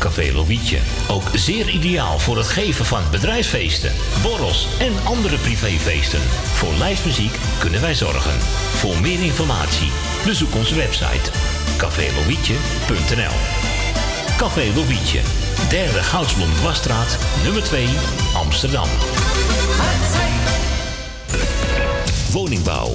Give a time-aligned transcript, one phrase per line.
[0.00, 0.78] Café Lovietje.
[1.08, 3.92] Ook zeer ideaal voor het geven van bedrijfsfeesten,
[4.22, 6.20] borrels en andere privéfeesten.
[6.54, 8.40] Voor lijstmuziek kunnen wij zorgen.
[8.74, 9.90] Voor meer informatie
[10.24, 11.30] bezoek onze website
[11.76, 13.36] cafélovietje.nl
[14.36, 15.20] Café Lovietje,
[15.68, 17.86] derde Goudsblom Dwarsstraat, nummer 2,
[18.34, 18.88] Amsterdam.
[22.32, 22.94] Woningbouw,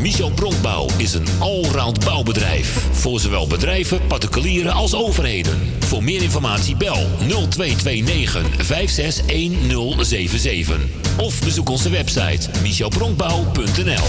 [0.00, 2.86] Michel Bronkbouw is een allround bouwbedrijf.
[2.92, 5.58] Voor zowel bedrijven, particulieren als overheden.
[5.78, 10.78] Voor meer informatie bel 0229 561077.
[11.16, 14.06] Of bezoek onze website michelbronkbouw.nl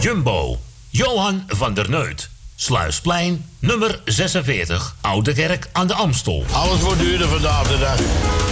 [0.00, 0.58] Jumbo.
[0.90, 2.30] Johan van der Neut.
[2.62, 6.44] Sluisplein, nummer 46, Oude Kerk aan de Amstel.
[6.52, 7.98] Alles wordt duurder vandaag de dag.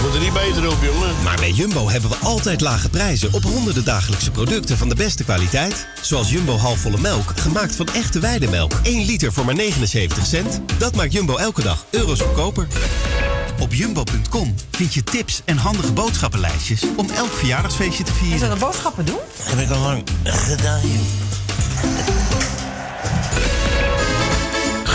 [0.03, 1.15] Moet er niet beter op, jongen.
[1.23, 5.25] Maar bij Jumbo hebben we altijd lage prijzen op honderden dagelijkse producten van de beste
[5.25, 5.87] kwaliteit.
[6.01, 8.73] Zoals Jumbo halfvolle melk, gemaakt van echte weidemelk.
[8.83, 10.61] 1 liter voor maar 79 cent.
[10.79, 12.67] Dat maakt Jumbo elke dag euro's goedkoper.
[13.61, 18.35] Op jumbo.com vind je tips en handige boodschappenlijstjes om elk verjaardagsfeestje te vieren.
[18.35, 19.21] Is dat een boodschappen doen?
[19.43, 22.20] Heb ik al lang gedaan, joh.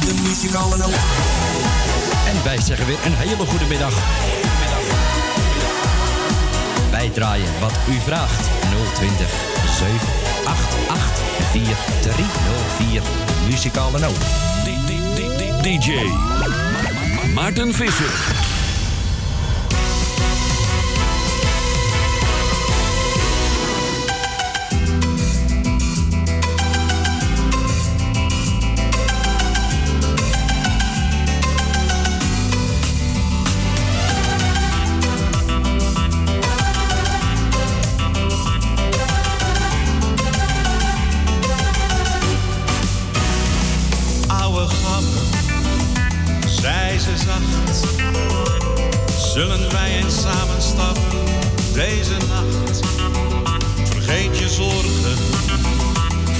[0.00, 0.94] De muzikale noot.
[2.26, 3.92] En wij zeggen weer een hele goede middag.
[6.90, 8.48] Wij draaien wat u vraagt.
[8.94, 9.28] 020
[9.78, 13.02] 788 4304.
[13.48, 14.50] Muzikale noot.
[15.62, 15.90] DJ
[17.34, 18.51] Maarten Visser.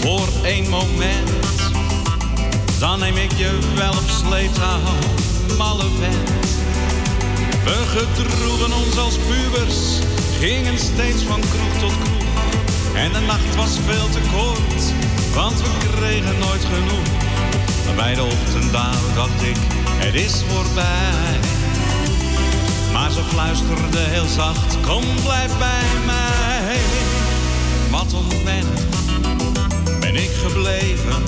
[0.02, 1.30] Voor één moment.
[2.78, 4.80] Dan neem ik je wel op sleeptouw,
[5.58, 6.46] malle vent.
[7.64, 9.78] We gedroegen ons als pubers,
[10.38, 12.22] gingen steeds van kroeg tot kroeg.
[12.94, 14.82] En de nacht was veel te kort,
[15.34, 17.08] want we kregen nooit genoeg.
[17.86, 19.56] Maar bij de ochtenddauw dacht ik,
[20.04, 21.38] het is voorbij.
[22.92, 26.78] Maar ze fluisterde heel zacht, kom blijf bij mij.
[27.90, 28.71] Wat ontwennen
[30.12, 31.22] ben ik gebleven.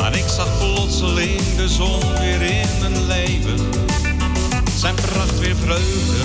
[0.00, 3.58] Maar ik zag plotseling de zon weer in mijn leven.
[4.76, 6.16] Zijn pracht weer vreugde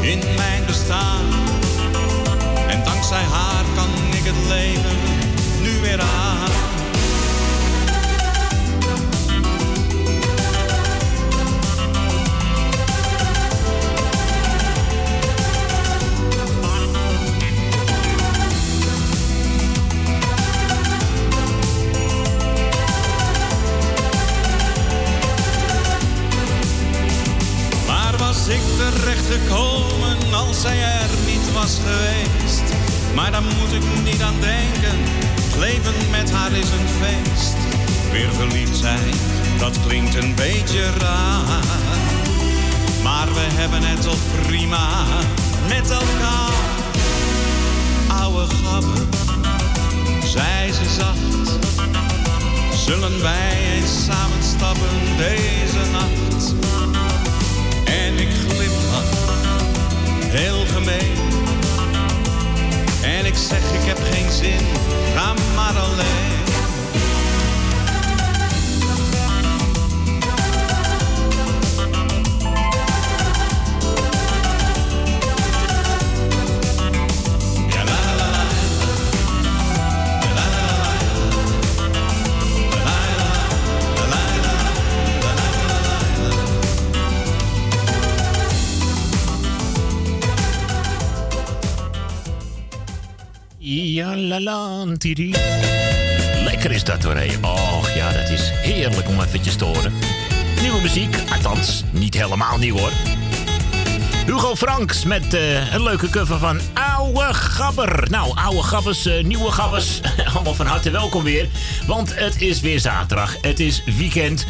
[0.00, 1.24] in mijn bestaan.
[2.68, 4.96] En dankzij haar kan ik het leven
[5.62, 6.71] nu weer aan.
[30.62, 32.62] Zij er niet was geweest.
[33.14, 34.98] Maar daar moet ik niet aan denken.
[35.58, 37.56] Leven met haar is een feest.
[38.12, 39.14] Weer verliefd zijn,
[39.58, 41.64] dat klinkt een beetje raar.
[43.02, 45.04] Maar we hebben het toch prima
[45.68, 46.52] met elkaar.
[48.20, 49.06] Oude gabber,
[50.24, 51.58] zei ze zacht.
[52.84, 56.21] Zullen wij eens samen stappen deze nacht?
[60.32, 61.16] Heel gemeen.
[63.02, 64.66] En ik zeg ik heb geen zin,
[65.14, 66.41] ga maar alleen.
[94.12, 95.34] Ja, la, la, tiri.
[96.44, 97.38] Lekker is dat hoor, hé.
[97.40, 99.92] Och ja, dat is heerlijk om eventjes te horen.
[100.60, 102.92] Nieuwe muziek, althans, niet helemaal nieuw hoor.
[104.26, 106.60] Hugo Franks met eh, een leuke cover van
[106.96, 108.10] Oude Gabber.
[108.10, 110.00] Nou, oude gabbers, eh, nieuwe gabbers,
[110.34, 111.48] allemaal van harte welkom weer.
[111.86, 114.46] Want het is weer zaterdag, het is weekend.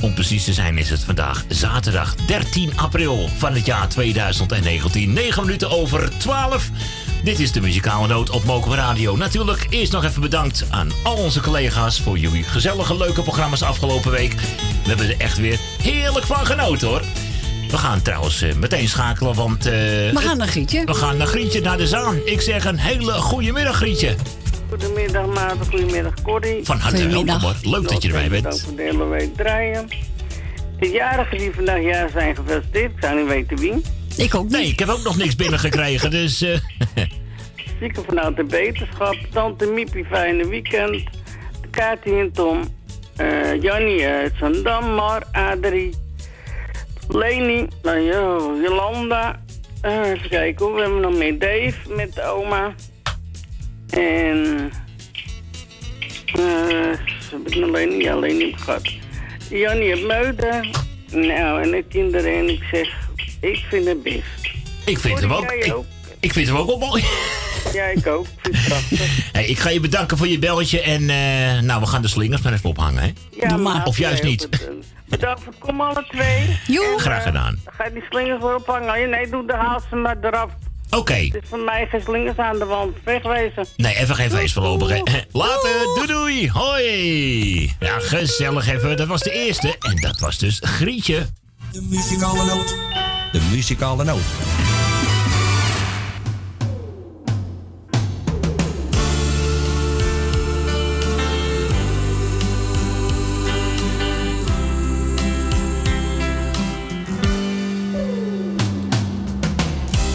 [0.00, 5.12] Om precies te zijn is het vandaag zaterdag 13 april van het jaar 2019.
[5.12, 6.70] 9 minuten over 12.
[7.24, 9.16] Dit is de muzikale noot op Mokum Radio.
[9.16, 14.10] Natuurlijk eerst nog even bedankt aan al onze collega's voor jullie gezellige, leuke programma's afgelopen
[14.10, 14.32] week.
[14.82, 17.02] We hebben er echt weer heerlijk van genoten hoor.
[17.70, 19.66] We gaan trouwens eh, meteen schakelen, want...
[19.66, 20.84] eh, We gaan naar Grietje.
[20.84, 22.16] We gaan naar Grietje, naar de Zaan.
[22.24, 24.14] Ik zeg een hele goede middag, Grietje.
[24.68, 26.64] Goedemiddag Maarten, goedemiddag Corrie.
[26.64, 27.54] Van harte welkom hoor.
[27.62, 28.42] Leuk dat je erbij bent.
[28.44, 29.88] Dank voor de hele week draaien.
[30.78, 33.82] De jarigen die vandaag jaar zijn gefeliciteerd, ik zou niet weten wie.
[34.16, 36.42] Ik ook Nee, ik heb ook nog niks binnengekregen, dus...
[36.42, 36.58] eh,
[37.80, 41.02] Zieken vanuit de beterschap, Tante Miepie fijne weekend.
[41.70, 42.60] Kati en Tom,
[43.16, 45.94] eh Jannie uit Zandam, Mar, Adrie,
[47.08, 49.40] Leni, nou ja, Jolanda.
[49.80, 52.74] Eh, even kijken hoor, we hebben nog meer Dave met de oma.
[53.90, 54.70] En...
[56.34, 56.98] eh
[57.30, 58.92] heb ik nog alleen niet, alleen niet gehad.
[59.50, 60.70] Jannie heeft Meuden.
[61.10, 63.03] Nou, en de kinderen en ik zeg,
[63.52, 64.22] ik vind het best.
[64.84, 65.50] ik vind hem ook...
[65.50, 65.84] Ik, ook?
[66.20, 67.04] ik vind hem ook wel mooi.
[67.72, 68.26] Ja, ik ook.
[68.34, 69.30] Ik vind het prachtig.
[69.32, 72.42] Hey, ik ga je bedanken voor je belletje en eh, nou, we gaan de slingers
[72.42, 73.12] maar even ophangen, hè?
[73.40, 73.84] Ja, maar.
[73.84, 74.48] Of juist niet.
[75.08, 76.58] Bedankt voor het komen alle twee.
[76.66, 76.98] Joe.
[76.98, 77.60] Graag gedaan.
[77.76, 78.88] Ga je die slingers weer ophangen?
[78.88, 80.50] Oh, Nee, doe de haal ze maar eraf.
[80.90, 81.14] Oké.
[81.14, 82.96] Het is voor mij geen slingers aan de wand.
[83.04, 83.66] Wegwezen.
[83.76, 85.00] Nee, even geen feest voorlopig, hè?
[85.32, 87.74] Later, doei doei, hoi!
[87.80, 89.76] Ja, gezellig even, dat was de eerste.
[89.78, 91.26] En dat was dus Grietje.
[91.72, 92.74] De muzikale noot.
[93.34, 94.20] De muzikale noot.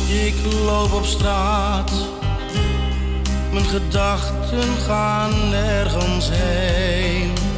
[0.08, 1.92] Ik loop op straat,
[3.52, 7.49] mijn gedachten gaan nergens heen.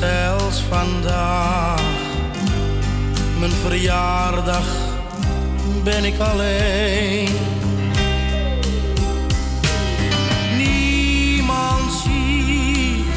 [0.00, 1.80] Zelfs vandaag,
[3.38, 4.66] mijn verjaardag,
[5.84, 7.28] ben ik alleen.
[10.56, 13.16] Niemand ziet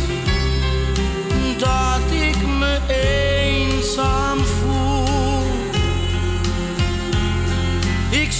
[1.57, 5.43] dat ik me eenzaam voel.
[8.09, 8.31] Ik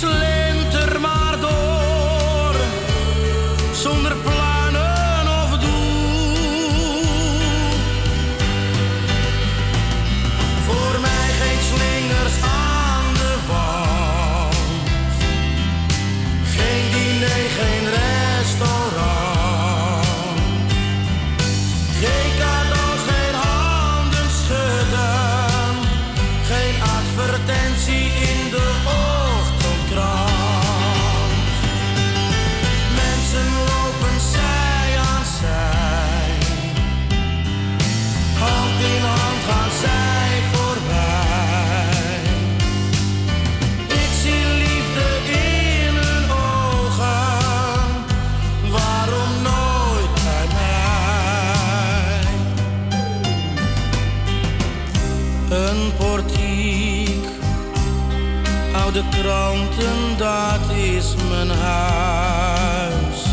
[60.21, 63.25] dat is mijn huis.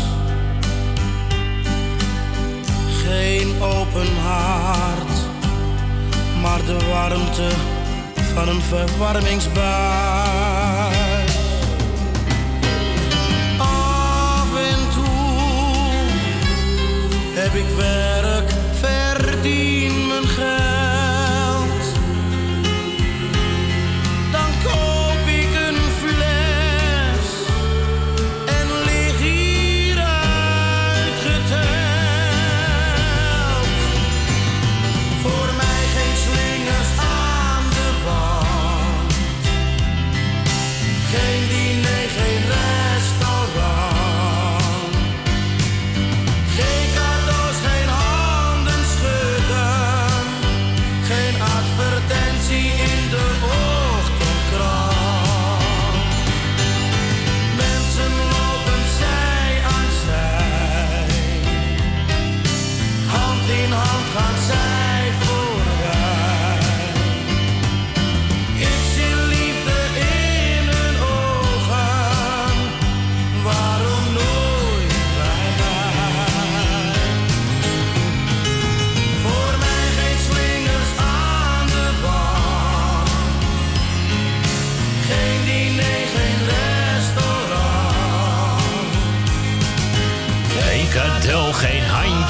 [3.03, 5.17] Geen open haard,
[6.41, 7.49] maar de warmte
[8.33, 11.35] van een verwarmingsbuis.
[13.57, 15.05] Af en toe
[17.35, 18.38] heb ik werk,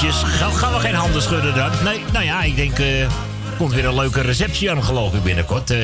[0.08, 1.72] gaan we geen handen schudden dan?
[1.84, 2.80] Nee, nou ja, ik denk...
[2.80, 3.08] eh
[3.58, 5.70] komt weer een leuke receptie aan, geloof ik, binnenkort.
[5.72, 5.78] eh.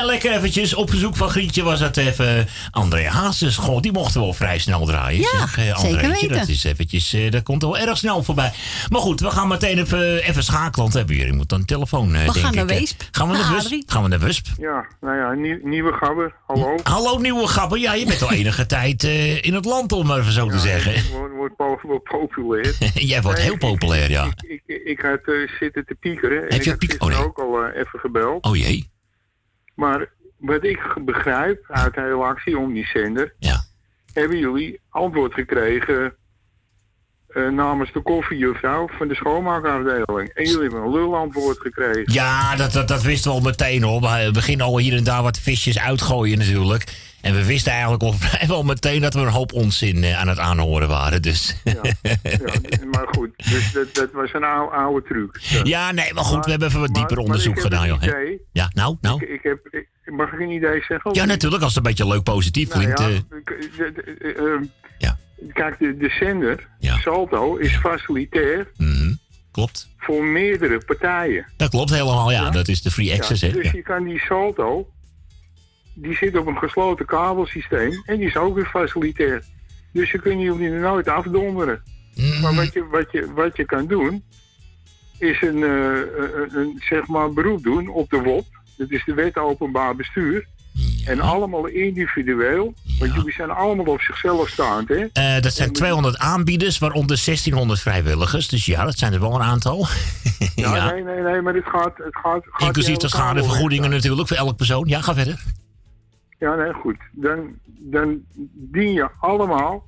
[0.00, 0.74] Hè, lekker eventjes.
[0.74, 3.56] Op verzoek van Grietje was dat even André Hazes.
[3.56, 5.20] Goh, die mochten wel vrij snel draaien.
[5.20, 6.28] Ja, zeg, eh, zeker weten.
[6.28, 7.12] Dat is eventjes...
[7.12, 8.52] eh, dat komt wel erg snel voorbij.
[8.88, 10.72] Maar goed, we gaan meteen even, even schakelen.
[10.82, 12.78] Want hebben jullie moet een telefoon, eh, We denk gaan naar ik.
[12.78, 13.02] Weesp.
[13.10, 13.90] Gaan we naar Naar Wesp?
[13.90, 14.46] Gaan we naar Wesp?
[14.58, 16.74] Ja, nou ja, nieuw- nieuwe gabber, hallo.
[16.82, 17.78] Hallo, nieuwe gabber.
[17.78, 20.58] Ja, je bent al enige tijd eh, in het land, om maar even zo te
[20.58, 21.02] zeggen.
[21.36, 22.74] Wordt, wordt populair.
[22.94, 24.24] Jij wordt Nee, heel populair, ja.
[24.24, 25.20] Ik, ik, ik had
[25.60, 26.36] zitten te piekeren.
[26.36, 27.28] En Heb je ik had piek- gisteren oh, nee.
[27.28, 28.44] ook al even gebeld.
[28.44, 28.89] Oh jee.
[29.80, 33.34] Maar wat ik begrijp uit de hele actie om die zender...
[34.12, 36.14] hebben jullie antwoord gekregen
[37.32, 40.28] eh, namens de koffiejuffrouw van de schoonmaakafdeling.
[40.34, 42.12] En jullie hebben een lulantwoord gekregen.
[42.12, 44.00] Ja, dat, dat, dat wisten we al meteen hoor.
[44.00, 47.08] We beginnen al hier en daar wat visjes uitgooien natuurlijk.
[47.20, 48.02] En we wisten eigenlijk
[48.48, 51.22] al meteen dat we een hoop onzin eh, aan het aanhoren waren.
[51.22, 51.56] Dus.
[51.64, 51.80] Ja,
[52.90, 55.38] maar goed, dus dat, dat was een oude, oude truc.
[55.64, 58.02] Ja, nee, maar goed, we hebben even wat dieper maar onderzoek gedaan, joh.
[58.02, 58.40] idee.
[58.52, 59.22] Ja, nou, nou.
[59.22, 61.14] Ik, ik heb, ik- mag ik een idee zeggen?
[61.14, 63.00] Ja, natuurlijk, als het een beetje leuk positief Nou klinkt.
[63.00, 63.84] ja,
[64.28, 64.60] eh,
[65.52, 69.14] Kijk, de, de zender, Salto, is facilitair mhm,
[69.50, 69.88] klopt.
[69.98, 71.46] voor meerdere partijen.
[71.56, 72.50] Dat klopt helemaal, ja.
[72.50, 73.54] Dat is de free access, Ja, hè.
[73.54, 74.88] dus je kan die Salto,
[75.94, 79.42] die zit op een gesloten kabelsysteem en die is ook weer facilitair.
[79.92, 81.82] Dus je kunt jullie nooit afdonderen.
[82.14, 82.40] Mhm.
[82.40, 84.24] Maar wat je, wat, je, wat je kan doen,
[85.18, 88.46] is een, eh, een, een, zeg maar beroep doen op de WOP.
[88.76, 90.46] Dat is de Wet Openbaar Bestuur.
[91.06, 95.06] En allemaal individueel, want jullie zijn allemaal op zichzelf staand, hè?
[95.12, 98.48] Eh, dat zijn 200 aanbieders, waaronder 1600 vrijwilligers.
[98.48, 99.86] Dus ja, dat zijn er wel een aantal.
[100.54, 100.90] Ja, ja.
[100.90, 101.96] nee, nee, nee, maar het gaat...
[101.96, 104.88] Het gaat, gaat Inclusief de schadevergoedingen natuurlijk voor elk persoon.
[104.88, 105.42] Ja, ga verder.
[106.38, 106.96] Ja, nee, goed.
[107.12, 107.38] Dan,
[107.78, 108.18] dan
[108.54, 109.86] dien je allemaal,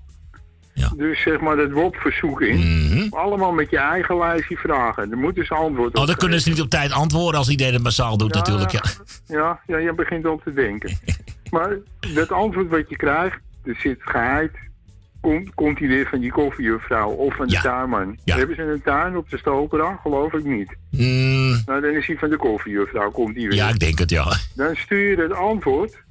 [0.97, 3.07] dus zeg maar dat WOP-verzoek in.
[3.11, 5.11] Allemaal met je eigen lijstje vragen.
[5.11, 6.00] Dan moeten ze antwoord op Mhm.
[6.00, 8.71] Oh, dan kunnen ze niet op tijd antwoorden als iedereen het massaal doet Ja, natuurlijk.
[8.71, 8.83] Ja.
[9.26, 10.99] Ja, ja, je begint al te denken.
[11.53, 11.77] maar
[12.15, 14.53] dat antwoord wat je krijgt, er zit geheid.
[15.21, 18.19] Komt, komt die weer van die koffiejuffrouw of van de tuinman?
[18.25, 19.99] Hebben ze een tuin op de stopera?
[20.03, 20.77] Geloof ik niet.
[20.91, 23.57] Mm, Nou, dan is die van de koffiejuffrouw, komt die weer.
[23.57, 24.37] ja, ik denk het, ja.
[24.55, 26.03] Dan stuur je het antwoord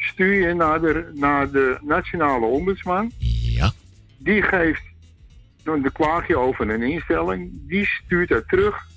[0.00, 3.12] stuur je naar de, naar de nationale ombudsman.
[3.18, 3.72] Ja.
[4.18, 4.82] Die geeft
[5.62, 7.50] dan klaag je over een instelling.
[7.68, 8.88] Die stuurt dat terug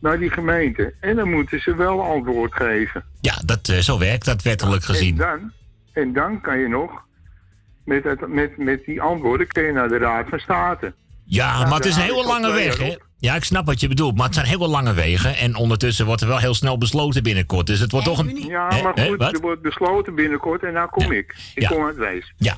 [0.00, 0.94] naar die gemeente.
[1.00, 3.04] En dan moeten ze wel antwoord geven.
[3.20, 5.10] Ja, dat, eh, zo werkt dat wettelijk gezien.
[5.10, 5.52] En dan,
[5.92, 6.90] en dan kan je nog
[7.84, 10.94] met, het, met, met die antwoorden kun je naar de Raad van State.
[11.24, 12.96] Ja, Nou, maar het is een hele lange weg, hè?
[13.18, 15.36] Ja, ik snap wat je bedoelt, maar het zijn hele lange wegen.
[15.36, 17.66] En ondertussen wordt er wel heel snel besloten binnenkort.
[17.66, 18.36] Dus het wordt toch een...
[18.36, 21.36] Ja, maar goed, er wordt besloten binnenkort en nou kom ik.
[21.54, 21.68] Ik Ja.
[21.68, 22.32] kom uit Wees.
[22.36, 22.56] Ja.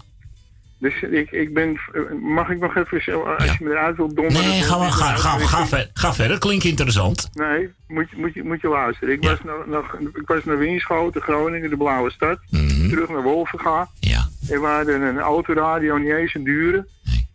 [0.81, 1.81] Dus ik, ik ben...
[2.23, 4.49] Mag ik nog even, zo- als je me eruit wilt donderen...
[4.49, 6.39] Nee, ga, ga, ga, ga, ver- ga verder.
[6.39, 7.31] Klinkt interessant.
[7.33, 9.15] Nee, moet, je- moet, je, moet je luisteren.
[9.15, 12.39] Ik, was nog, nog, ik was naar Winschoten, Groningen, de Blauwe Stad.
[12.51, 12.89] Mhm.
[12.89, 13.89] Terug naar Wolvenga.
[14.01, 14.29] Ja.
[14.49, 16.87] En we hadden een autoradio, niet eens een dure.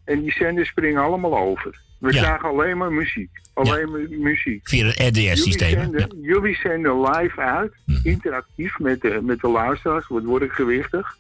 [0.06, 1.84] En die zenders springen allemaal over.
[2.06, 2.22] We Ja.
[2.22, 3.30] krijgen alleen maar muziek.
[3.54, 4.68] Alleen maar muziek.
[4.70, 5.70] Via het RDS-systeem.
[5.80, 8.08] Jullie zenden, jullie zenden live uit, Mhm.
[8.08, 11.18] interactief met de, met de luisteraars, wordt wordt gewichtig.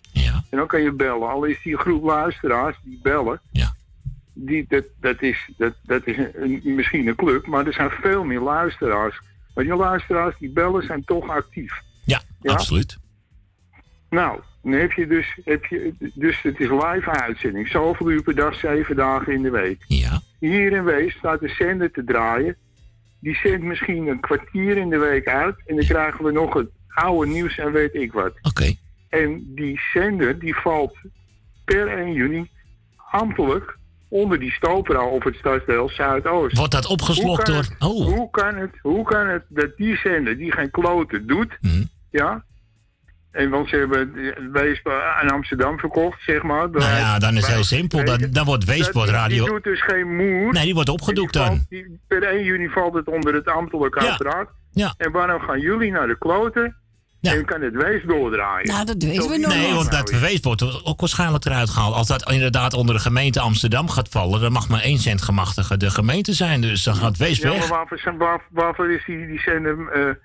[0.50, 1.30] En dan kan je bellen.
[1.30, 3.42] Al is die groep luisteraars die bellen,
[4.34, 8.24] die, dat, dat is, dat, dat is een, misschien een club, maar er zijn veel
[8.24, 9.20] meer luisteraars
[9.56, 11.82] Maar die luisteraars die bellen zijn toch actief.
[12.04, 12.98] Ja, absoluut.
[14.10, 17.68] Nou, dan heb je dus, heb je, dus het is live uitzending.
[17.68, 19.84] Zoveel uur per dag, zeven dagen in de week.
[19.88, 20.22] Ja.
[20.50, 22.56] Hier in Wees staat de zender te draaien.
[23.20, 25.56] Die zendt misschien een kwartier in de week uit.
[25.66, 28.34] En dan krijgen we nog het oude nieuws en weet ik wat.
[28.42, 28.74] Oké.
[29.10, 30.98] En die zender die valt
[31.66, 32.50] per 1 juni
[33.12, 36.58] ambtelijk onder die Stopera op het stadsdeel Zuidoost.
[36.58, 37.64] Wordt dat opgeslokt Hoe door...
[37.64, 41.58] het- Oh, Hoe kan, het, hoe kan het dat die zender die geen kloten doet,
[41.62, 41.84] Mhm.
[42.12, 42.44] ja...
[43.36, 44.14] En want ze hebben
[44.52, 46.70] Weesp aan Amsterdam verkocht, zeg maar.
[46.70, 48.06] nou ja, dan is het heel simpel.
[48.06, 49.46] Dan, dan wordt Weesport Die Radio...
[49.46, 50.54] doet dus geen moer.
[50.54, 51.66] Nee, die wordt opgedoekt dan.
[51.70, 54.12] Die- per 1 juni valt het onder het ambtelijke Ja.
[54.12, 54.50] apparaat.
[54.72, 54.94] Ja.
[54.98, 56.76] En waarom gaan jullie naar de kloten
[57.22, 58.68] en kan het Wees doordraaien?
[58.68, 59.62] Nou, dat weten we nog niet.
[59.62, 61.96] Nee, want dat Weesp wordt ook waarschijnlijk eruit gehaald.
[61.96, 64.42] Als dat inderdaad onder de gemeente Amsterdam gaat vallen...
[64.42, 65.26] dan mag maar één cent
[65.78, 66.62] de gemeente zijn.
[66.62, 70.16] Dus dan gaat Weesp Ja, maar waarvoor, waarvoor is die, die zender eh,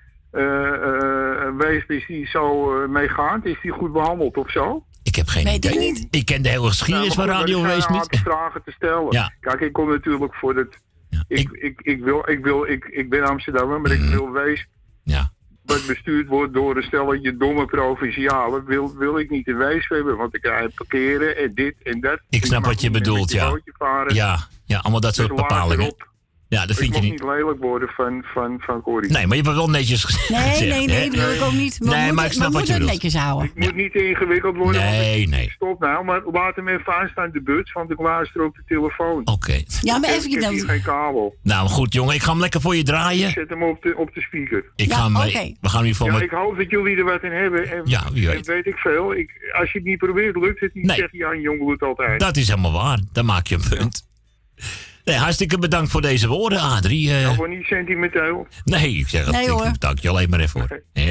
[1.57, 3.45] Wees, is die zo eh, meegaand?
[3.45, 4.85] Is die goed behandeld of zo?
[5.03, 5.79] Ik heb geen idee.
[5.79, 6.07] niet.
[6.11, 8.21] Ik ken de hele geschiedenis Nou, van maar goed, Radio aantal niet.
[8.25, 9.13] vragen te stellen.
[9.13, 9.33] Ja.
[9.41, 10.79] Kijk, ik kom natuurlijk voor het...
[11.29, 14.67] ik, ik, ik, wil, ik, wil, ik, ik ben Amsterdammer, maar ik wil Wees...
[15.05, 15.17] Mhm.
[15.17, 15.31] Ja.
[15.65, 20.17] Wat bestuurd wordt door een stelletje domme provincialen, wil, wil ik niet in Wees hebben.
[20.17, 22.21] Want ik krijg parkeren en dit en dat.
[22.29, 23.59] Ik snap wat je bedoelt, ja.
[23.65, 24.15] varen.
[24.15, 25.95] Ja, ja, allemaal dat Dus soort bepalingen.
[26.51, 27.21] Ja, dat ik vind je mag niet.
[27.21, 29.11] niet lelijk worden van, van, van Corrie.
[29.11, 30.29] Nee, maar je hebt wel netjes gezegd.
[30.31, 31.79] Nee, nee, nee, dat wil ik ook niet.
[31.79, 33.03] We Nee, moeten, maar ik snap we wat je moeten het bedoelt.
[33.03, 33.51] netjes houden.
[33.55, 34.83] Het moet niet te ingewikkeld worden.
[34.83, 35.51] want Nee, ik- nee.
[35.51, 39.21] Stop nou, maar laat hem even aanstaan de buurt, want ik luister op de telefoon.
[39.27, 39.63] Oké.
[39.81, 40.53] Ja, maar Ik even heb dan.
[40.53, 41.37] hier geen kabel.
[41.43, 42.15] Nou, goed jongen.
[42.15, 43.31] Ik ga hem lekker voor je draaien.
[43.31, 44.65] Zet hem op de, op de speaker.
[44.77, 45.55] Ik Ja, ga hem, eh, oké.
[45.61, 46.25] We gaan nu voor Ja, mijn...
[46.25, 47.71] ik hoop dat jullie er wat in hebben.
[47.71, 48.49] En, Ja, wie weet.
[48.49, 49.15] en weet ik veel.
[49.15, 50.97] Ik, als je het niet probeert, lukt het niet, Nee.
[50.97, 52.21] zegt Jan Jongbloed altijd.
[52.21, 52.99] Dat is helemaal waar.
[53.13, 54.09] Dan maak je een punt.
[55.11, 57.15] Nee, hartstikke bedankt voor deze woorden, Adrie.
[57.15, 58.47] Eh, Nou, voor niet sentimenteel.
[58.65, 59.35] nee, ik zeg het.
[59.35, 60.81] Nee, ik dank je alleen maar even voor.
[60.93, 61.11] Hè?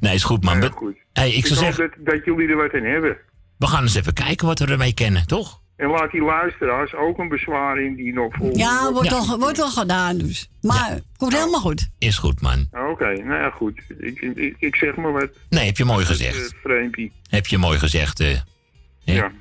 [0.00, 0.60] Nee, is goed, man.
[0.60, 0.96] Ja, goed.
[1.12, 3.16] Hey, ik Ik zou hoop zeggen, dat, dat jullie er wat in hebben.
[3.58, 5.60] we gaan eens even kijken wat we ermee kennen, toch?
[5.76, 8.58] En laat die luisteraars ook een bezwaar in die nog volgen.
[8.58, 9.16] Ja, wordt, Ja.
[9.16, 10.48] Al, wordt al gedaan dus.
[10.60, 11.88] Maar komt helemaal goed.
[11.98, 12.68] Is goed, man.
[12.90, 13.80] Oké, nou ja, goed.
[13.98, 15.28] Ik, ik, ik zeg maar wat.
[15.48, 16.54] Nee, heb je mooi eh, gezegd.
[16.62, 17.12] vreempie.
[17.30, 18.20] Heb je mooi gezegd.
[18.20, 18.38] eh.
[19.04, 19.32] Ja,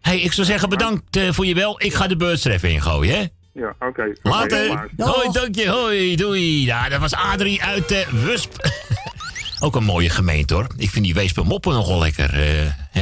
[0.00, 1.82] Hey, ik zou zeggen bedankt eh, voor je wel.
[1.82, 3.24] Ik ga de beurts er even in gooien, hè?
[3.56, 4.12] Ja oké.
[4.22, 4.88] Later.
[4.96, 5.68] Hoi, dank je.
[5.68, 6.64] Hoi, doei.
[6.64, 8.52] Ja, dat was Adrie uit de Wusp.
[9.60, 10.66] Ook een mooie gemeente, hoor.
[10.76, 12.34] Ik vind die Weespermoppen nogal lekker.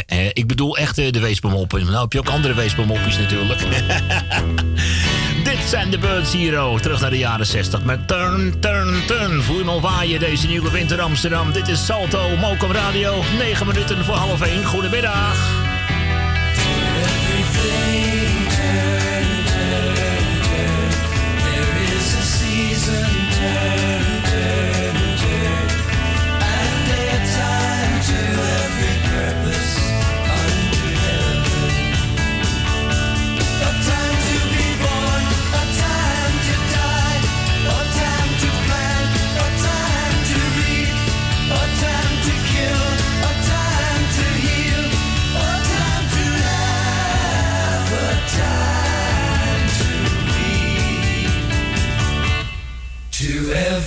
[0.07, 1.85] eh, ik bedoel echt eh, de Weespermoppen.
[1.85, 3.61] Nou heb je ook andere Weespermoppies natuurlijk.
[5.45, 6.79] Dit zijn de Birds Hero.
[6.79, 9.43] Terug naar de jaren 60 met Turn, Turn, Turn.
[9.43, 11.53] Voel je me al waaien deze nieuwe winter Amsterdam.
[11.53, 13.23] Dit is Salto, Mokum Radio.
[13.39, 14.65] 9 minuten voor half 1.
[14.65, 15.74] Goedemiddag.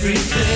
[0.00, 0.47] everything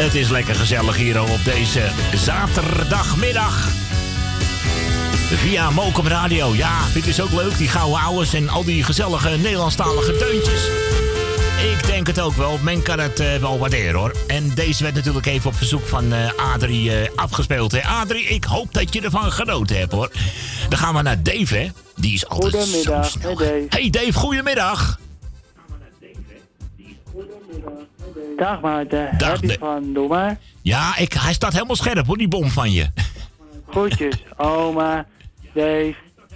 [0.00, 3.68] Het is lekker gezellig hier op deze zaterdagmiddag.
[5.34, 6.54] Via Mokum Radio.
[6.54, 7.56] Ja, dit is ook leuk.
[7.58, 10.60] Die gouden ouwes en al die gezellige Nederlandstalige deuntjes.
[11.72, 12.58] Ik denk het ook wel.
[12.62, 14.14] Men kan het eh, wel waarderen hoor.
[14.26, 17.72] En deze werd natuurlijk even op verzoek van eh, Adrie eh, afgespeeld.
[17.72, 17.84] Hè.
[17.84, 20.10] Adrie, ik hoop dat je ervan genoten hebt hoor.
[20.68, 21.68] Dan gaan we naar Dave hè.
[21.96, 23.38] Die is altijd Goedemiddag, zo snel.
[23.38, 23.66] hey Dave.
[23.68, 24.98] Hey Dave, goedemiddag.
[28.36, 30.38] Dag Maarten, Dag, heb je van Doe maar.
[30.62, 32.86] Ja, ik, hij staat helemaal scherp hoor, die bom van je.
[33.70, 35.06] Groetjes, oma,
[35.54, 35.94] Dave,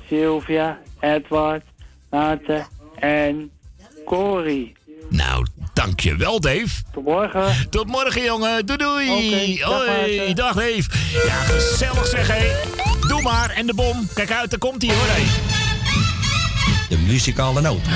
[0.08, 1.62] Sylvia, Edward,
[2.10, 2.66] Maarten
[2.98, 3.50] en
[4.04, 4.72] Corrie.
[5.08, 6.68] Nou, dankjewel Dave.
[6.92, 7.70] Tot morgen.
[7.70, 8.66] Tot morgen jongen.
[8.66, 9.56] Doei doei.
[9.58, 10.34] Dag, Hoi, Maarten.
[10.36, 10.84] dag Dave.
[11.26, 12.52] Ja, gezellig zeg hé.
[13.08, 13.50] Doe maar.
[13.50, 14.08] En de bom.
[14.14, 15.22] Kijk uit, daar komt hij hoor hé.
[16.88, 17.80] De muzikale noot.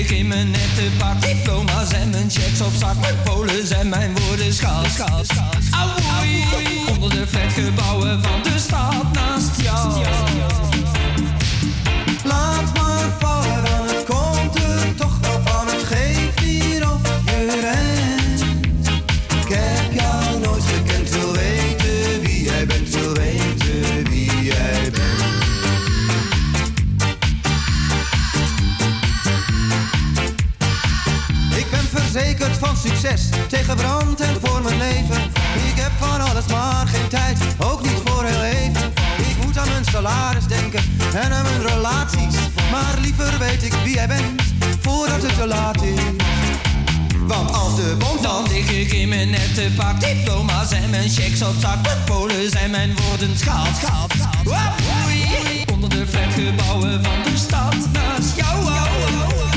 [0.00, 1.20] ik in mijn nette pak.
[1.20, 3.00] Diploma's en mijn checks op zak.
[3.00, 5.50] Mijn polen en mijn woorden schaal, schaal, schaal.
[5.70, 6.44] Auwoei,
[6.90, 10.79] onder de flatgebouwen van de stad naast jou.
[33.48, 35.22] Tegen brand en voor mijn leven.
[35.68, 38.92] Ik heb van alles maar geen tijd, ook niet voor heel even.
[39.16, 40.82] Ik moet aan mijn salaris denken
[41.14, 42.34] en aan mijn relaties.
[42.70, 44.42] Maar liever weet ik wie jij bent,
[44.80, 46.00] voordat het te laat is.
[47.26, 50.00] Want als de bom valt, lig ik in mijn nette pak.
[50.00, 51.82] Diploma's en mijn checks op zak.
[51.82, 54.74] Mijn polen zijn mijn woorden schaal, schaal, schaal.
[55.04, 58.64] Woei, Onder de flatgebouwen van de stad naast jou.
[58.64, 59.49] Laat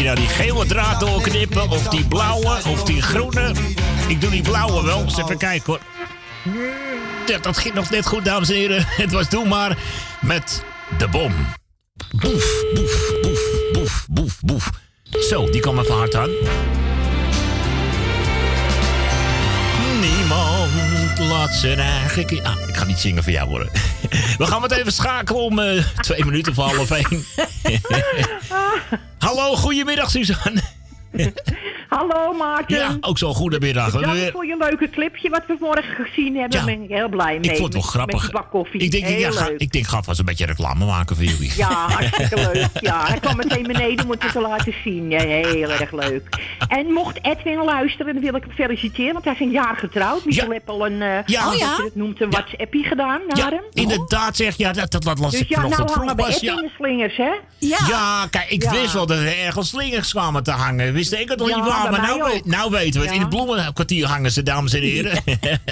[0.00, 1.70] je nou die gele draad doorknippen?
[1.70, 2.58] Of die blauwe?
[2.66, 3.52] Of die groene?
[4.08, 5.02] Ik doe die blauwe wel.
[5.02, 5.80] Eens even kijken hoor.
[7.26, 8.84] Ja, dat ging nog net goed, dames en heren.
[9.02, 9.78] Het was Doe maar
[10.20, 10.64] met
[10.98, 11.32] de bom.
[12.10, 13.40] Boef, boef, boef,
[13.72, 14.70] boef, boef, boef.
[15.28, 16.30] Zo, die kwam even hard aan.
[21.28, 22.26] Laat zijn eigen...
[22.26, 23.68] ki- Ah, ik ga niet zingen voor jou hoor.
[24.38, 27.24] We gaan het even schakelen om eh, twee minuten voor half één.
[29.18, 30.60] Hallo, goedemiddag Suzanne.
[31.88, 32.76] Hallo Maarten.
[32.76, 33.90] Ja, ook zo'n goedemiddag.
[33.92, 36.50] Dank Weer- voor je leuke clipje wat we morgen gezien hebben.
[36.50, 37.50] Daar ben ik heel blij mee.
[37.50, 38.16] Ik vond het wel Met- grappig.
[38.16, 38.80] Met een bak koffie.
[38.80, 41.52] Ik denk, heel ja, ga, ik denk, ga vast een beetje reclame maken voor jullie.
[41.56, 42.66] Ja, hartstikke leuk.
[42.80, 45.10] Ja, hij kwam meteen beneden om het te laten zien.
[45.10, 46.28] Ja, heel erg leuk.
[46.68, 50.24] En mocht Edwin luisteren, dan wil ik hem feliciteren, want hij is een jaar getrouwd.
[50.24, 51.48] Michel heeft al een, eh, Ja.
[51.48, 51.76] Oh, ja?
[51.84, 53.62] het noemt, een WhatsAppie gedaan naar hem.
[53.72, 54.56] Inderdaad, zeg.
[54.56, 56.10] Ja, dat, dat, dat las Dus ik ja, nou vroeg.
[56.10, 56.68] Edwin Ja.
[56.76, 57.30] slingers, hè?
[57.58, 58.26] Ja.
[58.30, 58.70] kijk, ik Ja.
[58.70, 60.92] wist wel dat er ergens slingers kwamen te hangen.
[61.08, 63.08] Wist ik het nog Ja, niet waar, bij maar nou, we- nou weten we het.
[63.08, 63.14] Ja.
[63.14, 65.22] In het bloemenkwartier hangen ze, dames en heren.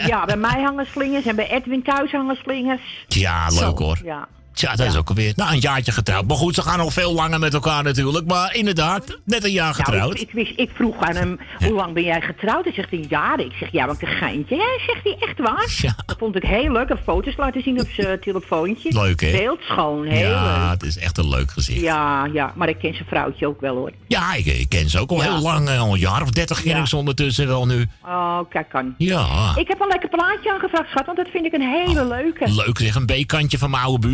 [0.06, 2.80] Ja, bij mij hangen slingers en bij Edwin thuis hangen slingers.
[3.08, 3.98] Ja, leuk hoor.
[4.04, 4.28] Ja.
[4.58, 5.32] Tja, dat is ook alweer.
[5.36, 6.26] Nou, een jaartje getrouwd.
[6.26, 8.26] Maar goed, ze gaan nog veel langer met elkaar natuurlijk.
[8.26, 10.00] Maar inderdaad, net een jaar getrouwd.
[10.00, 12.64] Nou, ik, ik, wist, ik vroeg aan hem, hoe lang ben jij getrouwd?
[12.64, 13.40] Hij zegt, een jaar.
[13.40, 14.56] Ik zeg, ja, wat een geintje.
[14.56, 15.94] Ja, zegt hij, echt waar?
[16.06, 16.88] Dat vond ik heel leuk.
[16.88, 18.92] Een foto's laten zien op zijn telefoontje.
[18.92, 19.30] Leuk, hè?
[19.30, 20.70] Beeldschoon, heel ja, leuk.
[20.70, 21.80] het is echt een leuk gezicht.
[21.80, 23.92] Ja, ja, maar ik ken zijn vrouwtje ook wel, hoor.
[24.06, 25.22] Ja, ik, ik ken ze ook al Ja.
[25.22, 25.68] heel lang.
[25.68, 26.80] eh, Al een jaar of dertig ken Ja.
[26.80, 27.86] ik ze ondertussen wel nu.
[28.04, 28.94] Oh, kijk aan.
[28.98, 29.52] Ja.
[29.56, 32.52] Ik heb een lekker plaatje aangevraagd, schat, want dat vind ik een hele leuke.
[32.52, 34.06] Leuk zeg, een B-kantje van mijn oude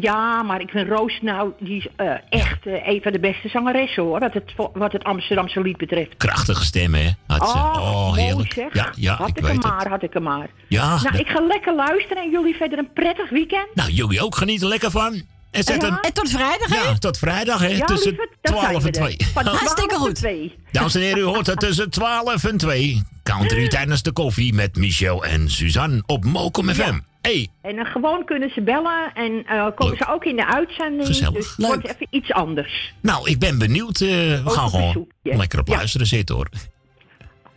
[0.00, 3.48] Ja, maar ik vind Roos nou, die is eh, echt eh, een van de beste
[3.48, 4.20] zangeressen, hoor.
[4.20, 6.16] Wat het, wat het Amsterdamse lied betreft.
[6.16, 7.10] Krachtige stem, hè?
[7.26, 7.56] Had ze.
[7.56, 8.52] Oh, Oh, mooi heerlijk.
[8.52, 8.74] zeg.
[8.74, 9.70] Ja, ja had ik ik, weet hem het.
[9.72, 10.48] maar, had ik hem maar.
[10.68, 13.66] Ja, Nou, dat- ik ga lekker luisteren en jullie verder een prettig weekend.
[13.74, 15.22] Nou, jullie ook genieten lekker van.
[15.50, 15.88] En zet Ja.
[15.88, 15.98] hem...
[16.00, 16.88] En tot vrijdag, hè?
[16.88, 17.66] Ja, tot vrijdag, hè?
[17.68, 19.16] Ja, tussen lieverd, daar 12 zijn en we er.
[19.16, 19.28] 2.
[19.32, 20.14] Van 12 Hartstikke goed.
[20.14, 20.54] 2.
[20.70, 23.02] Dames en heren, u hoort het tussen 12 en 2.
[23.22, 26.98] Country tijdens de koffie met Michel en Suzanne op Mokum FM.
[27.24, 31.06] Hey, En dan gewoon kunnen ze bellen en eh, komen ze ook in de uitzending.
[31.06, 31.34] Gezellig.
[31.34, 32.94] Dus het wordt even iets anders.
[33.02, 34.00] nou, ik ben benieuwd.
[34.00, 35.36] eh, we Ook gaan gewoon bezoekje.
[35.36, 35.76] lekker op Ja.
[35.76, 36.48] luisteren zitten, hoor.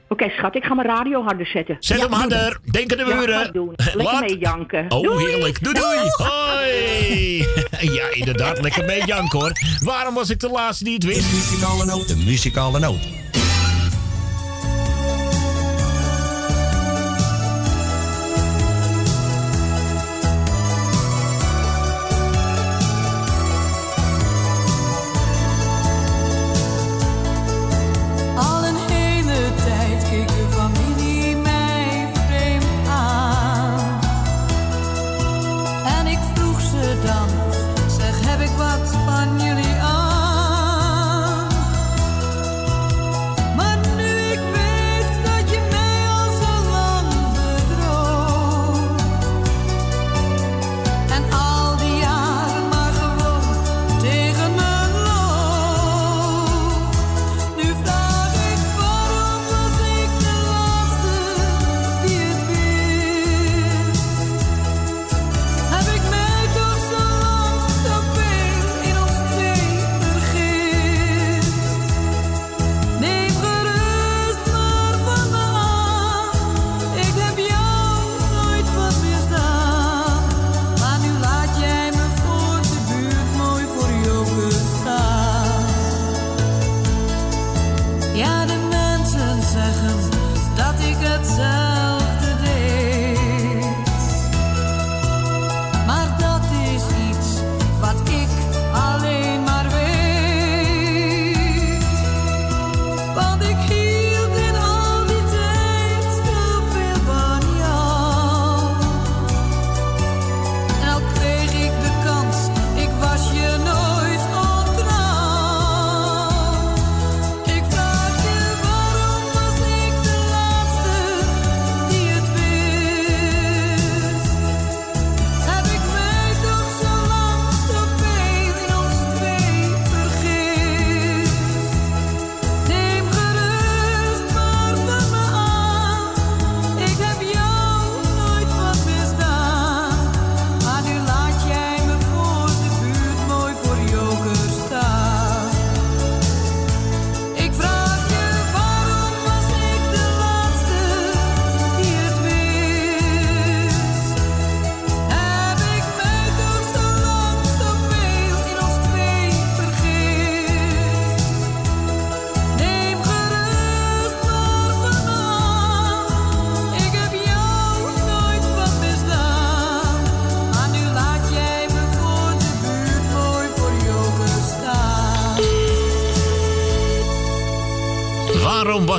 [0.09, 1.75] Oké, schat, ik ga mijn radio harder zetten.
[1.79, 2.59] Zet hem harder.
[2.71, 3.73] Denk aan de Ja, ik doen.
[3.75, 4.85] Lekker Laat- mee janken.
[4.91, 5.25] Oh, Doei.
[5.27, 5.63] heerlijk.
[5.63, 5.97] Doei, doei.
[6.11, 7.45] Hoi.
[7.97, 8.61] Ja, inderdaad.
[8.61, 9.51] Lekker mee janken, hoor.
[9.83, 11.31] Waarom was ik de laatste die het wist?
[11.33, 12.07] Muzikale noot.
[12.07, 12.99] De muzikale noot.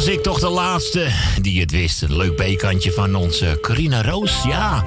[0.08, 1.08] Ik toch de laatste
[1.40, 2.02] die het wist?
[2.02, 4.42] Een leuk bekantje van onze Corina Roos.
[4.42, 4.84] Ja,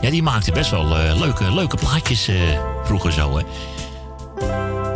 [0.00, 2.36] ja die maakte best wel eh, leuke, leuke plaatjes eh,
[2.84, 3.44] vroeger zo, hè.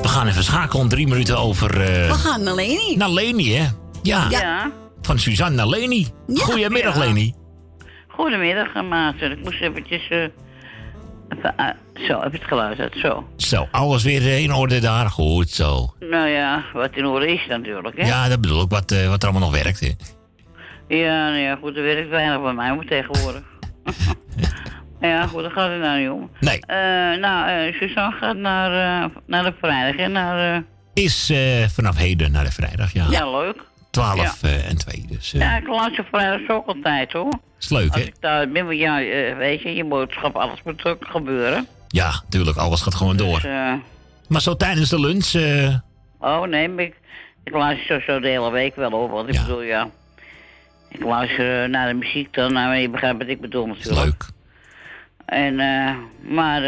[0.02, 1.70] We gaan even schakelen om drie minuten over...
[1.80, 2.96] eh, We gaan naar Leni.
[2.96, 3.66] Naar Leni, hè?
[4.02, 4.26] Ja.
[4.30, 4.70] Ja.
[5.02, 6.07] Van Suzanne naar Leni.
[6.35, 7.00] Goedemiddag, Ja.
[7.00, 7.35] Leni.
[8.09, 9.30] Goedemiddag, Maarten.
[9.33, 10.09] Ik moest eventjes...
[10.09, 10.18] eh,
[11.28, 11.54] even,
[11.94, 12.94] zo, even het geluid uit.
[13.02, 13.24] Zo.
[13.44, 15.11] Zo, alles weer eh, in orde daar.
[15.11, 15.94] Goed zo.
[16.00, 18.07] Nou ja, wat in orde is natuurlijk, hè?
[18.07, 19.80] Ja, dat bedoel ik, wat, eh, wat er allemaal nog werkt.
[19.80, 19.90] Hè.
[20.96, 23.42] Ja, nou ja, goed, er werkt weinig bij mij maar tegenwoordig.
[25.00, 26.30] ja, goed, daar gaat het nou niet om.
[26.40, 26.61] Nee.
[26.61, 26.76] Eh,
[27.20, 30.09] nou, eh Suzanne gaat naar, naar de vrijdag, hè?
[30.09, 30.62] Naar,
[30.94, 31.33] Is
[31.72, 33.07] vanaf heden naar de vrijdag, ja.
[33.11, 33.30] ja.
[33.30, 33.64] leuk.
[33.94, 37.38] 12 eh, en 2, dus Ja, ik luister vrijdag ook altijd, hoor.
[37.61, 38.07] is leuk, Als hè?
[38.07, 38.96] ik daar ben, ja,
[39.37, 41.66] weet je, je boodschap, alles moet ook gebeuren.
[41.94, 43.40] Ja, tuurlijk, alles gaat gewoon door.
[43.40, 43.72] Dus, eh,
[44.28, 45.74] Maar zo tijdens de lunch, eh,
[46.18, 46.94] oh nee, maar ik,
[47.44, 49.14] ik luister zo de hele week wel over.
[49.14, 49.88] Want ik bedoel, ja.
[50.88, 54.04] Ik luister eh, naar de muziek dan, nou, je begrijpt wat ik bedoel natuurlijk.
[54.04, 54.24] Leuk.
[55.24, 56.61] En, eh, maar,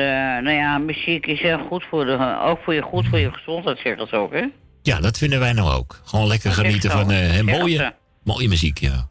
[0.42, 3.78] nou ja, muziek is heel goed voor de, ook voor je, goed voor je gezondheid,
[3.78, 4.44] zegt dat ook, hè?
[4.82, 6.00] ja, dat vinden wij nou ook.
[6.04, 7.06] Gewoon lekker Dat genieten van
[7.44, 9.08] mooie, mooie muziek, ja.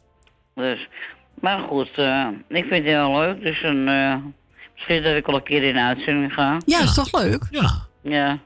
[0.54, 0.88] Dus,
[1.40, 1.88] maar goed,
[2.48, 3.42] ik vind het heel leuk.
[3.42, 3.88] Dus een,
[4.76, 6.58] misschien dat ik wel een keer in de uitzending ga.
[6.66, 7.46] Ja, is toch leuk?
[7.50, 7.70] Ja.
[8.02, 8.38] Ja.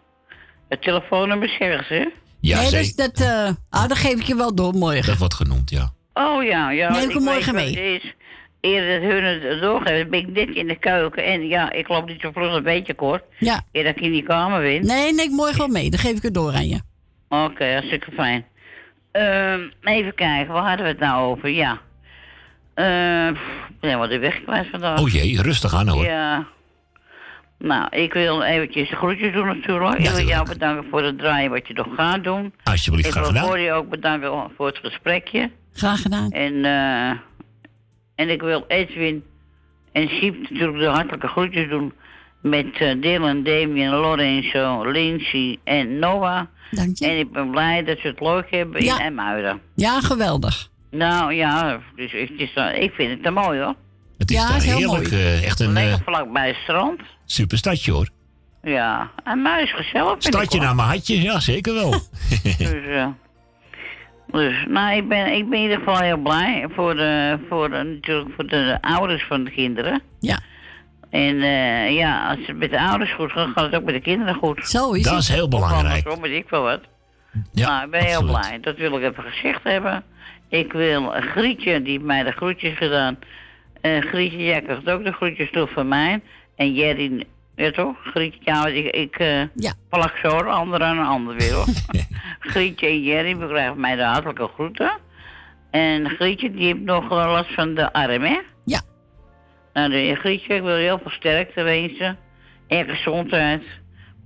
[0.68, 2.12] Het telefoonnummer zeggen ze.
[2.40, 5.06] Ja, nee, dus dat, eh, ah, dat geef ik je wel door morgen.
[5.06, 5.92] Dat wordt genoemd, ja.
[6.14, 6.90] Oh ja, ja.
[6.90, 7.94] Neem ik hem morgen mee.
[7.94, 8.14] Is.
[8.60, 11.24] Eerder dat hun het doorgeven, ben ik dit in de keuken.
[11.24, 13.22] En ja, ik loop niet zo vlug een beetje kort.
[13.38, 13.60] Ja.
[13.72, 14.86] Eer dat ik in die kamer ben.
[14.86, 15.90] Nee, neem ik morgen wel mee.
[15.90, 16.80] Dan geef ik het door aan je.
[17.28, 18.44] Oké, hartstikke fijn.
[19.12, 21.48] Ehm, even kijken, waar hadden we het nou over?
[21.48, 21.80] Ja.
[22.74, 25.00] Ehm, ik ben wat de weg kwijt vandaag.
[25.00, 26.04] Oh jee, rustig aan hoor.
[26.04, 26.46] Ja.
[27.58, 29.98] Nou, ik wil eventjes de groetjes doen natuurlijk.
[29.98, 32.52] ik wil jou bedanken voor het draaien wat je nog gaat doen.
[32.64, 33.48] Alsjeblieft, ik graag wil gedaan.
[33.48, 35.50] Corrie ook bedanken voor het gesprekje.
[35.72, 36.30] Graag gedaan.
[36.30, 37.10] En, eh,
[38.14, 39.24] en ik wil Edwin
[39.92, 41.92] en Siep natuurlijk de hartelijke groetjes doen.
[42.42, 46.40] Met eh, Dylan, Damien, Lorenzo, Lindsay en Noah.
[46.70, 47.06] Dank je.
[47.06, 48.98] En ik ben blij dat ze het leuk hebben Ja.
[49.00, 49.60] in Emuiden.
[49.74, 50.68] Ja, geweldig.
[50.90, 53.74] Nou ja, dus het is, eh, ik vind het te mooi hoor.
[54.18, 55.10] Het is Ja, daar is heel heerlijk.
[55.10, 55.22] mooi.
[55.22, 57.00] eh, echt een Lekker eh, vlak bij het strand.
[57.24, 58.08] super stadje hoor.
[58.62, 60.10] Ja, en muis gezellig.
[60.10, 61.90] vind ik Stadje naar mijn hartje, ja zeker wel.
[62.58, 63.06] Dus, eh,
[64.26, 67.82] dus nou, ik ben, ik ben in ieder geval heel blij voor de, voor de,
[67.82, 70.02] natuurlijk voor de ouders van de kinderen.
[70.20, 70.38] Ja.
[71.10, 74.00] En eh, ja, als het met de ouders goed gaat, gaat het ook met de
[74.00, 74.66] kinderen goed.
[74.68, 75.22] Zo is Dat het.
[75.22, 76.08] is heel belangrijk.
[76.10, 76.80] Zo weet ik wel wat.
[77.52, 78.58] Ja, nou, ik ben heel blij.
[78.60, 80.02] Dat wil ik even gezegd hebben.
[80.50, 83.18] Ik wil een Grietje, die heeft mij de groetjes gedaan.
[83.80, 86.20] Eh Grietje, jij krijgt ook de groetjes toe van mij.
[86.56, 87.24] En Jerry,
[87.56, 87.96] ja toch?
[88.04, 89.72] Grietje, ja, ik, ik eh Ja.
[89.88, 91.66] plak zo de ander aan een ander weer hoor.
[92.52, 94.92] Grietje en Jerry bekrijgen mij de hartelijke groeten.
[95.70, 98.38] En Grietje, die heeft nog last van de arm, hè?
[98.64, 98.80] Ja.
[99.72, 102.18] Nou, de, Grietje, ik wil heel veel sterkte wensen.
[102.68, 103.62] En gezondheid.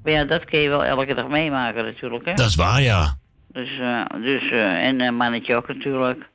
[0.02, 2.34] Maar ja, dat kun je wel elke dag meemaken natuurlijk, hè?
[2.34, 3.16] Dat is waar, ja.
[3.54, 6.28] Dus, eh, dus eh, en een mannetje ook natuurlijk.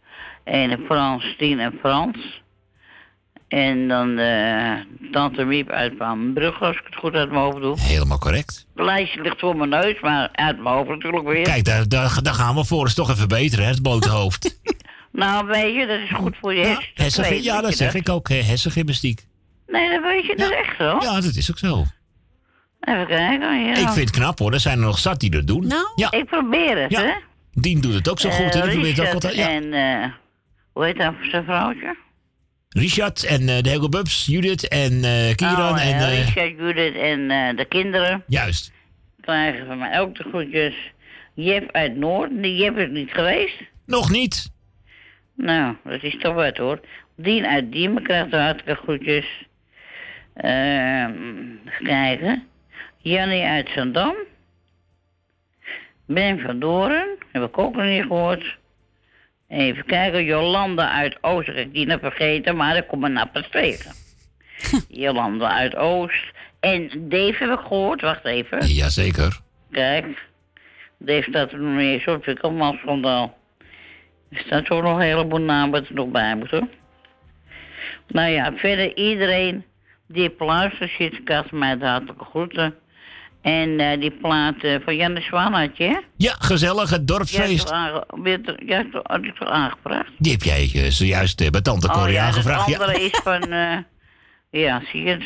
[0.44, 2.42] En Frans, Tien en Frans.
[3.48, 4.74] En dan eh
[5.12, 5.98] Tante Miep uit
[6.34, 7.80] Brugge, als ik het goed uit mijn hoofd doe.
[7.80, 8.66] Helemaal correct.
[8.76, 11.44] Het lijstje ligt voor mijn neus, maar uit mijn hoofd natuurlijk weer.
[11.44, 12.84] Kijk, daar, daar, daar gaan we voor.
[12.84, 14.58] eens toch even verbeteren, hè, het blote hoofd.
[15.12, 17.44] Nou, weet je, dat is goed voor je hersenen.
[17.44, 18.30] Ja, je dat zeg ik ook.
[18.30, 19.26] hè, Hersengymnastiek.
[19.68, 20.98] Nee, dat weet je, dat is echt zo.
[21.02, 21.86] Ja, dat is ook zo.
[22.80, 23.60] Even kijken.
[23.66, 23.70] Ja.
[23.72, 24.54] Ik vind het knap hoor.
[24.54, 25.68] Er zijn er nog zat die dat doen.
[25.68, 27.02] Nou, Ja, Ik probeer het, Ja.
[27.02, 27.14] hè.
[27.54, 28.54] Dien doet het ook zo goed.
[28.54, 29.36] hè, Die Eh, probeert ook Richard altijd.
[29.36, 29.50] Ja.
[29.50, 30.12] En, eh
[30.74, 31.96] hoe heet dat zijn vrouwtje?
[32.70, 35.74] Richard en eh, de Helga Bubs, Judith en eh Kieran.
[35.74, 38.24] Oh, en, eh, eh, Richard, Judith en eh, de kinderen.
[38.28, 38.72] juist.
[39.22, 40.76] krijgen van mij ook de groetjes.
[41.34, 42.30] Jef uit Noord.
[42.42, 43.62] Die Jef is niet geweest.
[43.86, 44.52] Nog niet.
[45.36, 46.80] Nou, dat is toch wat hoor.
[47.16, 49.26] Dien uit Diemen krijgt de hartelijke groetjes.
[50.36, 51.12] Ehm
[51.84, 52.44] kijken.
[53.02, 54.16] Jannie uit Zandam.
[56.06, 57.18] Ben van Doren.
[57.32, 58.58] Heb ik ook nog niet gehoord.
[59.48, 60.24] Even kijken.
[60.24, 61.48] Jolanda uit Oost.
[61.48, 63.92] Ik heb die nog vergeten, maar ik kom er nou pas tegen.
[65.04, 66.32] Jolanda uit Oost.
[66.60, 68.02] En Dave heb ik gehoord.
[68.02, 68.66] Wacht even.
[68.68, 69.40] Jazeker.
[69.72, 70.28] Kijk,
[70.98, 72.28] Dave staat er nog niet eens op.
[72.28, 73.38] Ik allemaal schandaal.
[74.30, 76.70] Er staat ook nog een heleboel namen er nog bij moeten.
[78.08, 79.66] Nou ja, verder iedereen
[80.08, 82.76] die op luistert zit, krijgt mij de hartelijke groeten.
[83.42, 86.04] En eh, die plaat eh, van Jan de Zwaan had je?
[86.18, 87.68] Ja, gezellig, het dorpsfeest.
[88.92, 90.10] toch- had ik toch aangevraagd?
[90.18, 92.66] Die heb jij eh, zojuist eh, bij Tante Corrie oh, ja, aangevraagd.
[92.66, 92.82] Het Ja.
[92.82, 93.78] andere is van, eh,
[94.50, 95.24] ja, zie je het?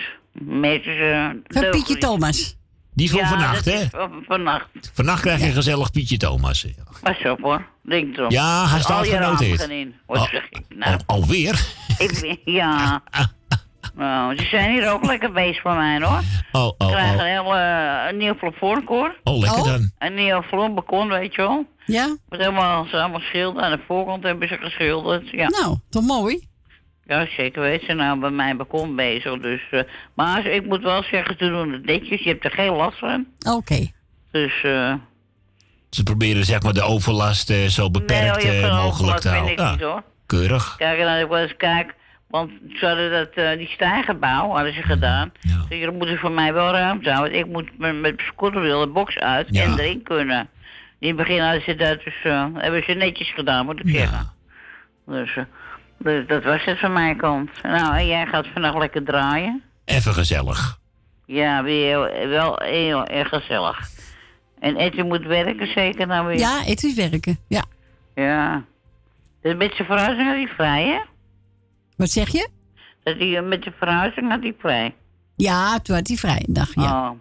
[0.85, 1.97] Eh, Van Pietje.
[1.97, 2.55] Thomas.
[2.95, 3.85] Die van Ja, vannacht, hè?
[3.89, 4.67] van- Vannacht.
[4.93, 6.65] Vannacht krijg je een gezellig Pietje Thomas.
[7.01, 8.31] Pas op hoor, denk erom.
[8.31, 9.67] Ja, hij staat genoteerd.
[10.05, 10.27] Al-
[10.75, 10.93] nou?
[11.05, 11.65] Al, alweer?
[11.97, 13.01] Ik ben, ja.
[13.95, 16.21] Nou, ze zijn hier ook lekker bezig bij mij hoor.
[16.51, 17.19] Oh, oh, krijg oh.
[17.19, 19.15] een, heel, eh, een nieuw plafond hoor.
[19.23, 19.91] Oh, lekker dan.
[19.99, 21.65] Een nieuw vloerbekon, weet je wel.
[21.85, 22.15] Ja?
[22.29, 23.63] Met helemaal, ze allemaal schilderen.
[23.63, 25.29] Aan de voorkant hebben ze geschilderd.
[25.29, 25.49] Ja.
[25.49, 26.47] Nou, toch mooi?
[27.05, 29.39] Ja, zeker weet ze nou bij mijn balkon bezig.
[29.39, 29.81] Dus, eh,
[30.13, 32.23] maar ik moet wel zeggen, ze doen het netjes.
[32.23, 33.25] Je hebt er geen last van.
[33.49, 33.91] Oké.
[34.31, 34.93] Dus, eh
[35.89, 39.65] Ze proberen zeg maar de overlast eh, zo beperkt nee, eh, mogelijk te overlast, houden.
[39.65, 40.03] Ja, niet hoor.
[40.25, 40.75] keurig.
[40.77, 41.95] Kijk, en dan ik wel eens kijk,
[42.33, 45.31] want ze hadden dat, eh, die stijgenbouw hadden ze gedaan.
[45.69, 47.33] Dus er moet er voor mij wel ruimte houden.
[47.33, 49.63] want Ik moet met, met mijn scooterwiel de box uit Ja.
[49.63, 50.49] en erin kunnen.
[50.99, 54.31] In het begin hadden ze dat, dus eh, hebben ze netjes gedaan, moet ik zeggen.
[55.05, 55.43] Dus, eh,
[55.97, 57.49] dus dat was het van mijn kant.
[57.63, 59.61] Nou, en jij gaat vannacht lekker draaien?
[59.85, 60.77] Even gezellig.
[61.25, 63.79] Ja, weer, wel heel erg gezellig.
[64.59, 66.37] En Edwin moet werken zeker nou weer?
[66.39, 67.37] Ja, is werken.
[67.47, 67.63] Ja.
[68.15, 68.63] Ja.
[69.41, 70.99] Dus met zijn verhuizing had hij vrij, hè?
[71.97, 72.49] Wat zeg je?
[73.03, 74.95] Dat hij eh, met de verhuizing had hij vrij.
[75.35, 77.09] Ja, toen had hij vrij een dag, ja.
[77.09, 77.19] Oh.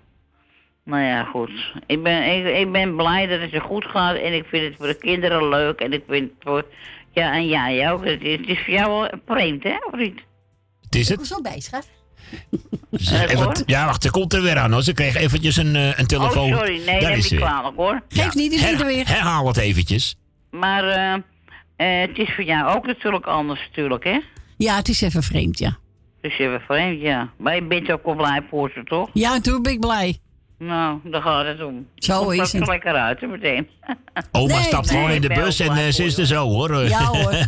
[0.84, 1.50] Nou ja, goed.
[1.86, 4.74] Ik ben, ik, ik ben blij dat het zo goed gaat en ik vind het
[4.76, 6.64] voor de kinderen leuk en ik vind het voor...
[7.14, 8.04] Ja, en jij ook.
[8.04, 10.20] Het is, het is voor jou wel vreemd, hè, of niet?
[10.82, 11.26] Het is het.
[11.26, 11.90] Zo bij, schat.
[12.92, 14.82] Ze- even- ja, wacht, ze komt er weer aan hoor.
[14.82, 16.50] Ze kreeg eventjes een, eh, een telefoon.
[16.52, 16.76] Oh, sorry.
[16.76, 18.00] Nee, Daar dat is is niet kwalijk, hoor.
[18.08, 19.06] Geeft niet, zit er weer.
[19.08, 20.16] Herhaal het eventjes.
[20.50, 24.18] Maar eh, het is voor jou ook natuurlijk anders, natuurlijk, hè?
[24.62, 25.76] Ja, het is even vreemd, ja.
[26.20, 27.30] Dus even vreemd, ja.
[27.38, 29.10] Maar je bent ook wel blij voor ze, toch?
[29.12, 30.18] Ja, toen ben ik blij.
[30.58, 31.86] Nou, daar gaat het om.
[31.94, 32.66] Zo Komt is het.
[32.66, 33.68] lekker uit, hè, meteen.
[34.32, 36.20] Oma Nee, stapt nee, gewoon in de bus en eh, ze is je.
[36.20, 36.88] er zo hoor.
[36.88, 37.30] Ja, hoor.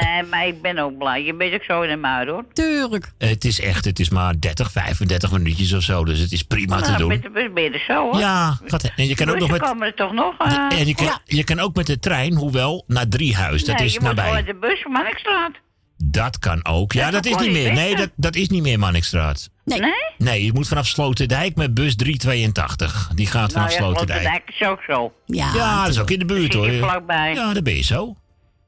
[0.00, 1.24] nee, maar ik ben ook blij.
[1.24, 2.44] Je bent ook zo in de muid, hoor.
[2.52, 3.12] Tuurlijk.
[3.18, 6.04] het is echt, het is maar 30, 35 minuutjes of zo.
[6.04, 7.08] Dus het is prima te nou, doen.
[7.08, 8.18] met de bus ben je er zo, hoor.
[8.18, 10.34] Ja, gaat, en je kan ook nog met, komen er toch nog?
[10.38, 11.20] eh, en je kan, ja.
[11.24, 13.64] je kan ook met de trein, hoewel, naar Driehuis.
[13.64, 14.28] Dat nee, is je moet nabij.
[14.28, 15.52] gewoon de bus van Markstraat.
[15.96, 16.92] Dat kan ook.
[16.92, 17.72] Ja, Ja, dat dat is niet meer.
[17.72, 19.50] Nee, dat, dat is niet meer Manningstraat.
[19.64, 19.80] Nee.
[20.18, 23.10] Nee, je moet vanaf Sloterdijk met bus 382.
[23.14, 24.20] Die gaat vanaf nou ja, Sloterdijk.
[24.20, 25.12] Sloterdijk is ook zo.
[25.26, 26.72] Ja, Ja, dat is ook in de buurt hoor.
[26.72, 27.34] vlakbij.
[27.34, 28.16] Ja, daar ben je zo.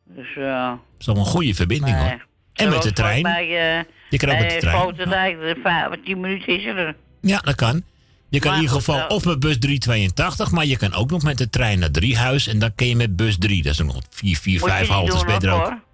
[0.05, 0.67] Dus, eh...
[0.67, 2.09] Dat is wel een goede verbinding nee.
[2.09, 2.27] hoor.
[2.53, 3.23] En met de trein.
[3.23, 4.81] Bij, eh Je kan ook met de trein.
[4.81, 6.97] Sloterdijk, 10 minuten is er.
[7.21, 7.83] Ja, dat kan.
[8.31, 11.11] Je kan Maar in ieder geval eh, of met bus 382, maar je kan ook
[11.11, 12.47] nog met de trein naar Driehuis.
[12.47, 13.63] En dan kun je met bus 3.
[13.63, 15.67] Dat is nog 4, 4, Moet je 5 niet haltes doen, ben je er hoor,
[15.67, 15.88] ook.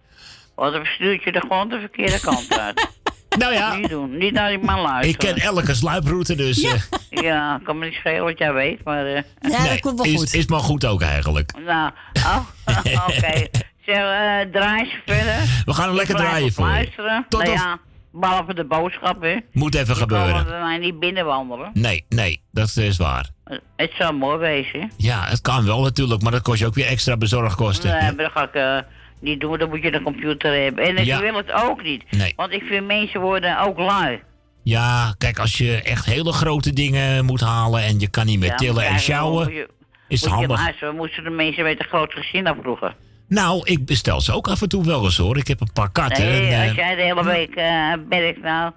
[0.57, 0.71] Hoor.
[0.71, 2.87] Want dan stuurt je er gewoon de verkeerde kant uit.
[3.39, 3.75] Nou ja.
[3.77, 4.17] Niet doen.
[4.17, 5.35] Niet naar die man Ik luisteren.
[5.35, 6.73] ken elke sluiproute, dus Ja.
[7.11, 9.07] eh, Ja, kan me niet schelen wat jij weet, maar...
[9.07, 9.81] eh, nee,
[10.15, 11.53] is, is maar goed ook eigenlijk.
[11.67, 12.39] Nou, oh,
[13.09, 13.47] oké.
[13.87, 15.63] Zeg, eh draai verder.
[15.65, 16.71] We gaan hem lekker Ik draaien voor je.
[16.73, 17.27] luisteren.
[17.29, 17.79] Tot nou of- ja,
[18.13, 19.37] behalve de boodschap, hè.
[19.53, 20.45] Moet even Die gebeuren.
[20.47, 21.71] bij mij niet binnenwandelen.
[21.73, 23.29] Nee, nee, dat is waar.
[23.77, 24.87] Het zou mooi wezen, hè.
[24.97, 27.91] Ja, het kan wel natuurlijk, maar dat kost je ook weer extra bezorgkosten.
[27.91, 28.79] Nee, maar dat ga ik eh,
[29.21, 29.59] niet doen.
[29.59, 30.85] Dan moet je een computer hebben.
[30.85, 31.15] En Ja.
[31.17, 32.03] ik wil het ook niet.
[32.11, 32.33] Nee.
[32.37, 34.21] Want ik vind mensen worden ook lui.
[34.63, 38.49] Ja, kijk, als je echt hele grote dingen moet halen en je kan niet meer
[38.49, 39.69] Ja, tillen en sjouwen, je-
[40.09, 40.59] is het handig.
[40.61, 42.95] luisteren, moesten de mensen met een groot gezin afvroegen.
[43.29, 45.37] Nou, ik bestel ze ook af en toe wel eens hoor.
[45.37, 46.25] Ik heb een paar katten.
[46.25, 48.73] Nee, en, eh, als jij de hele week eh werkt, nou...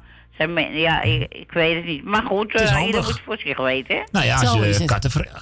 [0.73, 2.03] Ja, ik, ik weet het niet.
[2.03, 2.85] Maar goed, Het is eh handig.
[2.95, 4.01] ieder moet voor zich weten, hè?
[4.11, 4.85] nou ja, als Zo je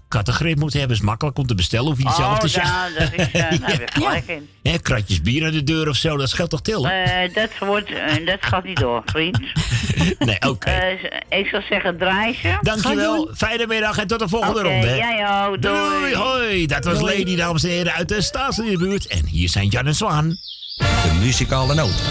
[0.08, 1.86] kattengrip moet hebben, is makkelijk om te bestellen.
[1.88, 3.00] Hoef je niet zelf Oh, te ja, zeggen.
[3.00, 3.32] dat is...
[3.32, 4.28] eh daar heb je gelijk
[4.64, 4.82] in.
[4.82, 6.92] Kratjes bier aan de deur of zo, dat scheelt toch tillen?
[7.04, 7.90] Eh, dat, wordt,
[8.26, 9.40] dat gaat niet door, vriend.
[10.20, 10.70] nee, oké.
[10.70, 12.58] Eh, ik zou zeggen, draai ze.
[12.62, 14.88] Dankjewel, fijne middag en tot de volgende Oké, ronde.
[14.88, 14.96] hè.
[14.96, 16.16] jij ook, doei.
[16.16, 16.66] hoi.
[16.66, 17.18] Dat was Doei.
[17.20, 19.08] Lady, dames en heren, uit de Staatsliedenbuurt.
[19.08, 20.38] En hier zijn Jan en Zwaan.
[20.78, 22.04] De muzikale noot.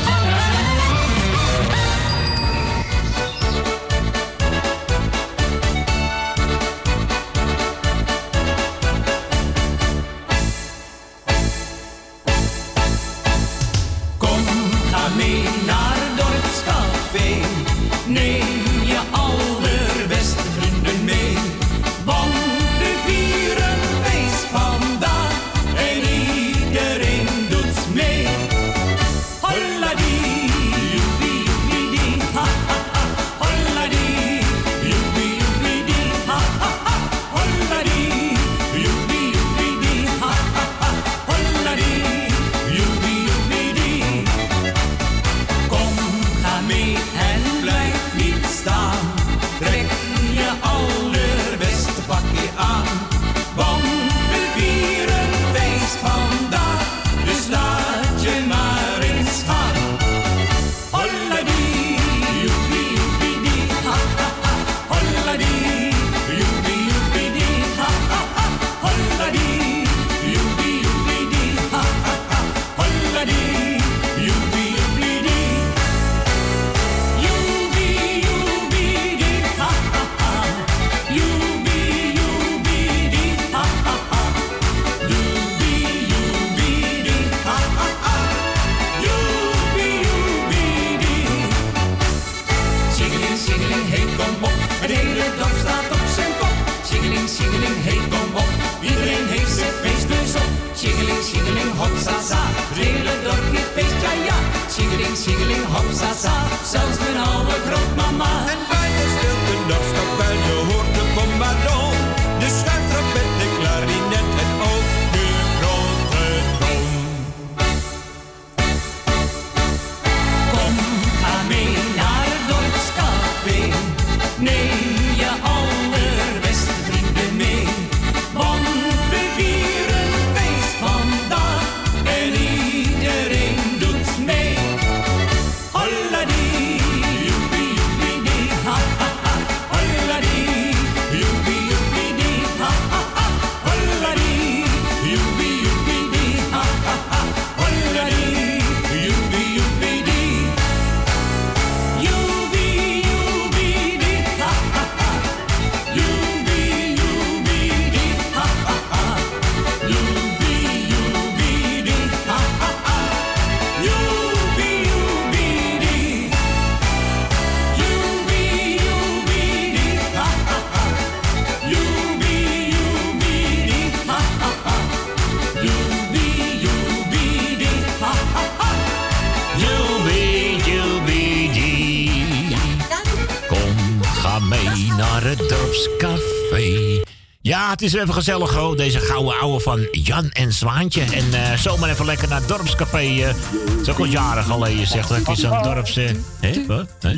[185.88, 187.00] Dorpscafé.
[187.40, 188.76] Ja, het is even gezellig, hoor.
[188.76, 191.00] Deze gouden ouwe van Jan en Zwaantje.
[191.02, 192.98] En eh zomaar even lekker naar het dorpscafé.
[192.98, 193.26] eh.
[193.26, 195.96] Het is ook al jaren geleden, zegt dat ik zo'n dorps...
[195.96, 196.10] eh,
[196.40, 196.86] Hé, wat?
[197.00, 197.14] Hè?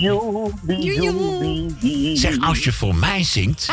[2.17, 3.67] Zeg, als je voor mij zingt...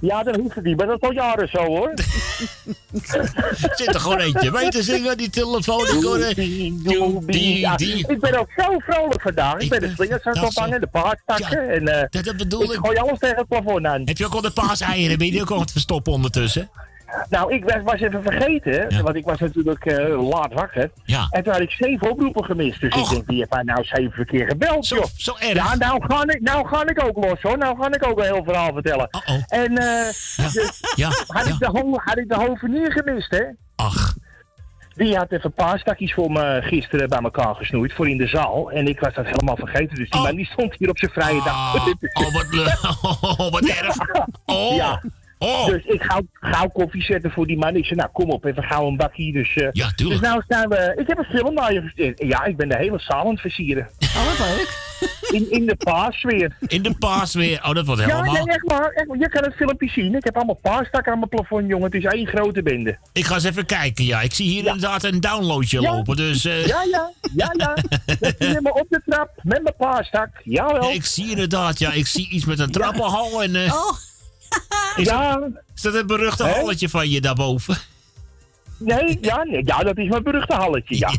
[0.00, 1.92] Ja, dat hoeft het niet, maar dat is al jaren zo hoor.
[3.76, 5.86] Zit er gewoon eentje mee te zingen, die telefoon.
[5.86, 7.98] Ik eh.
[8.08, 9.58] Ik ben ook zo vrolijk vandaag.
[9.58, 11.68] Ik ben de slingers aan het ophangen, de paardstakken.
[11.68, 12.78] en, eh, dat bedoel ik.
[12.78, 14.02] gooi alles tegen het plafond aan.
[14.04, 15.18] Heb je ook al de paaseieren?
[15.18, 16.70] Ben je die ook al wat verstoppen ondertussen?
[17.28, 20.90] Nou, ik was, was even vergeten, want ik was natuurlijk eh, laat wakker.
[21.04, 21.26] Ja.
[21.30, 22.80] En toen had ik zeven oproepen gemist.
[22.80, 25.04] Dus ik denk, die heeft mij nou zeven keer gebeld, joh.
[25.16, 25.54] Zo erg?
[25.54, 27.58] Ja, nou ga, ik, nou ga ik ook los, hoor.
[27.58, 29.08] Nou ga ik ook een heel verhaal vertellen.
[29.48, 30.06] En eh
[30.52, 33.44] dus Ja, had, Ik de had ik de hovenier gemist, hè?
[33.76, 34.14] Ach.
[34.94, 38.26] Die had even een paar stakjes voor me gisteren bij elkaar gesnoeid, voor in de
[38.26, 38.70] zaal.
[38.70, 41.42] En ik was dat helemaal vergeten, dus die man die stond hier op zijn vrije
[41.44, 41.74] dag.
[41.74, 42.78] Oh, wat leuk.
[43.20, 43.96] Oh, wat erg.
[44.44, 44.76] Oh.
[44.76, 45.02] Ja.
[45.66, 47.76] Dus ik ga gauw koffie zetten voor die man.
[47.76, 49.32] Ik zei, nou kom op, even gauw een bakkie.
[49.32, 50.20] Dus, eh, ja, tuurlijk.
[50.20, 50.94] Dus nou staan we...
[50.96, 52.22] Ik heb een film naar je gestuurd.
[52.26, 53.88] Ja, ik ben de hele zaal aan het versieren.
[54.00, 54.84] Oh, wat leuk.
[55.30, 56.56] In, in de paasfeer.
[56.66, 57.60] In de paasfeer.
[57.64, 58.32] Oh, dat wordt Ja, helemaal...
[58.44, 59.18] nee, echt waar, echt waar.
[59.18, 60.14] Je kan het filmpje zien.
[60.14, 61.84] Ik heb allemaal paasstakken aan mijn plafond, jongen.
[61.84, 62.98] Het is één grote bende.
[63.12, 64.20] Ik ga eens even kijken, ja.
[64.20, 65.94] Ik zie hier inderdaad een downloadje Ja.
[65.94, 66.44] lopen, dus...
[66.44, 67.74] eh, Ja, ja, ja, ja.
[68.20, 70.28] Dat zie je me op de trap met mijn paasstak.
[70.44, 70.90] Jawel.
[70.92, 71.92] Ik zie inderdaad, ja.
[71.92, 73.56] Ik zie iets met een trappenhal en...
[73.56, 73.92] eh, Oh.
[74.96, 75.48] Is, ja.
[75.74, 77.76] is dat het beruchte halletje van je daarboven?
[78.78, 81.14] Nee, ja, nee, ja, dat is mijn beruchte halletje, ja.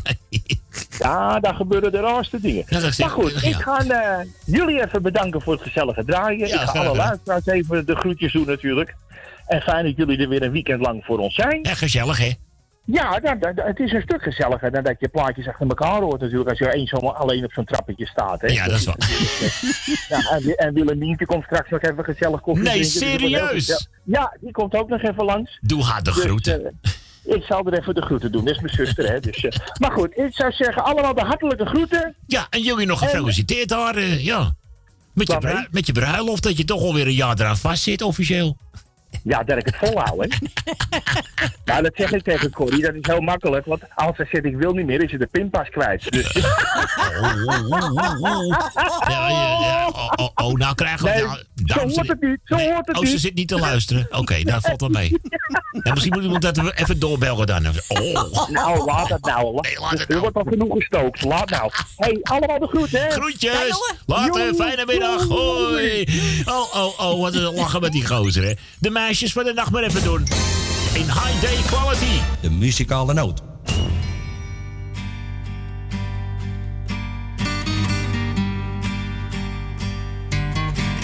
[0.98, 2.64] Ja, daar gebeuren de raarste dingen.
[2.68, 3.48] Ja, maar goed, ja.
[3.48, 6.48] ik ga eh, jullie even bedanken voor het gezellige draaien.
[6.48, 8.96] Ik ga alle luisteraars even de groetjes doen natuurlijk.
[9.46, 11.58] En fijn dat jullie er weer een weekend lang voor ons zijn.
[11.62, 12.32] Ja, gezellig, hè?
[12.92, 16.20] Ja, dat, dat- het is een stuk gezelliger dan dat je plaatjes achter elkaar hoort
[16.20, 16.50] natuurlijk.
[16.50, 18.40] Als je eens zomaar alleen op zo'n trappetje staat.
[18.40, 18.46] Hè.
[18.46, 18.96] Ja, dat is waar.
[20.08, 22.78] Ja, en, en Willemientje komt straks nog even gezellig koffie Nee.
[22.78, 23.88] Dus serieus?
[24.04, 25.58] Ja, die komt ook nog even langs.
[25.60, 26.64] Doe haar de Dus, groeten.
[26.64, 28.44] eh, ik zal er even de groeten doen.
[28.44, 29.20] Dat is mijn zuster, hè.
[29.20, 32.14] Dus, eh, maar goed, ik zou zeggen, allemaal de hartelijke groeten.
[32.26, 34.54] Ja, en jullie nog gefeliciteerd daar, eh, ja.
[35.12, 38.56] Met je, met je bruiloft, dat je toch alweer een jaar eraan vastzit, officieel.
[39.22, 40.28] Ja, dat ik het volhoud, hè.
[41.64, 42.82] nou, dat zeg ik tegen Corrie.
[42.82, 43.66] Dat is heel makkelijk.
[43.66, 46.12] Want als hij zegt, ik wil niet meer, is je de pinpas kwijt.
[46.12, 46.32] Dus,
[49.08, 49.88] Ja, ja, ja.
[49.88, 51.10] Oh, oh, oh, nou krijgen we...
[51.10, 52.38] Nee, nou, zo hoort het niet.
[52.44, 54.06] Zo hoort het Oh, ze zit niet te luisteren.
[54.10, 55.20] Oké, daar valt wel mee.
[55.82, 57.66] Ja, misschien moet iemand dat even doorbellen dan.
[57.88, 58.48] Oh.
[58.48, 59.60] Nou, laat het nou.
[59.60, 61.24] Nee, laat het Er wordt al genoeg gestookt.
[61.24, 61.70] Laat nou.
[61.96, 63.10] hey, allemaal de groeten, hè.
[63.10, 63.96] Groetjes.
[64.06, 65.28] Later, fijne middag.
[65.28, 66.08] Hoi.
[66.44, 68.52] Oh, oh, oh, wat een lachen met die gozer, hè.
[68.78, 70.26] De meisjes van de nacht maar even doen.
[70.94, 72.20] In high day quality.
[72.40, 73.42] De muzikale noot.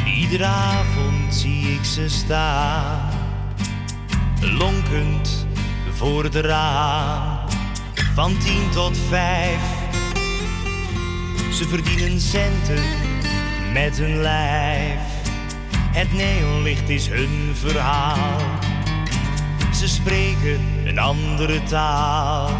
[0.06, 3.10] Iedere avond zie ik ze staan,
[4.40, 5.46] lonkend
[5.92, 7.48] voor het raam.
[8.14, 9.62] Van tien tot vijf,
[11.52, 12.82] ze verdienen centen
[13.72, 15.13] met hun lijf.
[15.94, 18.40] Het neonlicht is hun verhaal,
[19.74, 22.50] ze spreken een andere taal.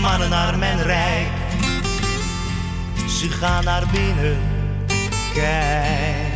[0.00, 1.28] Mannen naar mijn rijk,
[3.08, 4.38] ze gaan naar binnen
[5.34, 6.34] kijk.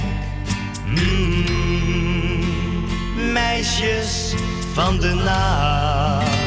[0.86, 1.54] Mm,
[3.32, 4.34] meisjes
[4.74, 6.40] van de nacht.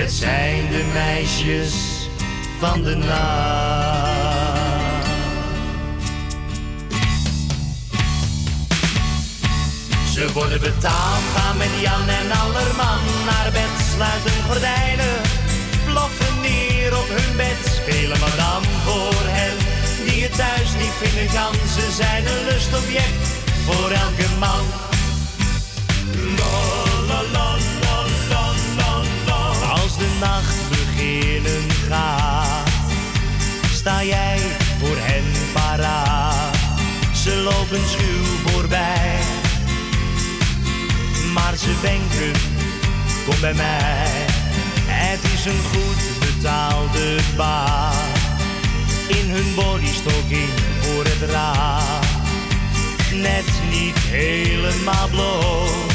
[0.00, 1.74] Het zijn de meisjes
[2.58, 5.06] van de nacht.
[10.12, 15.20] Ze worden betaald, gaan met Jan en Allerman naar bed, sluiten gordijnen,
[15.84, 19.56] ploffen neer op hun bed, spelen madame voor hen
[20.06, 21.54] die het thuis niet vinden kan.
[21.54, 23.26] Ze zijn een lustobject
[23.66, 24.64] voor elke man.
[27.32, 27.49] La,
[30.20, 32.68] nacht beginnen gaat,
[33.72, 34.38] sta jij
[34.78, 36.56] voor hen paraat.
[37.14, 39.18] Ze lopen schuw voorbij,
[41.34, 42.40] maar ze denken,
[43.24, 44.08] kom bij mij.
[44.86, 47.94] Het is een goed betaalde baan,
[49.08, 50.50] in hun bodystocking
[50.80, 52.00] voor het raam.
[53.12, 55.92] Net niet helemaal bloot,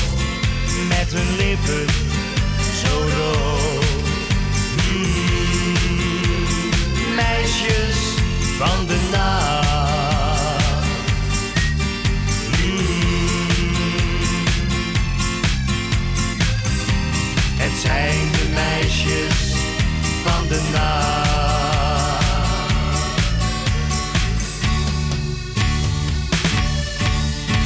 [0.87, 1.85] met hun lippen
[2.83, 3.64] zo rood.
[7.45, 7.97] Meisjes
[8.57, 9.63] van de nacht.
[17.55, 19.53] Het zijn de meisjes
[20.23, 21.03] van de nacht.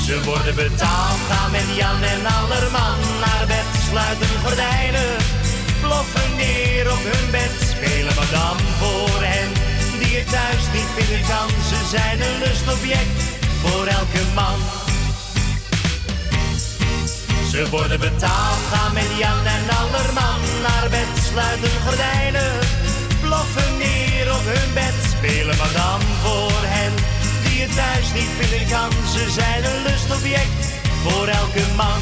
[0.06, 5.16] Ze worden betaald, gaan met Jan en Allerman naar bed, sluiten gordijnen,
[5.82, 9.49] ploffen neer op hun bed, spelen madame voor hen
[10.10, 11.49] die het thuis niet vinden kan.
[11.72, 13.20] Ze zijn een lustobject
[13.62, 14.60] voor elke man.
[17.51, 22.53] Ze worden betaald, gaan met Jan en Allerman naar bed, sluiten gordijnen,
[23.22, 26.93] ploffen neer op hun bed, spelen madame voor hen
[27.43, 28.91] die het thuis niet vinden kan.
[29.16, 30.62] Ze zijn een lustobject
[31.03, 32.01] voor elke man.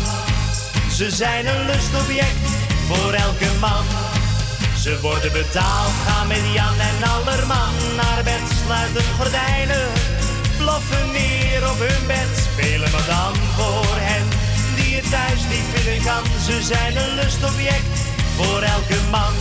[0.97, 2.45] Ze zijn een lustobject
[2.87, 3.85] voor elke man.
[4.87, 9.87] Ze worden betaald, gaan met Jan en Allerman naar bed, sluiten gordijnen,
[10.57, 14.25] ploffen neer op hun bed, spelen madame voor hen
[14.75, 16.23] die het thuis niet vinden kan.
[16.45, 17.97] Ze zijn een lustobject
[18.37, 19.33] voor elke man.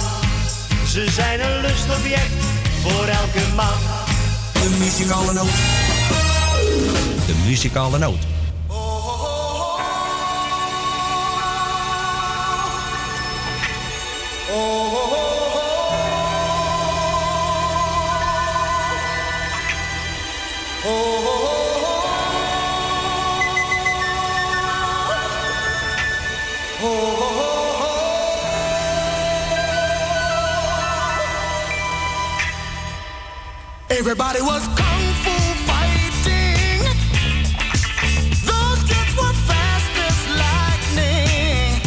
[0.86, 2.38] Ze zijn een lustobject
[2.82, 3.78] voor elke man.
[4.52, 5.56] De muzikale noot.
[7.26, 8.26] De muzikale noot.
[33.88, 35.34] Everybody was kung fu
[35.66, 36.82] fighting.
[38.46, 41.80] Those kids were fast as lightning.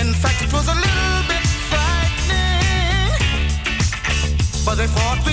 [0.00, 3.14] In fact, it was a little bit frightening.
[4.64, 5.24] But they fought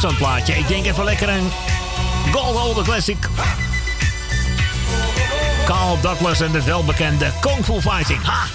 [0.00, 0.54] Zo'n plaatje.
[0.54, 1.50] Ik denk even lekker een
[2.32, 3.16] Gold Classic.
[5.64, 8.22] Carl Douglas en de welbekende Kung Fu Fighting.
[8.22, 8.46] Ha!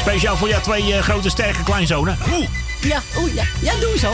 [0.00, 2.18] Speciaal voor jou twee eh, grote sterke kleinzonen.
[2.32, 2.48] Oeh.
[2.80, 3.44] Ja, oeh, ja.
[3.60, 4.12] Ja, doe zo.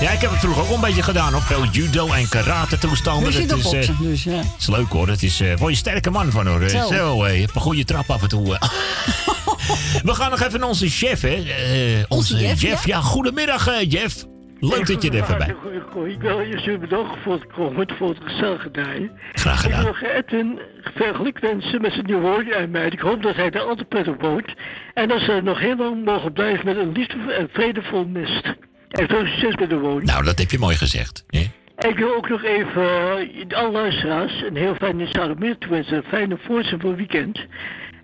[0.00, 1.32] Ja, ik heb het vroeger ook een beetje gedaan.
[1.32, 1.42] Hoor.
[1.42, 3.28] Veel judo en karate toestanden.
[3.28, 4.32] Op is, eh, dus ja.
[4.32, 5.08] het is leuk hoor.
[5.08, 6.68] Het is eh word je sterke man van hoor.
[6.68, 6.92] Zo.
[6.92, 8.58] Zo, je hebt een goede trap af en toe.
[9.68, 10.02] eh.
[10.02, 11.28] We gaan nog even naar onze chef, hè?
[11.28, 12.86] Eh, onze Onze Jeff, Jeff.
[12.86, 12.96] ja.
[12.96, 14.24] Ja, goedemiddag, eh, Jeff.
[14.60, 15.54] Leuk dat je er even bij
[15.90, 19.10] Goeie, Ik wil eerst u bedanken voor het komen, voor het gezellige draaien.
[19.32, 19.86] Graag gedaan.
[19.86, 20.58] Ik wil Edwin
[20.94, 22.92] veel geluk wensen met zijn nieuwe woning en meid.
[22.92, 24.52] Ik hoop dat hij daar altijd prettig woont.
[24.94, 28.54] En dat ze nog heel lang mogen blijven met een liefde en vredevol nest.
[28.90, 30.04] En veel succes met de woning.
[30.04, 31.24] Nou, dat heb je mooi gezegd.
[31.28, 31.44] hè?
[31.88, 35.96] Ik wil ook nog even uh, alle luisteraars een heel fijne zaterdagmiddag toewensen.
[35.96, 37.40] Een fijne voorzet voor het weekend.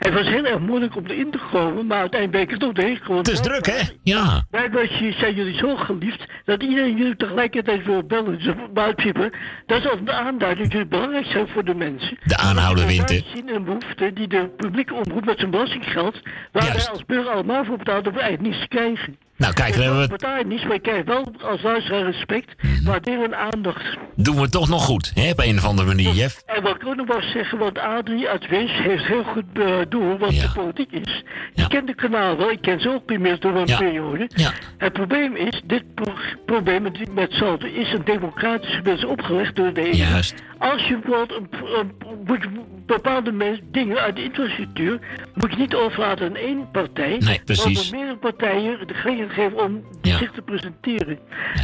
[0.01, 2.73] Het was heel erg moeilijk om erin te komen, maar uiteindelijk ben ik er toch
[2.73, 3.19] doorheen gekomen.
[3.19, 3.81] Het is druk, hè?
[4.03, 4.45] Ja.
[4.51, 4.87] Blijkbaar
[5.19, 8.39] zijn jullie zo geliefd dat iedereen jullie tegelijkertijd wil bellen.
[8.39, 9.33] Dus principe,
[9.67, 12.19] dat is een aanduiding dat jullie belangrijk zijn voor de mensen.
[12.25, 13.21] De aanhouder wint, hè?
[13.35, 16.21] zien een behoefte die de publieke omroep met zijn belastinggeld,
[16.53, 19.17] waar wij als burger allemaal voor betaald, dat we eigenlijk niets krijgen.
[19.41, 22.55] Nou, kijk, dan hebben we betaal je niets, maar je krijgt wel als luisteraar respect,
[22.85, 23.97] waarderen en aandacht.
[24.17, 25.31] doen we toch nog goed, hè?
[25.31, 26.43] Op een of andere manier, Jeff.
[26.47, 29.77] En wat ik ook nog wel zeggen, want Adrie uit Wens heeft heel goed uh,
[29.89, 31.23] door wat de politiek is.
[31.55, 33.77] Ik ken de kanaal wel, ik ken ze ook inmiddels door een Ja.
[33.79, 34.31] periode.
[34.35, 34.51] Ja.
[34.79, 36.13] Het probleem is, dit pro
[36.47, 39.93] probleem met, met Salto is een democratische wens opgelegd door de EU.
[39.95, 40.35] Juist.
[40.59, 41.93] Als je bijvoorbeeld een, een-
[42.27, 42.47] moet
[42.87, 44.99] bepaalde mens- dingen uit de infrastructuur,
[45.35, 47.17] moet je niet overlaten aan één partij.
[47.19, 47.91] Nee, precies.
[47.91, 48.95] Maar meerdere partijen de
[49.31, 51.19] geven om zich te presenteren.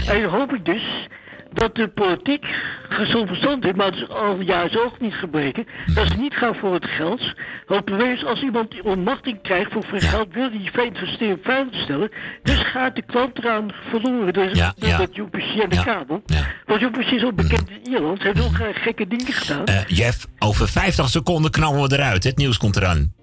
[0.09, 1.09] En dan hoop ik dus
[1.53, 2.47] dat de politiek
[2.89, 6.55] gezond verstand heeft, maar dat is al jaren ook niet gebreken, dat ze niet gaan
[6.55, 7.35] voor het geld.
[7.67, 7.91] Want
[8.25, 12.11] als iemand die onmachting krijgt voor veel geld, wil die fijn investering veilig stellen,
[12.43, 14.33] dus gaat de klant eraan verloren.
[14.33, 15.23] Dus Ja, dat ja.
[15.23, 16.23] UPC en de kabel.
[16.67, 19.65] Want UPC is ook bekend in Ierland, ze hebben ook graag gekke dingen gedaan.
[19.65, 22.25] Eh, Jeff, over 50 seconden knallen we eruit.
[22.25, 23.15] Het nieuws komt eraan.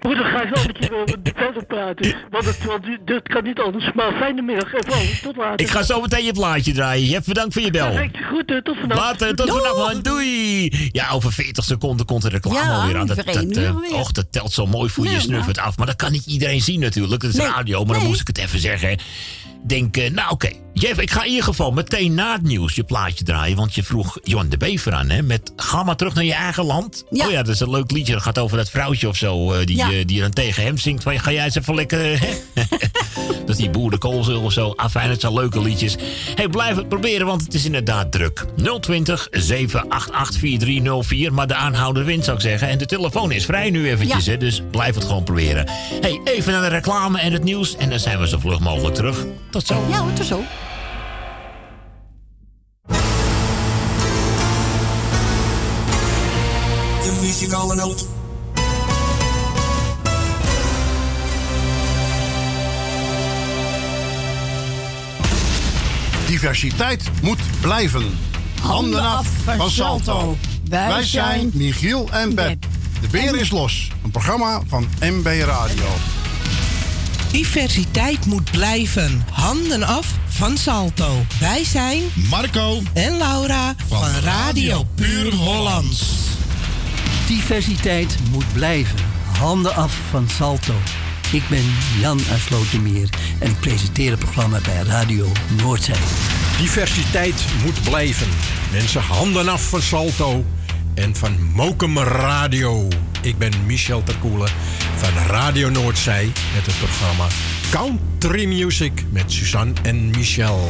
[0.00, 2.14] Goed, dan ga ik wel met je eh, verder praten.
[2.30, 3.92] Want het, want dit kan niet anders.
[3.94, 5.60] Maar fijne middag en vooral tot later.
[5.60, 7.06] Ik ga zo meteen je plaatje draaien.
[7.08, 7.90] Jeff, bedankt voor je bel.
[7.90, 9.00] Perfect, goed, eh, tot vanavond.
[9.00, 10.02] Later, tot vanavond, man.
[10.02, 10.88] Doei.
[10.92, 13.06] Ja, over 40 seconden komt de reclame Ja, alweer aan.
[13.06, 15.76] Dat, eh, och, dat telt zo mooi voor je snuffert af.
[15.76, 17.22] Maar dat kan niet iedereen zien natuurlijk.
[17.22, 18.98] Dat is Nee, radio, maar dan moest ik het even zeggen.
[19.66, 20.48] Denk, eh, nou oké.
[20.74, 23.56] Jeff, ik ga in ieder geval meteen na het nieuws je plaatje draaien.
[23.56, 25.22] Want je vroeg Johan de Bever aan, hè?
[25.22, 27.04] Met Ga maar terug naar je eigen land.
[27.10, 28.12] Oh ja, dat is een leuk liedje.
[28.12, 29.52] Dat gaat over dat vrouwtje of zo.
[29.52, 29.90] eh, die, Ja.
[29.90, 31.02] eh, die dan tegen hem zingt.
[31.02, 32.18] Van, ga jij eens even lekker...
[33.40, 34.72] Dat is die boerenkoolzul of zo.
[34.76, 35.96] Afijn, het zijn leuke liedjes.
[36.34, 38.44] hey, blijf het proberen, want het is inderdaad druk.
[38.80, 41.32] 020 788 4304.
[41.32, 42.68] Maar de aanhouder wint, zou ik zeggen.
[42.68, 45.68] En de telefoon is vrij nu eventjes, hè, dus blijf het gewoon proberen.
[46.00, 47.76] hey, even naar de reclame en het nieuws.
[47.76, 49.24] En dan zijn we zo vlug mogelijk terug.
[49.50, 49.84] Tot zo.
[49.88, 50.42] Ja, hoor, tot zo.
[57.02, 58.06] De muzikale noot.
[66.26, 68.18] Diversiteit moet blijven.
[68.62, 70.36] Handen af van Salto.
[70.68, 72.66] Wij zijn Michiel en Beb.
[73.00, 73.90] De beer is los.
[74.04, 76.19] Een programma van MB Radio.
[77.32, 79.24] Diversiteit moet blijven.
[79.30, 81.24] Handen af van Salto.
[81.40, 86.14] Wij zijn Marco en Laura van, Radio Puur Hollands.
[87.26, 88.98] Diversiteit moet blijven.
[89.38, 90.74] Handen af van Salto.
[91.32, 91.64] Ik ben
[92.00, 93.08] Jan uit Slotermeer
[93.38, 95.96] en ik presenteer het programma bij Radio Noordzee.
[96.58, 98.28] Diversiteit moet blijven.
[98.72, 100.44] Mensen, handen af van Salto
[100.94, 102.88] en van Mokum Radio.
[103.22, 104.48] Ik ben Michel Terkoelen
[104.96, 106.24] van Radio Noordzij
[106.54, 107.26] met het programma
[107.70, 110.68] Country Music met Suzanne en Michel.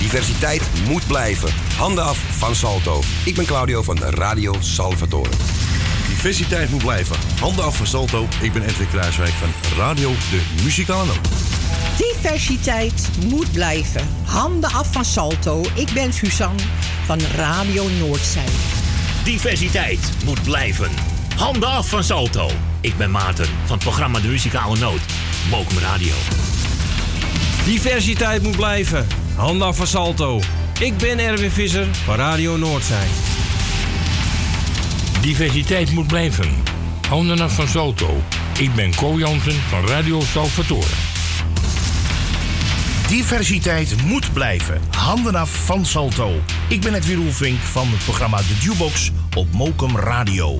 [0.00, 1.48] Diversiteit moet blijven.
[1.76, 3.02] Handen af van Salto.
[3.24, 5.30] Ik ben Claudio van Radio Salvatore.
[6.08, 7.16] Diversiteit moet blijven.
[7.40, 8.26] Handen af van Salto.
[8.40, 11.12] Ik ben Edwin Kruiswijk van Radio De Muzikale.
[11.98, 14.08] Diversiteit moet blijven.
[14.24, 15.64] Handen af van Salto.
[15.74, 16.62] Ik ben Suzanne
[17.06, 18.44] van Radio Noordzij.
[19.26, 20.90] Diversiteit moet blijven.
[21.36, 22.50] Handen af van Salto.
[22.80, 25.00] Ik ben Maarten van het programma De Muzikale Noot.
[25.50, 26.14] Mokum Radio.
[27.64, 29.06] Diversiteit moet blijven.
[29.34, 30.40] Handen af van Salto.
[30.80, 33.06] Ik ben Erwin Visser van Radio Noordzij.
[35.20, 36.62] Diversiteit moet blijven.
[37.08, 38.22] Handen af van Salto.
[38.58, 41.15] Ik ben Co Jansen van Radio Salvatore.
[43.08, 44.80] Diversiteit moet blijven.
[44.96, 46.40] Handen af van Salto.
[46.68, 50.56] Ik ben Edwin Roelvink van het programma The Jukebox op Mokum Radio.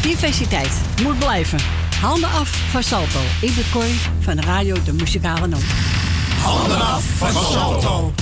[0.00, 1.58] Diversiteit moet blijven.
[2.00, 3.20] Handen af van Salto.
[3.40, 3.90] Ik ben
[4.20, 5.64] van Radio De Muzikale Noot.
[6.42, 8.12] Handen af van Salto.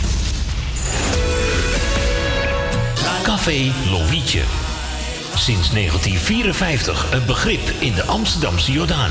[3.22, 4.43] Café Lovietje.
[5.34, 9.11] Sinds 1954 een begrip in de Amsterdamse Jordaan.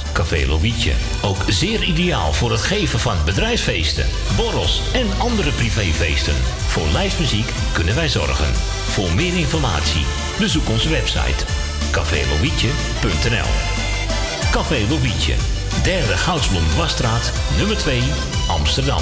[0.13, 0.93] Café Lovietje.
[1.21, 4.05] Ook zeer ideaal voor het geven van bedrijfsfeesten,
[4.35, 6.35] borrels en andere privéfeesten.
[6.67, 8.53] Voor lijstmuziek kunnen wij zorgen.
[8.87, 10.05] Voor meer informatie
[10.39, 11.45] bezoek onze website
[11.91, 13.49] cafélovietje.nl
[14.51, 15.33] Café Lovietje,
[15.83, 18.01] derde Goudsblom Dwarsstraat, nummer 2,
[18.47, 19.01] Amsterdam.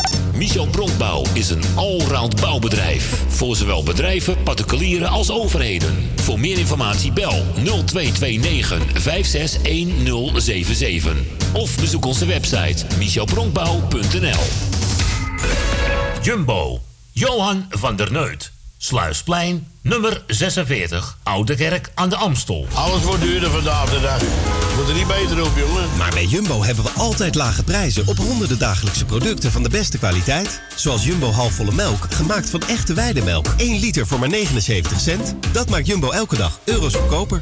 [0.33, 3.23] Michel Bronkbouw is een allround bouwbedrijf.
[3.27, 6.09] Voor zowel bedrijven, particulieren als overheden.
[6.15, 11.15] Voor meer informatie bel 0229 561077.
[11.53, 14.43] Of bezoek onze website michelbronkbouw.nl
[16.21, 16.79] Jumbo.
[17.11, 18.60] Johan van der Neut.
[18.83, 22.67] Sluisplein, nummer 46, Oude Kerk aan de Amstel.
[22.73, 24.21] Alles wordt duurder vandaag de dag.
[24.75, 25.97] Moet er niet beter op, jongen.
[25.97, 29.97] Maar bij Jumbo hebben we altijd lage prijzen op honderden dagelijkse producten van de beste
[29.97, 30.61] kwaliteit.
[30.75, 33.47] Zoals Jumbo halfvolle melk, gemaakt van echte weidemelk.
[33.57, 35.35] 1 liter voor maar 79 cent.
[35.51, 37.41] Dat maakt Jumbo elke dag euro's goedkoper.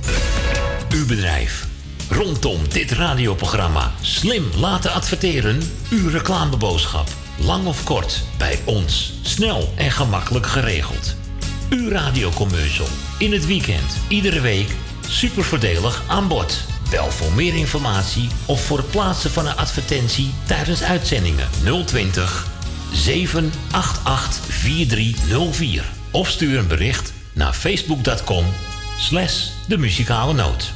[0.89, 1.67] Uw bedrijf.
[2.09, 5.61] Rondom dit radioprogramma slim laten adverteren.
[5.89, 7.07] Uw reclameboodschap.
[7.37, 9.13] Lang of kort, bij ons.
[9.21, 11.17] Snel en gemakkelijk geregeld.
[11.69, 12.87] Uw radiocommercial.
[13.17, 14.75] In het weekend, iedere week.
[15.07, 16.61] Super voordelig aan bod.
[16.89, 21.47] Bel voor meer informatie of voor het plaatsen van een advertentie tijdens uitzendingen
[21.85, 22.47] 020
[22.91, 25.83] 788 4304.
[26.11, 28.45] Of stuur een bericht naar facebook.com
[28.99, 30.73] slash de muzikale noot.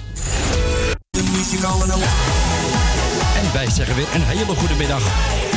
[1.09, 2.03] De muzikale noot.
[3.35, 5.52] En wij zeggen weer een hele goede middag.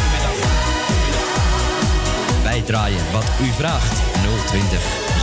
[3.12, 4.02] Wat u vraagt.
[4.46, 4.80] 020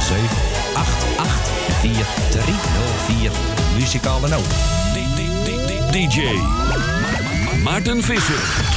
[0.07, 3.31] 788 4304.
[3.79, 4.53] Muzikale noot.
[5.91, 6.21] DJ
[7.63, 8.71] Maarten Visser.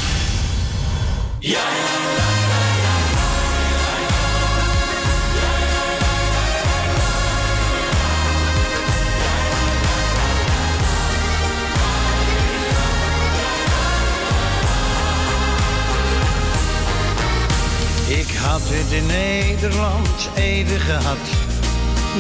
[18.23, 21.25] Ik had het in Nederland even gehad.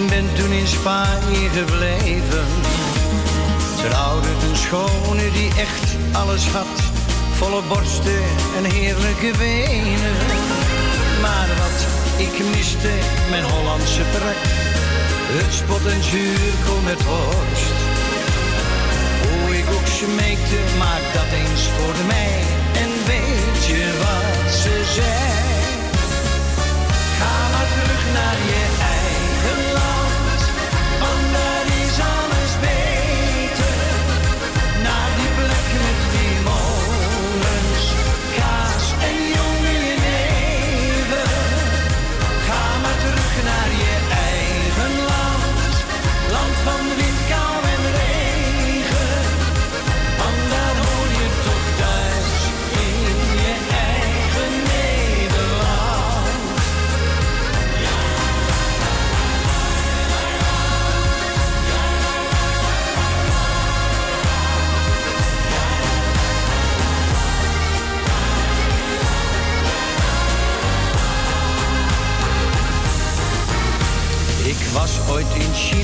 [0.08, 2.46] Ben toen in Spanje gebleven.
[3.82, 6.76] Trouwde een schone die echt alles had.
[7.38, 8.24] Volle borsten
[8.56, 10.16] en heerlijke benen.
[11.24, 11.78] Maar wat
[12.26, 12.94] ik miste,
[13.30, 14.42] mijn Hollandse prak.
[15.38, 17.78] Het spot en zuurkool met worst.
[19.22, 22.38] Hoe ik ook smeekte, maak dat eens voor mij.
[22.82, 25.55] En weet je wat ze zei?
[27.76, 28.95] Terug naar je eigen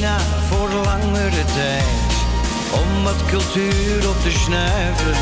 [0.03, 2.13] China voor langere tijd
[2.71, 5.17] om wat cultuur op te snuiven.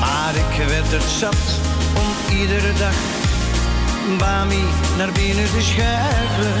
[0.00, 1.44] Maar ik werd het zat
[2.00, 2.98] om iedere dag
[4.18, 4.64] Bami
[4.96, 6.54] naar binnen te schuiven.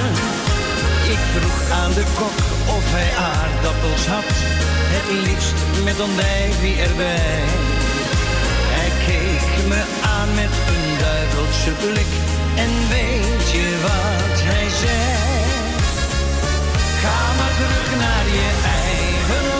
[1.14, 2.38] Ik vroeg aan de kok
[2.76, 4.30] of hij aardappels had,
[4.94, 7.42] het liefst met andijvie erbij.
[8.76, 9.82] Hij keek me
[10.16, 12.12] aan met een duivelse blik
[12.64, 15.39] en weet je wat hij zei?
[17.40, 19.59] Maar terug naar je eigen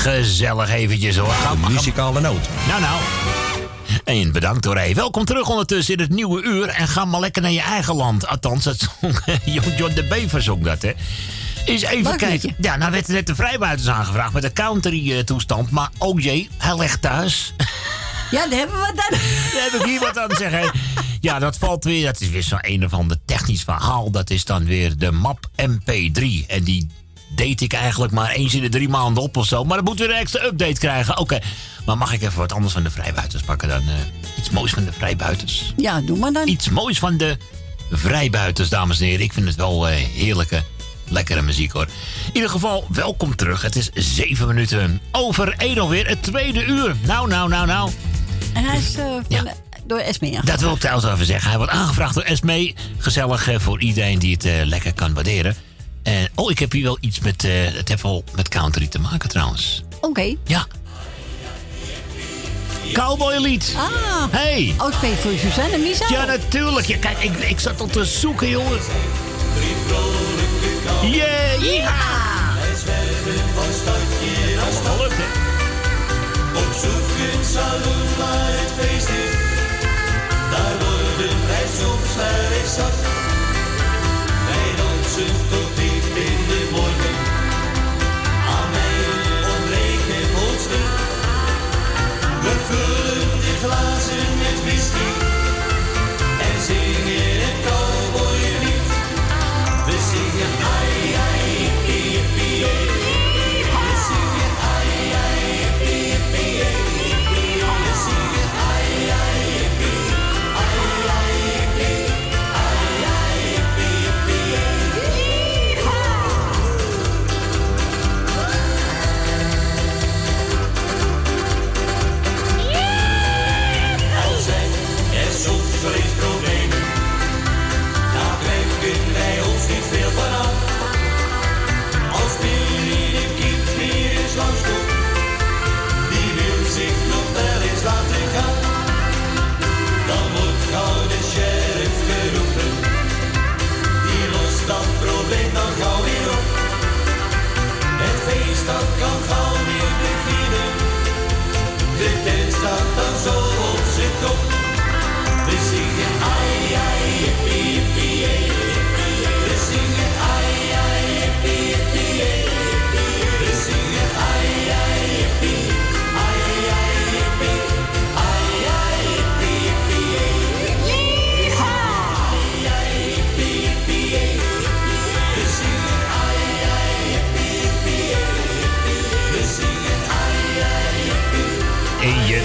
[0.00, 1.30] gezellig eventjes hoor.
[1.30, 2.48] Ga, De muzikale noot.
[2.68, 3.00] Nou, nou.
[4.04, 4.76] En bedankt hoor.
[4.76, 4.94] Hey.
[4.94, 6.68] Welkom terug ondertussen in het nieuwe uur.
[6.68, 8.26] En ga maar lekker naar je eigen land.
[8.26, 9.20] Althans, dat zong
[9.78, 10.92] John de Bever zong dat, hè.
[11.64, 12.48] Eens even Leuk kijken.
[12.48, 12.54] liedje.
[12.68, 15.70] Ja, nou werd er net de vrijbuiters aangevraagd met de country-toestand.
[15.70, 17.52] Maar oh jee, hij ligt thuis.
[18.30, 19.18] Ja, daar hebben we wat aan.
[19.54, 20.72] Daar heb ik hier wat aan te zeggen.
[21.20, 22.04] Ja, dat valt weer.
[22.04, 24.10] Dat is weer zo'n een of ander technisch verhaal.
[24.10, 26.46] Dat is dan weer de map MP3.
[26.46, 26.88] En die
[27.40, 29.64] deed ik eigenlijk maar eens in de drie maanden op of zo.
[29.64, 31.18] Maar dat moet weer een extra update krijgen.
[31.18, 31.38] Oké,
[31.86, 33.80] maar mag ik even wat anders van de vrijbuiters pakken dan?
[33.80, 33.94] eh,
[34.38, 35.72] iets moois van de vrijbuiters.
[35.76, 36.48] Ja, doe maar dan.
[36.48, 37.36] Iets moois van de
[37.90, 39.24] vrijbuiters, dames en heren.
[39.24, 40.62] Ik vind het wel eh, heerlijke,
[41.08, 41.86] lekkere muziek hoor.
[42.26, 43.62] In ieder geval, welkom terug.
[43.62, 46.08] Het is zeven minuten over één alweer.
[46.08, 46.96] Het tweede uur.
[47.02, 47.90] Nou, nou, nou, nou.
[48.54, 49.40] En hij is eh,
[49.86, 50.40] door Esme ja.
[50.40, 51.48] Dat wil ik trouwens even zeggen.
[51.48, 52.74] Hij wordt aangevraagd door Esmee.
[52.98, 55.56] Gezellig voor iedereen die het lekker kan waarderen.
[56.02, 57.44] En, oh, ik heb hier wel iets met...
[57.44, 59.82] eh, het heeft wel met country te maken trouwens.
[60.00, 60.34] Oké.
[60.44, 60.66] Ja.
[62.92, 63.74] Cowboy lied.
[63.76, 64.24] Ah.
[64.30, 64.74] Hey.
[64.78, 66.06] Oh, ik ben voor Suzanne en Misa.
[66.10, 66.86] Ja, natuurlijk.
[66.86, 68.84] Ja, kijk, ik, ik zat al te zoeken, jongens.
[71.02, 71.94] Yeah, ja.
[76.54, 79.36] Op zoek een saloon waar het feest is.
[80.50, 83.29] Daar worden wij soms naar eens zat.
[85.10, 86.59] Dansen tot diep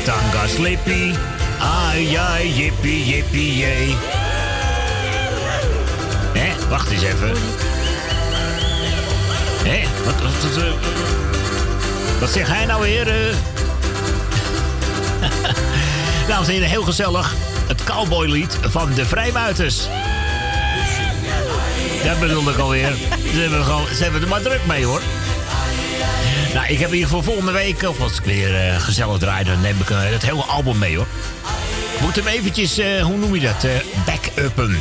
[0.06, 1.14] tanga slippy.
[1.60, 3.95] Ai, ai, jippie, jippie, jee.
[6.34, 7.34] Hé, wacht eens even.
[9.64, 10.72] Hé, wat, wat, wat, eh,
[12.20, 13.06] wat zegt hij nou weer?
[16.28, 17.34] Dames en heren, heel gezellig.
[17.68, 19.78] Het cowboylied van de Vrijbuiters.
[22.03, 22.93] Dat bedoel ik alweer.
[23.34, 25.01] Ze hebben, gewoon, ze hebben er maar druk mee hoor.
[26.56, 29.62] Nou, ik heb hier voor volgende week, of als ik weer eh, gezellig draai, dan
[29.62, 31.08] neem ik eh, het hele album mee hoor.
[32.01, 33.68] Moet hem eventjes, eh, hoe noem je dat,
[34.06, 34.78] back-uppen.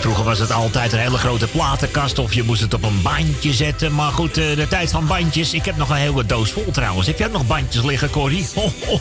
[0.00, 3.52] Vroeger was het altijd een hele grote platenkast of je moest het op een bandje
[3.52, 3.94] zetten.
[3.94, 5.54] Maar goed, de tijd van bandjes.
[5.54, 7.06] Ik heb nog een hele doos vol trouwens.
[7.06, 8.46] Heb jij nog bandjes liggen, Corrie?
[8.54, 9.00] Oh, oh.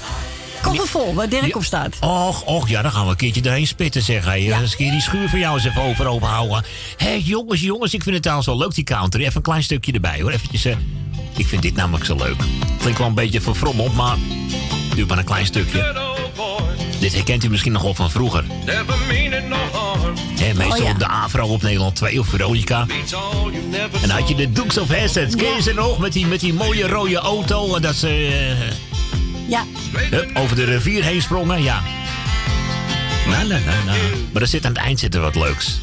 [0.61, 1.97] Koffer vol, waar Dirk op staat.
[1.99, 4.25] Och, och, ja, dan gaan we een keertje erheen spitten, zeg.
[4.25, 4.43] Hey.
[4.43, 4.59] Ja.
[4.59, 6.63] Eens een keer die schuur van jou eens even over open houden.
[6.97, 9.21] Hé, jongens, jongens, ik vind het trouwens wel leuk, die country.
[9.21, 10.31] Even een klein stukje erbij, hoor.
[10.31, 10.65] Eventjes,
[11.39, 12.35] ik vind dit namelijk zo leuk.
[12.79, 14.15] Klinkt wel een beetje verfrommeld, maar
[14.95, 16.07] duurt maar een klein stukje.
[16.99, 18.43] Dit herkent u misschien nog wel van vroeger.
[20.55, 20.91] Meestal Oh, ja.
[20.91, 22.85] op de Avro op Nederland 2 of Veronica.
[24.01, 24.51] En dan had je de.
[24.51, 25.35] Dukes of Hazzard.
[25.35, 25.99] Ken je ze nog?
[25.99, 27.75] Met die, met die mooie rode auto.
[27.75, 29.63] En dat ze eh, Ja.
[30.09, 31.63] hup, over de rivier heen sprongen.
[31.63, 31.81] Ja.
[33.27, 33.97] Nou, nou, nou.
[34.33, 35.79] Maar er zit aan het eind zit er wat leuks.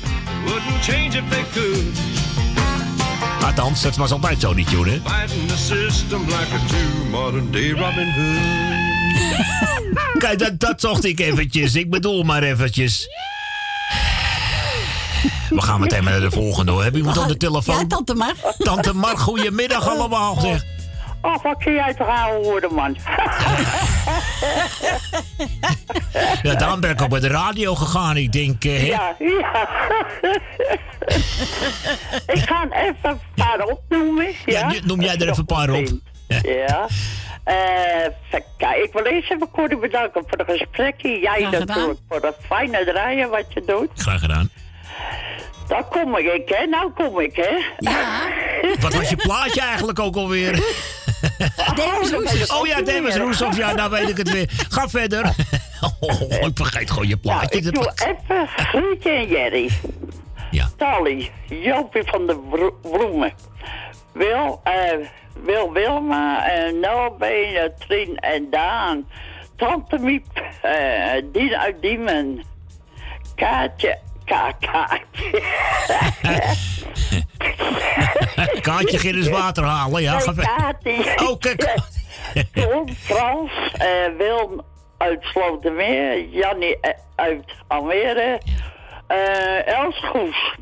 [3.47, 5.01] Althans, dat was altijd zo, die tune, hè?
[10.19, 11.75] Kijk, dat, dat zocht ik eventjes.
[11.75, 13.09] Ik bedoel maar eventjes.
[15.49, 16.83] We gaan meteen naar de volgende, hoor.
[16.83, 17.79] Heb je iemand aan de telefoon?
[17.79, 18.35] Ja, tante Mar.
[18.59, 20.65] Tante Mar, goedemiddag allemaal, zeg.
[21.27, 22.97] Oh, wat kun jij toch houden worden, man?
[26.43, 28.17] Ja, daarom ben ik op de radio gegaan.
[28.17, 28.87] Ik denk, eh?
[28.87, 29.69] Ja, ja.
[32.27, 34.27] ik ga even een paar opnoemen.
[34.47, 35.87] Ja, Ja, noem jij er even een paar op.
[36.43, 36.87] ja.
[37.45, 38.11] Eh,
[38.57, 38.83] kijken.
[38.85, 41.19] Ik wil eerst even Corrie bedanken voor het gesprekje.
[41.21, 43.91] Jij natuurlijk voor het fijne draaien wat je doet.
[43.95, 44.51] Graag gedaan.
[45.69, 46.67] Dan kom ik, hè.
[46.67, 47.57] Nou kom ik, hè.
[47.79, 48.21] Ja.
[48.81, 50.63] Wat was je plaatje eigenlijk ook alweer?
[51.77, 52.51] Demis.
[52.53, 53.57] Oh ja, Demis Roussos.
[53.57, 54.51] Ja, nou weet ik het weer.
[54.69, 55.25] Ga verder.
[56.01, 57.59] Oh, ik vergeet gewoon je Nou, plaatje.
[57.59, 59.71] ik doe even Grietje en Jerry.
[60.51, 60.69] Ja.
[60.77, 62.39] Tally, Jopie van de
[62.83, 63.33] Bloemen.
[64.13, 64.73] Wil, eh,
[65.45, 66.47] Wil Wilma,
[66.81, 69.07] Noah Benen, Trien en Daan.
[69.57, 70.27] Tante Miep,
[70.63, 72.43] eh Dien uit Diemen.
[73.35, 74.55] Kaatje, Ka
[78.37, 78.61] Kaatje.
[78.61, 80.03] Kaartje ging eens water halen.
[80.03, 80.21] Ja.
[80.37, 81.29] Katie.
[81.29, 81.75] Oh, kijk.
[82.53, 84.63] Tom, Frans, eh Wilm
[84.97, 88.41] uit Slotermeer, Jannie eh, uit Almere,
[89.07, 90.55] eh Els Goes,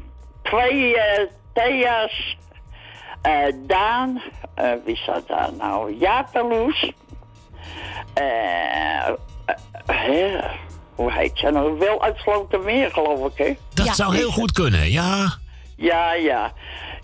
[0.43, 2.37] twee eh Thea's,
[3.23, 4.23] eh, Daan,
[4.55, 5.97] eh, wie staat daar nou?
[5.99, 6.93] Jaap en Loes,
[9.87, 10.39] hè,
[10.95, 11.79] hoe heet ze nou?
[11.79, 13.57] Wil uit Slotermeer, geloof ik, hè?
[13.75, 15.43] Dat zou heel goed kunnen, ja.
[15.77, 16.53] Ja, ja.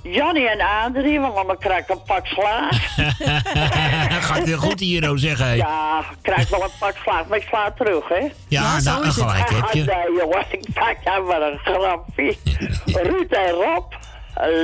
[0.03, 2.95] Jannie en Adrie, want dan krijg ik een pak slaag.
[4.27, 5.57] Gaat heel goed hier, nou zeggen.
[5.57, 8.29] Ja, ik krijg wel een pak slaag, maar ik sla terug, hè?
[8.49, 9.85] Ja, nou, een gelijk heb Ah, je.
[9.85, 12.37] nee, jongen, ik maak jou maar een grapje.
[13.09, 13.93] Ruud en Rob,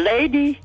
[0.04, 0.58] Lady,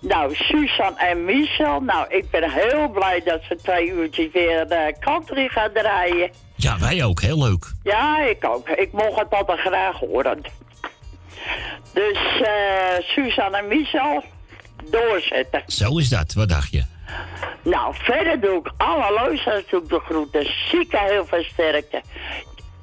[0.00, 1.80] nou, Susan en Michel.
[1.80, 6.30] Nou, ik ben heel blij dat ze twee uurtjes weer uh, country gaan draaien.
[6.54, 7.20] Ja, wij ook.
[7.20, 7.72] Heel leuk.
[7.82, 8.68] Ja, ik ook.
[8.68, 10.42] Ik mocht het altijd graag horen.
[11.92, 14.24] Dus, eh Susan en Michel,
[14.90, 15.62] doorzetten.
[15.66, 16.32] Zo is dat.
[16.32, 16.84] Wat dacht je?
[17.62, 20.46] Nou, verder doe ik alle luisteraars doe ik de groeten.
[20.70, 22.02] Zieken heel veel sterkte.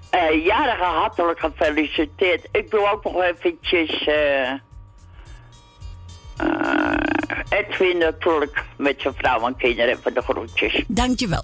[0.09, 2.47] Eh jarige hartelijk gefeliciteerd.
[2.51, 4.05] Ik doe ook nog eventjes...
[4.07, 4.57] eh eh,
[7.49, 10.83] Edwin natuurlijk met zijn vrouw en kinderen even de groetjes.
[10.87, 11.43] Dankjewel.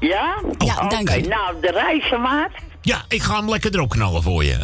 [0.00, 0.42] Ja?
[0.58, 1.20] Ja, Oké, dank je.
[1.28, 2.50] nou, de reizenmaat.
[2.82, 4.58] Ja, ik ga hem lekker erop knallen voor je.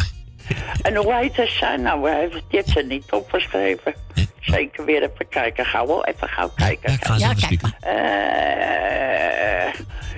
[0.83, 1.83] En hoe heet het zijn?
[1.83, 3.95] Nou, hij heeft die heeft ze niet opgeschreven.
[4.41, 5.65] Zeker weer even kijken.
[5.67, 6.93] Ga wel even gauw kijken.
[6.93, 7.75] ik ga eens even kijk spieken.
[7.81, 9.73] Eh,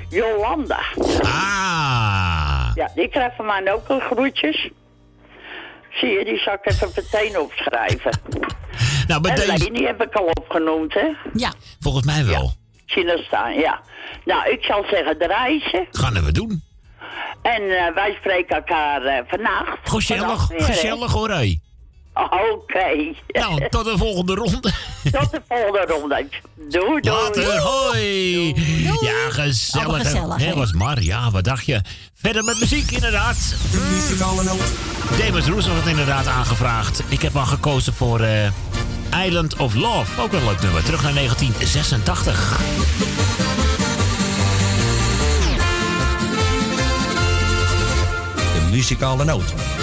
[0.09, 0.81] Jolanda.
[1.23, 2.70] Ah.
[2.74, 4.70] Ja, die krijgt van mij ook een groetjes.
[5.90, 8.20] Zie je, die zal ik even meteen opschrijven.
[9.07, 9.59] Nou, bij en deze...
[9.59, 11.09] Leni heb ik al opgenoemd, hè?
[11.32, 11.53] Ja.
[11.81, 12.53] Volgens mij wel.
[12.86, 13.81] Je staan, ja.
[14.24, 15.86] Nou, ik zal zeggen de reizen.
[15.90, 16.62] Gaan we doen.
[17.43, 19.78] En eh, wij spreken elkaar eh, vannacht.
[19.83, 21.59] Gezellig, Vannacht gezellig hoor, hé.
[22.16, 23.15] Oké.
[23.28, 24.61] Nou, tot de volgende ronde.
[25.12, 26.28] Tot de volgende ronde.
[26.55, 27.16] Doei, doei.
[27.16, 28.55] Later, hoi.
[29.01, 29.87] Ja, gezellig.
[29.87, 30.45] Allemaal gezellig, hè.
[30.45, 30.55] hè?
[30.55, 31.81] was Mar, ja, wat dacht je?
[32.15, 33.55] Verder met muziek, inderdaad.
[34.19, 35.16] Noot.
[35.16, 37.03] Demis Roes had het inderdaad aangevraagd.
[37.09, 40.20] Ik heb al gekozen voor eh, Island of Love.
[40.20, 40.85] Ook een leuk nummer.
[40.85, 43.76] Terug naar 1986.
[48.77, 49.76] Muzikale noot.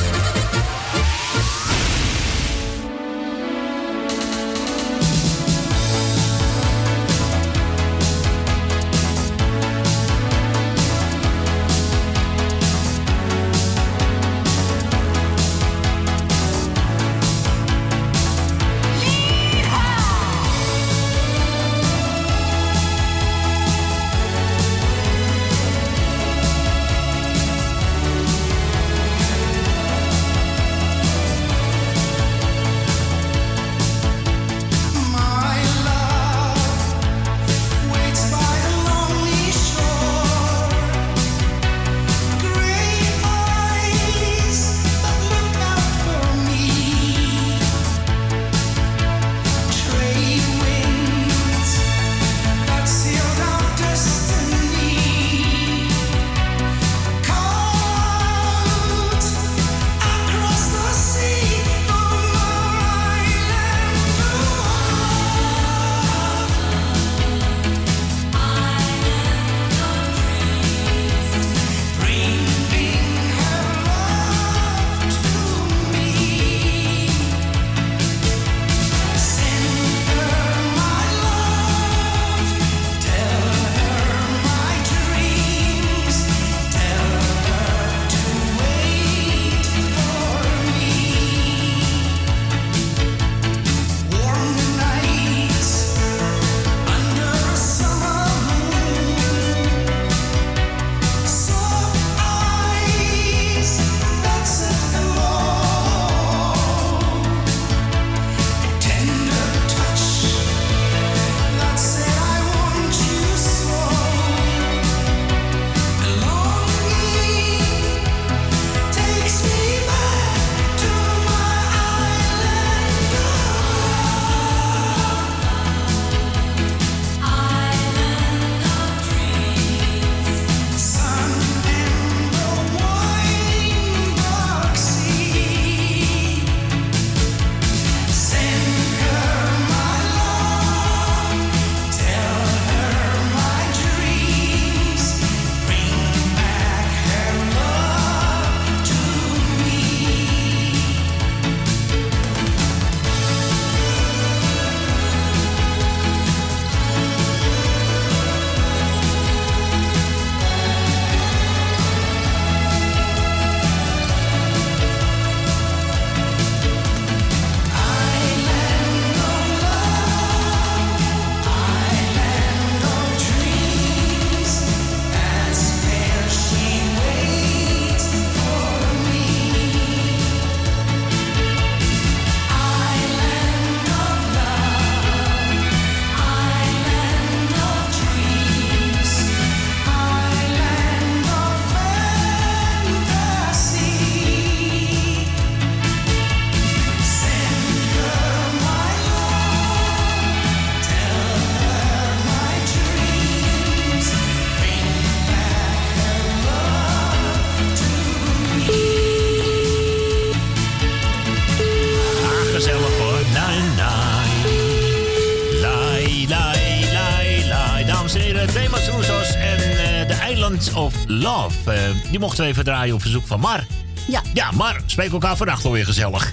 [222.23, 223.65] Mochten we even draaien op verzoek van Mar.
[224.07, 224.21] Ja.
[224.33, 226.31] Ja, Mar, spreek elkaar vannacht alweer gezellig.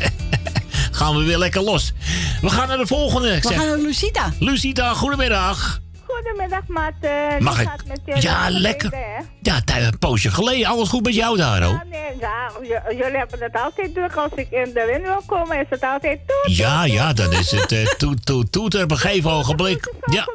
[0.98, 1.92] gaan we weer lekker los.
[2.40, 3.28] We gaan naar de volgende.
[3.36, 4.32] Ik We zeg, gaan naar Lucita.
[4.38, 5.80] Lucita, goedemiddag.
[6.06, 7.42] Goedemiddag, Maarten.
[7.42, 7.64] Mag Hoe
[8.04, 8.22] ik?
[8.22, 8.88] Ja, lekker.
[8.88, 9.28] geleden?
[9.42, 10.66] Ja, tij- een poosje geleden.
[10.66, 11.72] Alles goed met jou daar, hoor?
[11.72, 14.14] Ja, nee, ja, j- jullie hebben het altijd druk.
[14.16, 16.56] Als ik in de wind wil komen, is het altijd toet.
[16.56, 18.82] Ja, ja, dan is het eh, toet, toet, toet.
[18.82, 19.92] Op een gegeven ogenblik.
[20.12, 20.28] Ja.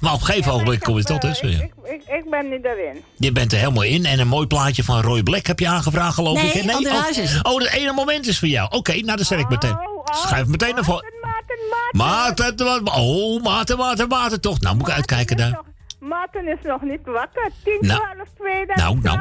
[0.00, 1.50] Maar op een gegeven ogenblik kom je tot tussen.
[1.50, 1.66] Ja.
[2.44, 3.02] Ben.
[3.16, 4.04] Je bent er helemaal in.
[4.06, 6.62] En een mooi plaatje van Roy Black heb je aangevraagd, geloof Nee, ik.
[6.62, 6.72] hè?
[6.72, 8.70] Ander oh, oh, dat ene moment is voor jou.
[8.70, 9.78] Oké, nou, dan zet ik meteen.
[10.04, 11.12] Schuif meteen naar voren.
[11.90, 14.60] Maarten, Maarten, oh, Maarten, Maarten, Maarten, toch.
[14.60, 15.67] Nou, moet ik uitkijken daar.
[16.00, 17.50] Maarten is nog niet wakker.
[17.64, 19.18] 10, Nou, 12, 2, dan nou, nou.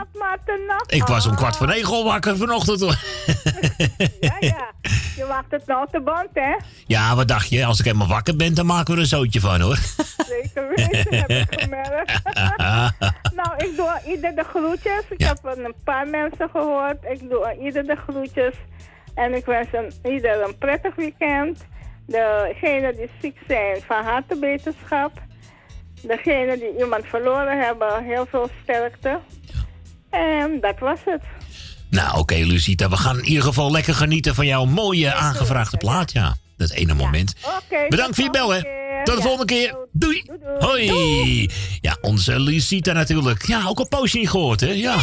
[0.68, 0.84] nog.
[0.88, 2.80] Ik was om kwart voor negen al wakker vanochtend.
[2.80, 2.95] hoor.
[4.20, 4.72] Ja, ja.
[5.16, 6.56] Je wacht het nou te band, hè?
[6.88, 7.66] Ja, wat dacht je?
[7.66, 9.78] Als ik helemaal wakker ben, dan maken we er een zootje van, hoor.
[10.28, 12.22] Zeker weten, heb ik gemerkt.
[13.40, 15.04] nou, ik doe ieder de groetjes.
[15.10, 16.98] Ik heb een paar mensen gehoord.
[17.10, 18.54] Ik doe ieder de groetjes.
[19.16, 21.66] En ik wens een, ieder een prettig weekend.
[22.06, 25.12] Degenen die ziek zijn, van harte beterschap.
[26.02, 29.19] Degenen die iemand verloren hebben, heel veel sterkte.
[30.10, 31.22] En dat was het.
[31.90, 32.90] Nou, oké, Lucita.
[32.90, 36.11] We gaan in ieder geval lekker genieten van jouw mooie aangevraagde plaat.
[36.11, 37.36] Ja, dat ene moment.
[37.90, 38.61] Bedankt voor je bel, hè.
[39.03, 39.78] Tot de volgende keer.
[39.91, 40.24] Doei.
[40.60, 41.49] Hoi.
[41.82, 43.45] Ja, onze Lucita natuurlijk.
[43.45, 44.72] Ja, ook een poosje niet gehoord, hè.
[44.72, 44.95] Ja.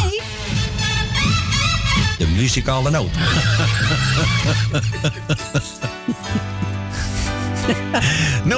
[2.17, 3.09] De muzikale noot.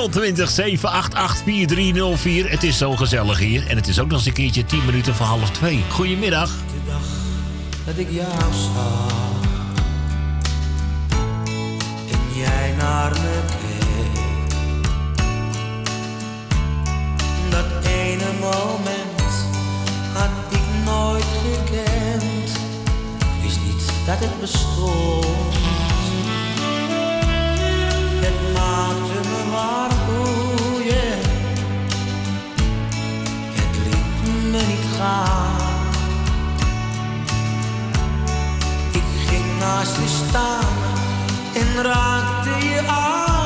[0.09, 2.49] 020 788 4304.
[2.49, 3.67] Het is zo gezellig hier.
[3.67, 5.83] En het is ook nog eens een keertje 10 minuten voor half 2.
[5.89, 6.51] Goedemiddag.
[7.85, 9.11] dat ik jou zag
[12.11, 14.21] en jij naar me keek.
[17.49, 19.45] Dat ene moment
[20.13, 22.51] had ik nooit gekend.
[23.41, 25.76] Wist niet dat het bestond.
[28.77, 31.19] Me maar boeien.
[33.53, 35.55] Het liet me niet gaan.
[38.91, 40.75] Ik ging naast je staan
[41.53, 43.36] en raakte je aan.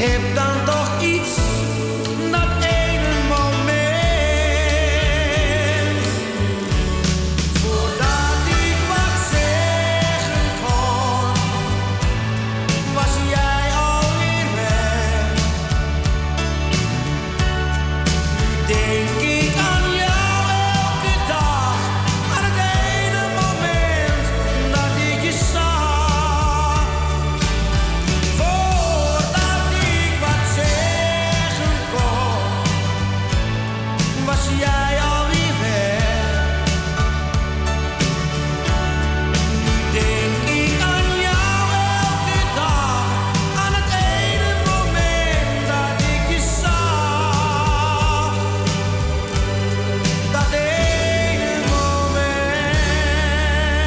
[0.00, 0.79] Heb dan toch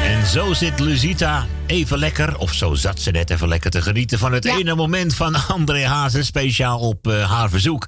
[0.04, 4.18] En zo zit Lusita even lekker, of zo zat ze net even lekker te genieten
[4.18, 7.86] van het ene moment van André Hazen, speciaal op eh, haar verzoek.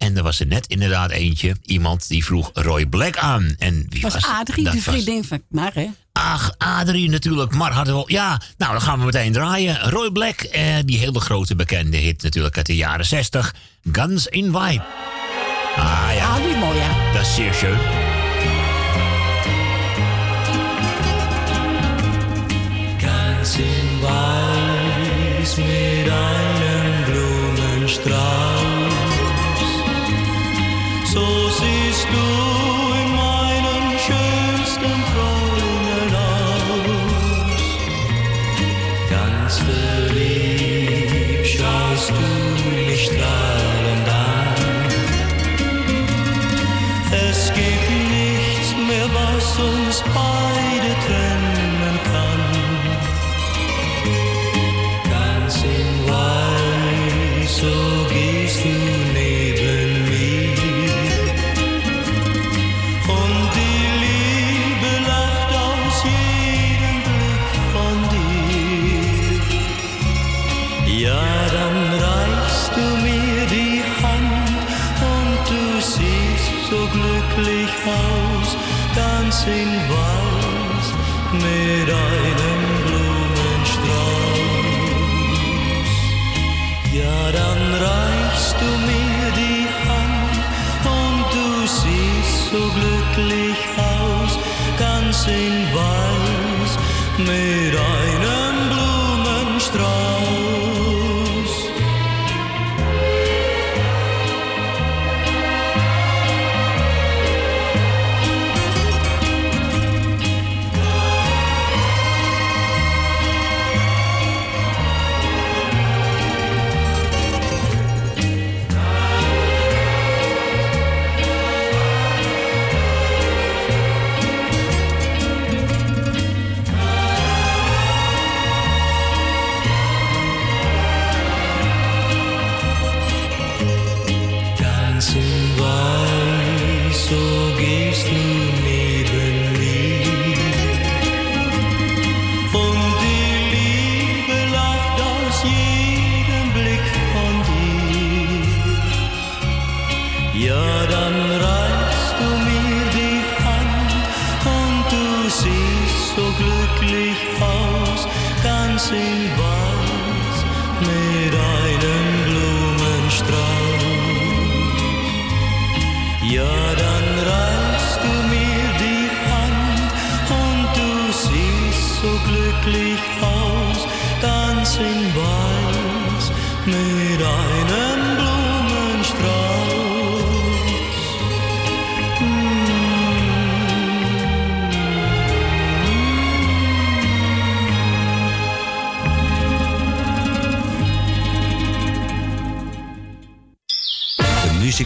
[0.00, 3.54] En er was er net inderdaad eentje, iemand die vroeg Roy Black aan.
[3.58, 5.86] En wie was, was Adrie, de vriendin van Mar, hè?
[6.12, 7.54] Ach, Adrie natuurlijk.
[7.54, 8.04] maar hadden we...
[8.06, 9.80] Ja, nou, dan gaan we meteen draaien.
[9.90, 13.54] Roy Black, eh, die hele grote bekende hit natuurlijk uit de jaren 60.
[13.92, 14.82] Guns in White.
[15.76, 16.28] Ah ja.
[16.28, 17.12] Ah, die mooi, hè?
[17.12, 17.78] Dat is zeer schön.
[22.98, 28.29] Guns in White met een Blumenstrauß
[32.10, 32.39] school.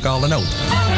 [0.05, 0.94] muzikale noot.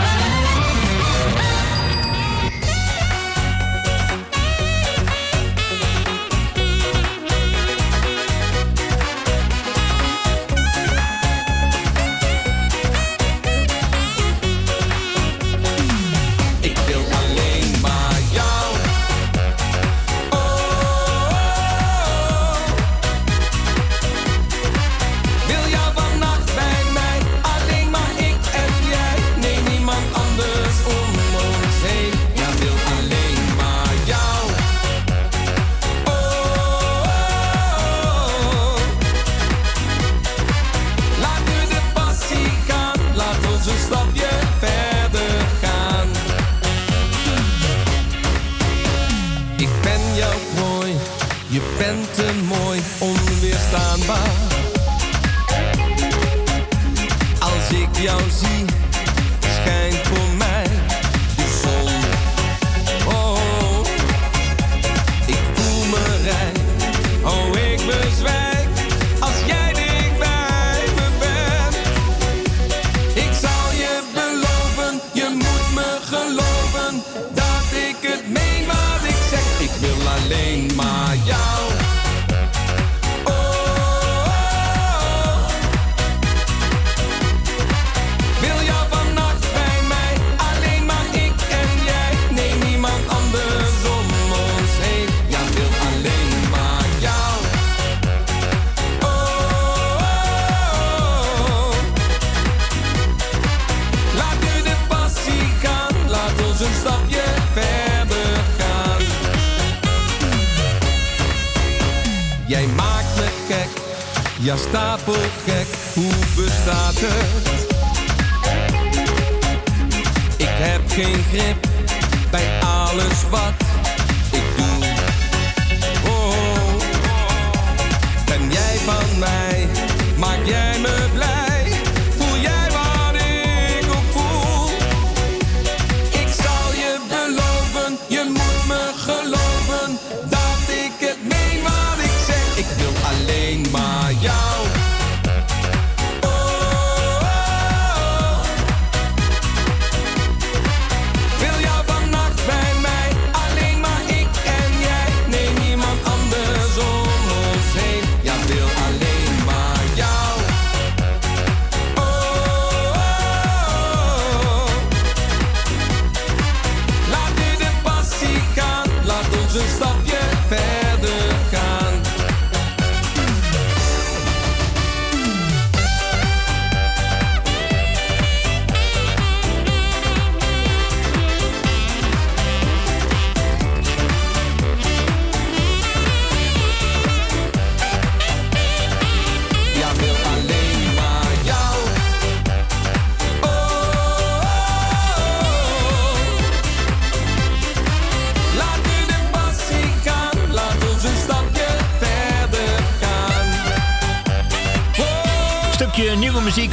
[205.96, 206.72] Nieuwe muziek.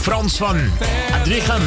[0.00, 0.56] Frans van
[1.12, 1.62] Adrichem.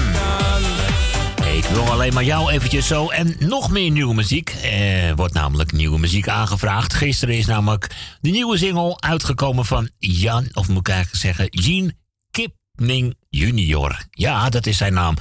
[1.58, 3.10] Ik wil alleen maar jou eventjes zo.
[3.10, 4.56] En nog meer nieuwe muziek.
[4.64, 6.94] Er wordt namelijk nieuwe muziek aangevraagd.
[6.94, 7.88] Gisteren is namelijk
[8.22, 11.94] de nieuwe single uitgekomen van Jan, of moet ik eigenlijk zeggen, Jean
[12.32, 14.06] Kipning junior.
[14.10, 15.16] Ja, dat is zijn naam.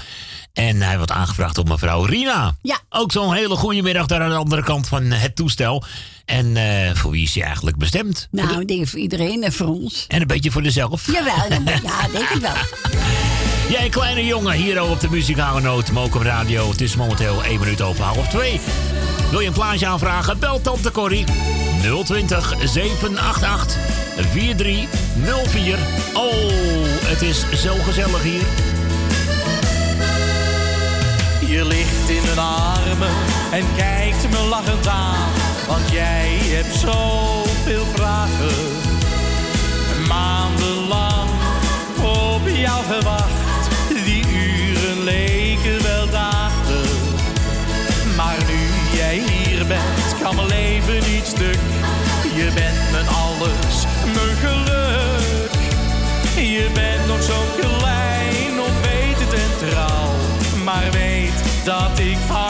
[0.52, 2.56] En hij wordt aangevraagd door mevrouw Rina.
[2.62, 2.78] Ja.
[2.88, 5.84] Ook zo'n hele goede middag daar aan de andere kant van het toestel.
[6.24, 8.28] En eh, voor wie is hij eigenlijk bestemd?
[8.30, 10.04] Nou, ik denk voor iedereen en voor ons.
[10.08, 11.06] En een beetje voor jezelf.
[11.06, 12.54] Jawel, ja, denk ik wel.
[13.70, 16.70] Jij kleine jongen, hier op de muzikale noot, Mokum Radio.
[16.70, 18.60] Het is momenteel 1 minuut over half 2.
[19.30, 20.38] Wil je een plaatje aanvragen?
[20.38, 21.24] Bel Tante Corrie
[22.04, 23.76] 020 788
[24.30, 25.78] 4304.
[26.14, 26.30] Oh,
[27.04, 28.69] het is zo gezellig hier.
[31.50, 33.10] Je ligt in mijn armen
[33.50, 35.28] en kijkt me lachend aan.
[35.68, 38.54] Want jij hebt zoveel vragen.
[40.08, 41.30] Maandenlang
[42.02, 43.68] op jou gewacht.
[44.04, 46.88] Die uren leken wel dagen.
[48.16, 51.60] Maar nu jij hier bent, kan mijn leven niet stuk.
[52.34, 55.52] Je bent mijn alles, mijn geluk.
[56.34, 60.14] Je bent nog zo klein, onwetend en trouw.
[60.64, 61.09] Maar weet
[61.64, 62.49] dat ik van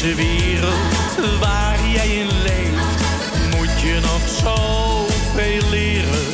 [0.00, 3.00] deze wereld waar jij in leeft,
[3.56, 6.26] moet je nog zoveel leren.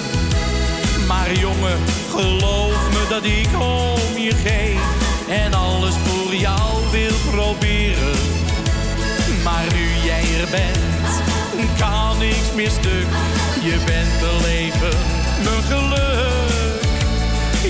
[1.06, 1.78] Maar jongen,
[2.10, 4.80] geloof me dat ik om je geef
[5.28, 8.18] en alles voor jou wil proberen.
[9.44, 11.22] Maar nu jij er bent,
[11.78, 13.08] kan niks meer stuk.
[13.62, 14.98] Je bent mijn leven,
[15.44, 16.82] mijn geluk.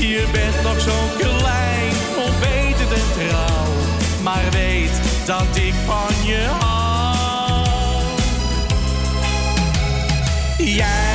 [0.00, 1.24] Je bent nog zo
[5.26, 7.64] dat ik van je hou.
[10.59, 11.14] Jij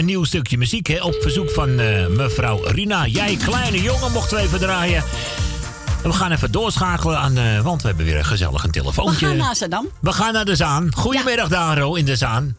[0.00, 1.02] een nieuw stukje muziek, hè.
[1.02, 3.06] Op verzoek van eh, mevrouw Rina.
[3.06, 5.02] Jij, kleine jongen, mochten we even draaien.
[6.02, 8.80] En we gaan even doorschakelen aan, eh, want we hebben weer een gezellig een We
[8.80, 9.26] telefoontje.
[9.26, 9.88] gaan naar Zandam.
[10.00, 10.94] We gaan naar de Zaan.
[10.94, 12.56] Goedemiddag, Daro, in de Zaan.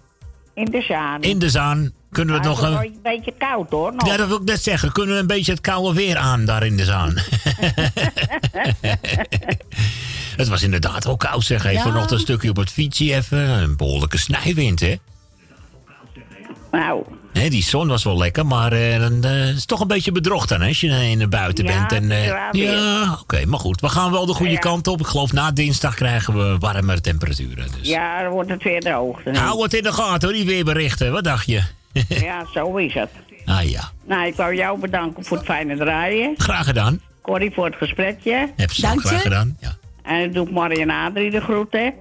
[0.53, 1.21] In de zaan.
[1.21, 1.91] In de Zaan.
[2.11, 2.75] Kunnen we het nog Ah, een...
[2.77, 3.93] het is een beetje koud hoor.
[3.93, 4.07] Nog.
[4.07, 4.91] Ja, dat wil ik net zeggen.
[4.91, 7.13] Kunnen we een beetje het koude weer aan daar in de Zaan?
[10.37, 11.59] het was inderdaad wel koud, zeg.
[11.63, 11.81] Even Ja.
[11.81, 13.37] vanochtend een stukje op het fietsje even.
[13.49, 14.95] Een behoorlijke snijwind, hè?
[16.71, 17.03] Nou.
[17.33, 20.11] Hè, die zon was wel lekker, maar eh, dan eh, is het toch een beetje
[20.11, 21.91] bedrocht dan, hè, als je in de buiten Ja, bent.
[22.03, 23.81] En, eh, is ja, oké, maar goed.
[23.81, 24.57] We gaan wel de goede Ja.
[24.59, 24.99] kant op.
[24.99, 27.67] Ik geloof na dinsdag krijgen we warmere temperaturen.
[27.79, 27.87] Dus.
[27.89, 29.23] Ja, dan wordt het weer droog.
[29.23, 29.35] dan.
[29.35, 31.11] Hou het in de gaten, hoor, die weerberichten.
[31.11, 31.61] Wat dacht je?
[32.07, 33.09] Ja, zo is het.
[33.45, 36.33] ah ja, Nou, ik wou jou bedanken voor het fijne draaien.
[36.37, 37.01] graag gedaan.
[37.21, 38.49] Corrie voor het gesprekje.
[38.55, 39.57] Heb ze ook graag gedaan.
[39.59, 39.75] Ja.
[40.03, 41.93] En ik doe Marie en Adrie de groeten.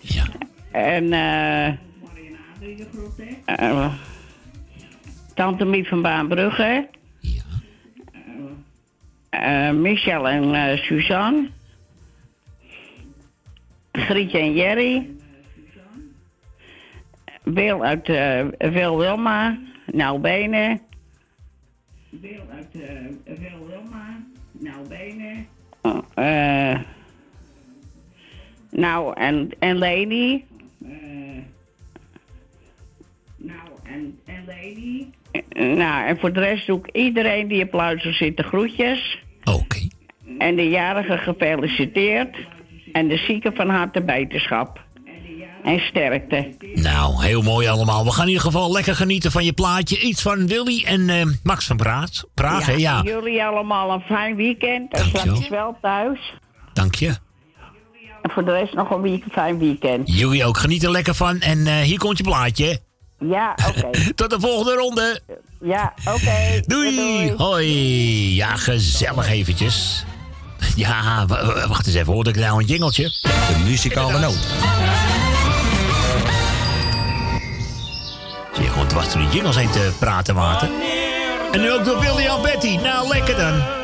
[0.00, 0.24] Ja.
[0.72, 1.72] En eh
[3.44, 3.94] eh,
[5.34, 6.88] Tante Miet van Baanbrugge.
[9.30, 9.72] Ja.
[9.72, 11.50] Michel en eh, Suzanne.
[13.92, 15.10] Grietje en Jerry.
[17.42, 19.58] Wil uit eh Wil Wilma.
[19.86, 20.80] Nou Benen.
[22.08, 22.82] Wil uit uh,
[23.24, 24.24] Wil Wilma.
[24.52, 25.46] Nou Benen.
[26.14, 26.80] eh
[28.70, 30.44] nou, en, en Leni.
[34.46, 35.10] En, Leni.
[35.76, 39.18] Nou, en voor de rest doe ik iedereen die op luister zit de groetjes.
[39.44, 39.88] Oké.
[40.38, 42.36] En de jarige gefeliciteerd.
[42.92, 44.88] En de zieken van harte beterschap.
[45.62, 46.54] En sterkte.
[46.74, 48.04] Nou, heel mooi allemaal.
[48.04, 50.00] We gaan in ieder geval lekker genieten van je plaatje.
[50.00, 52.24] Iets van Willy en eh, Max van Praat.
[52.34, 52.72] Praat, hè?
[52.72, 53.02] Ja.
[53.04, 54.92] Jullie allemaal een fijn weekend.
[54.92, 56.34] En straks wel thuis.
[56.72, 57.06] Dank je.
[58.22, 60.18] En voor de rest nog een week, fijn weekend.
[60.18, 60.58] Jullie ook.
[60.58, 61.40] Geniet er lekker van.
[61.40, 62.80] En eh, hier komt je plaatje.
[63.20, 63.90] Ja, oké.
[64.14, 65.20] Tot de volgende ronde.
[65.60, 66.60] Ja, oké.
[66.66, 67.32] Doei.
[67.36, 68.34] Hoi.
[68.34, 70.04] Ja, gezellig eventjes.
[70.76, 71.26] Ja,
[71.68, 72.12] wacht eens even.
[72.12, 73.02] Hoorde ik nou een jingeltje?
[73.22, 74.38] De muzikale noot.
[78.54, 80.70] Zie je gewoon dwars door die jingles heen te praten, Maarten.
[81.52, 82.76] En nu ook door William Betty.
[82.76, 83.79] Nou, lekker dan.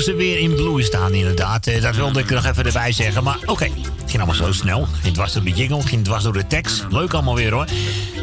[0.00, 1.66] Rozen weer in bloei staan, inderdaad.
[1.66, 3.22] Eh, Dat wilde ik nog even erbij zeggen.
[3.22, 4.86] Maar oké, het ging allemaal zo snel.
[5.02, 6.84] Ging dwars door de jingle, ging dwars door de tekst.
[6.90, 7.66] Leuk allemaal weer hoor.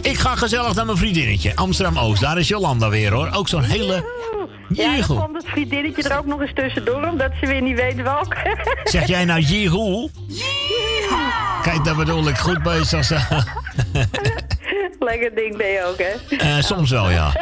[0.02, 1.56] Ik ga gezellig naar mijn vriendinnetje.
[1.56, 3.30] Amsterdam-Oost, daar is Jolanda weer hoor.
[3.34, 4.06] Ook zo'n hele...
[4.70, 8.02] Ja, dan komt het vriendinnetje er ook nog eens tussendoor, omdat ze weer niet weet
[8.02, 8.58] welke.
[8.84, 10.10] Zeg jij nou jeehoe?
[11.62, 13.06] Kijk, dat bedoel ik goed bezig.
[13.06, 13.16] zo.
[15.00, 16.36] Lekker ding ben je ook, hè?
[16.38, 17.32] Eh, soms wel, ja.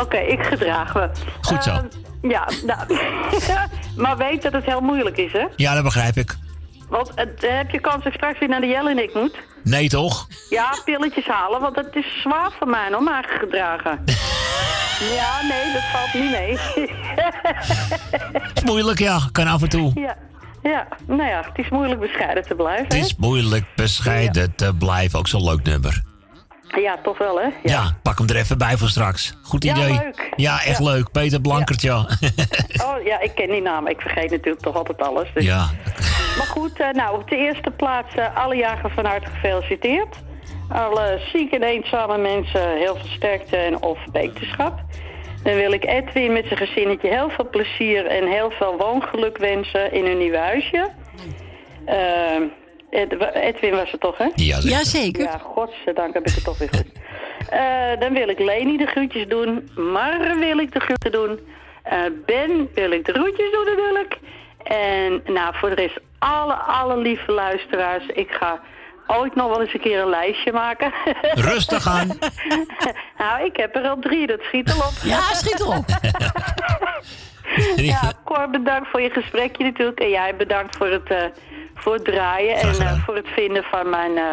[0.00, 1.10] Oké, ik gedraag me.
[1.40, 1.70] Goed zo.
[1.70, 1.86] Ehm,
[2.22, 2.98] ja, nou,
[4.02, 5.46] maar weet dat het heel moeilijk is, hè?
[5.56, 6.36] Ja, dat begrijp ik.
[6.88, 9.36] Want eh, heb je kans dat ik straks weer naar de Jellinek moet?
[9.64, 10.26] Nee, toch?
[10.50, 14.04] Ja, pilletjes halen, want het is zwaar voor mij om maar gedragen.
[15.18, 16.58] ja, nee, dat valt niet mee.
[18.54, 19.20] Is moeilijk, ja.
[19.32, 20.00] Kan af en toe.
[20.00, 20.16] ja,
[20.62, 22.84] ja, nou ja, het is moeilijk bescheiden te blijven.
[22.84, 25.18] Het is moeilijk bescheiden te blijven.
[25.18, 26.02] Ook zo'n leuk nummer.
[26.76, 27.48] Ja, toch wel, hè?
[27.62, 27.96] Ja.
[28.02, 29.34] pak hem er even bij voor straks.
[29.42, 29.88] Goed Ja, idee.
[29.92, 30.32] leuk.
[30.36, 31.10] Ja, echt leuk.
[31.12, 31.96] Peter Blankert, ja.
[32.86, 33.86] Oh ja, ik ken die naam.
[33.86, 35.28] Ik vergeet natuurlijk toch altijd alles.
[35.34, 35.44] Dus.
[35.44, 35.68] Ja.
[36.38, 40.16] Maar goed, eh, nou, op de eerste plaats eh, alle jagers van harte gefeliciteerd.
[40.68, 44.80] Alle zieke en eenzame mensen heel veel sterkte en of beterschap.
[45.42, 49.92] Dan wil ik Edwin met zijn gezinnetje heel veel plezier en heel veel woongeluk wensen
[49.92, 50.90] in hun nieuwe huisje.
[51.84, 52.58] Ed-
[52.90, 54.24] Edwin was het toch, hè?
[54.34, 54.70] Ja, zeker.
[54.70, 55.22] Jazeker.
[55.22, 56.92] Ja, godzijdank heb ik het toch weer goed.
[57.48, 59.70] Eh, dan wil ik Leni de groetjes doen.
[59.74, 61.40] Mar wil ik de groeten doen.
[61.82, 64.18] Eh, ben wil ik de groetjes doen natuurlijk.
[64.62, 68.06] En nou, voor de rest alle, alle lieve luisteraars.
[68.06, 68.60] Ik ga
[69.06, 70.92] ooit nog wel eens een keer een lijstje maken.
[71.50, 72.18] Rustig aan.
[73.18, 74.26] nou, ik heb er al drie.
[74.26, 74.92] Dat schiet al op.
[75.02, 75.84] Ja, schiet erop.
[77.92, 80.00] ja, Cor, bedankt voor je gesprekje natuurlijk.
[80.00, 81.24] En jij bedankt voor het, eh,
[81.82, 84.24] voor het draaien en eh, voor het vinden van mijn eh,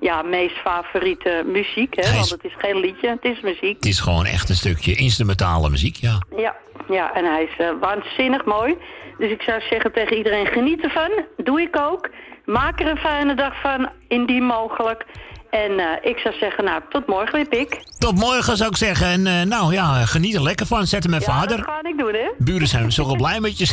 [0.00, 1.94] ja, meest favoriete muziek.
[1.96, 2.12] Hè?
[2.12, 3.76] Want het is geen liedje, het is muziek.
[3.76, 6.22] Het is gewoon echt een stukje instrumentale muziek, ja.
[6.36, 6.56] Ja,
[6.88, 8.76] ja en hij is eh, waanzinnig mooi.
[9.18, 11.10] Dus ik zou zeggen tegen iedereen, geniet ervan.
[11.36, 12.08] Doe ik ook.
[12.44, 15.04] Maak er een fijne dag van, indien mogelijk.
[15.50, 17.82] En eh, ik zou zeggen, nou, tot morgen weer, Pik.
[17.98, 19.06] Tot morgen zou ik zeggen.
[19.06, 20.86] En eh, nou ja, geniet er lekker van.
[20.86, 21.56] Zet hem met Ja, vader.
[21.56, 22.28] dat ga ik doen, hè?
[22.38, 23.66] Buren zijn zo blij met je.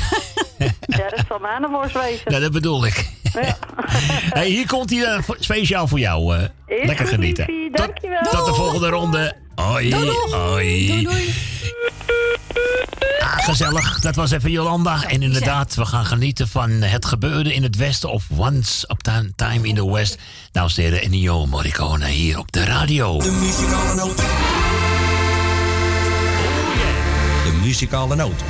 [0.85, 2.31] Ja, dat zal mijn worst wezen.
[2.31, 3.09] ja, dat bedoel ik.
[4.37, 6.35] hey, hier komt hij voor- speciaal voor jou.
[6.67, 7.45] lekker genieten.
[7.45, 8.21] Tot, Dankjewel.
[8.21, 9.35] tot de volgende ronde.
[9.55, 9.93] Hoi.
[10.31, 11.07] Hoi.
[13.19, 13.99] Ah, gezellig.
[13.99, 15.03] Dat was even Jolanda.
[15.03, 18.09] En inderdaad, we gaan genieten van het gebeurde in het Westen.
[18.09, 20.17] Of Once Upon a Time in the West.
[20.51, 23.19] En heren, Ennio Morricone hier op de radio.
[23.19, 24.17] De muzikale noot.
[27.45, 28.43] De muzikale noot.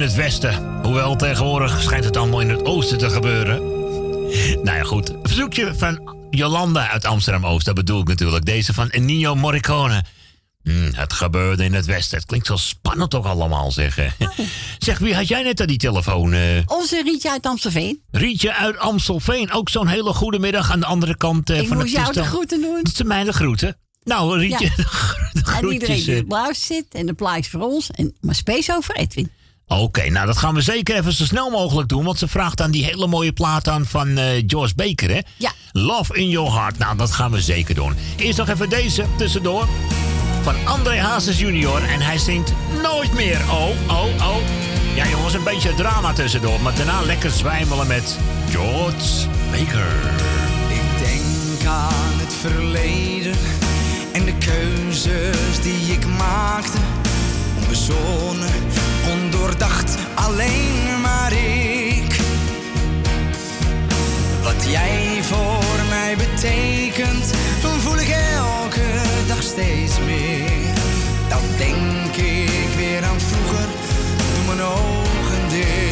[0.00, 0.80] In het westen.
[0.82, 3.58] Hoewel tegenwoordig schijnt het allemaal in het oosten te gebeuren.
[4.62, 5.08] Nou ja, goed.
[5.08, 7.66] Een verzoekje van Jolanda uit Amsterdam-Oost.
[7.66, 8.44] Dat bedoel ik natuurlijk.
[8.44, 10.04] Deze van Nino Morricone.
[10.62, 12.18] Hmm, het gebeurde in het westen.
[12.18, 14.12] Het klinkt zo spannend toch allemaal, zeggen.
[14.78, 16.32] Zeg, wie had jij net aan die telefoon?
[16.32, 16.40] eh?
[16.66, 18.02] Onze Rietje uit Amstelveen.
[18.10, 19.52] Rietje uit Amstelveen.
[19.52, 22.06] Ook zo'n hele goede middag aan de andere kant eh, Ik van het moest jou
[22.06, 22.32] de toestel.
[22.34, 22.80] groeten doen.
[22.82, 23.76] Dat zijn mij de groeten.
[24.04, 24.84] Nou, Rietje, Ja.
[25.42, 26.46] de, En iedereen die eh.
[26.48, 26.86] op zit.
[26.94, 27.90] En de plaats voor ons.
[27.90, 29.30] En, maar space over Edwin.
[29.78, 32.04] Oké, nou dat gaan we zeker even zo snel mogelijk doen.
[32.04, 35.20] Want ze vraagt aan die hele mooie plaat aan van eh George Baker, hè?
[35.36, 35.52] Ja.
[35.72, 36.78] Love in Your Heart.
[36.78, 37.94] Nou, dat gaan we zeker doen.
[38.16, 39.68] Eerst nog even deze tussendoor.
[40.42, 41.82] Van André Hazes junior.
[41.82, 42.52] En hij zingt
[42.82, 43.40] Nooit meer.
[43.50, 44.36] Oh, oh, oh.
[44.94, 46.60] Ja jongens, een beetje drama tussendoor.
[46.60, 48.18] Maar daarna lekker zwijmelen met
[48.50, 49.92] George Baker.
[50.68, 53.36] Ik denk aan het verleden
[54.12, 56.78] en de keuzes die ik maakte.
[57.58, 58.50] Onbezonnen,
[60.14, 62.20] alleen maar ik.
[64.42, 67.34] Wat jij voor mij betekent,
[67.78, 68.90] voel ik elke
[69.26, 70.74] dag steeds meer.
[71.28, 73.68] Dan denk ik weer aan vroeger,
[74.34, 75.89] doe mijn ogen dicht.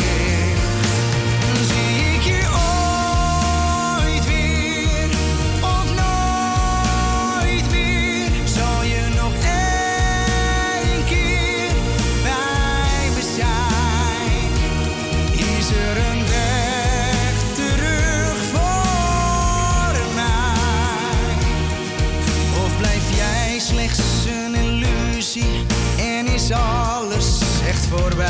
[26.53, 28.27] Alles echt voorbij?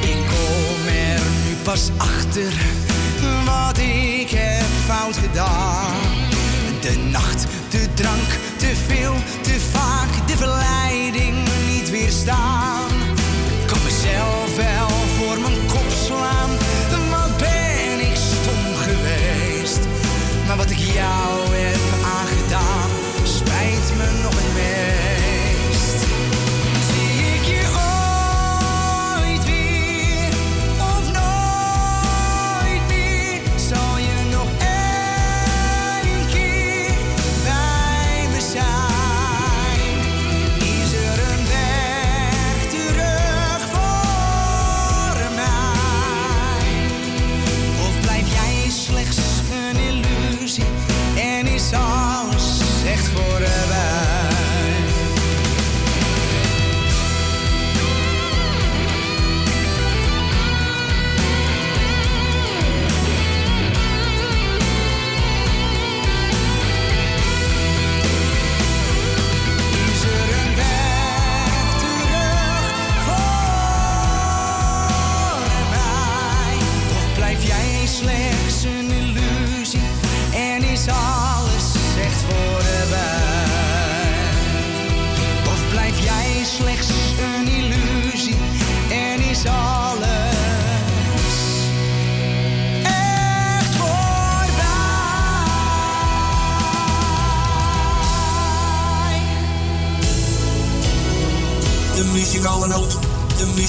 [0.00, 2.52] Ik kom er nu pas achter
[3.44, 5.96] wat ik heb fout gedaan.
[6.80, 12.88] De nacht, de drank, te veel, te vaak, de verleiding niet weerstaan.
[13.66, 14.99] Kan mezelf wel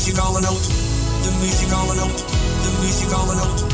[0.01, 0.67] muziek allemaal noot.
[1.21, 2.17] De muziek allemaal noot.
[2.61, 3.70] De muziek allemaal out.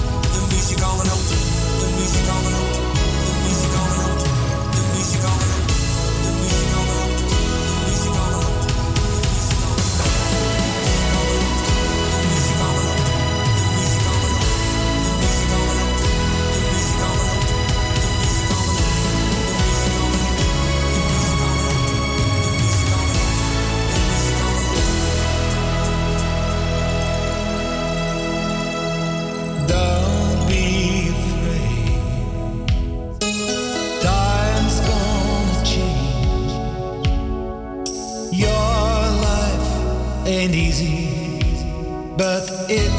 [42.18, 42.97] but it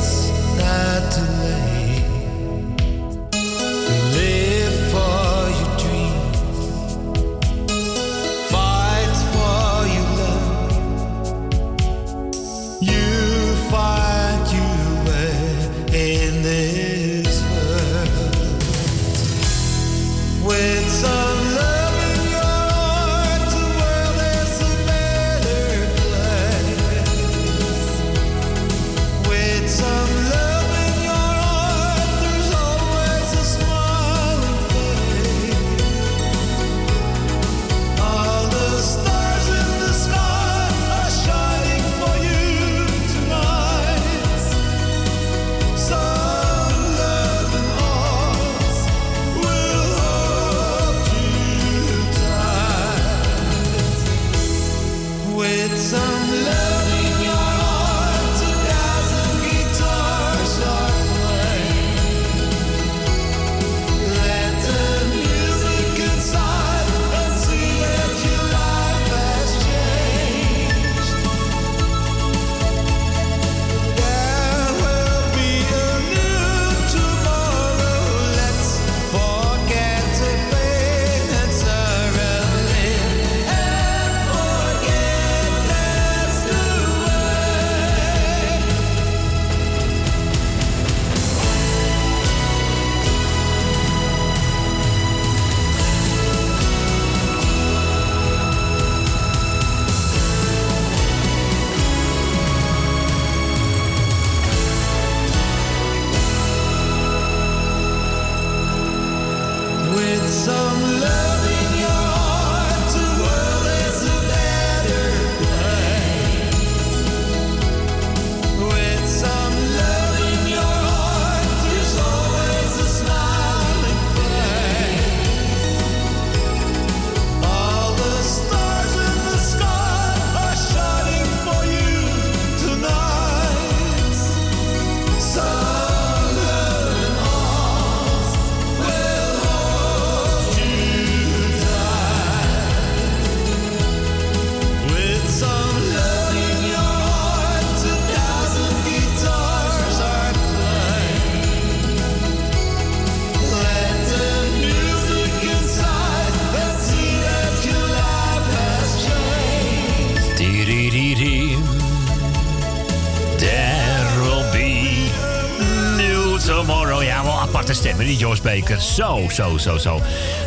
[168.49, 168.81] Baker.
[168.81, 170.01] Zo, zo, zo, zo.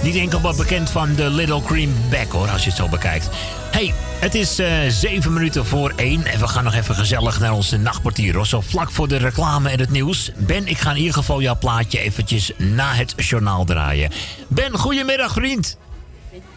[0.03, 3.29] Niet enkel maar bekend van de Little Cream Back, hoor, als je het zo bekijkt.
[3.71, 6.25] hey, het is eh, zeven minuten voor één.
[6.25, 8.47] En we gaan nog even gezellig naar onze nachtportier, hoor.
[8.47, 10.31] Zo vlak voor de reclame en het nieuws.
[10.37, 14.11] Ben, ik ga in ieder geval jouw plaatje eventjes na het journaal draaien.
[14.47, 15.77] Ben, goedemiddag, vriend.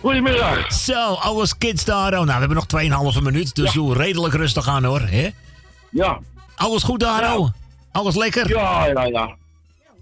[0.01, 0.73] Goedemiddag.
[0.73, 2.13] Zo, alles kids daar.
[2.13, 2.65] Oh, nou, we hebben
[3.01, 5.01] nog 2,5 minuut, dus doe redelijk rustig aan, hoor.
[5.01, 5.31] hè?
[5.91, 6.19] Ja.
[6.57, 7.49] Alles goed daar, oh?
[7.93, 8.49] Alles lekker?
[8.49, 9.35] Ja, ja, ja.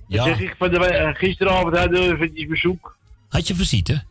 [0.08, 0.24] Ja.
[0.24, 2.96] Zeg ik van de, eh, gisteravond hadden we eventjes bezoek.
[3.28, 4.02] Had je visite?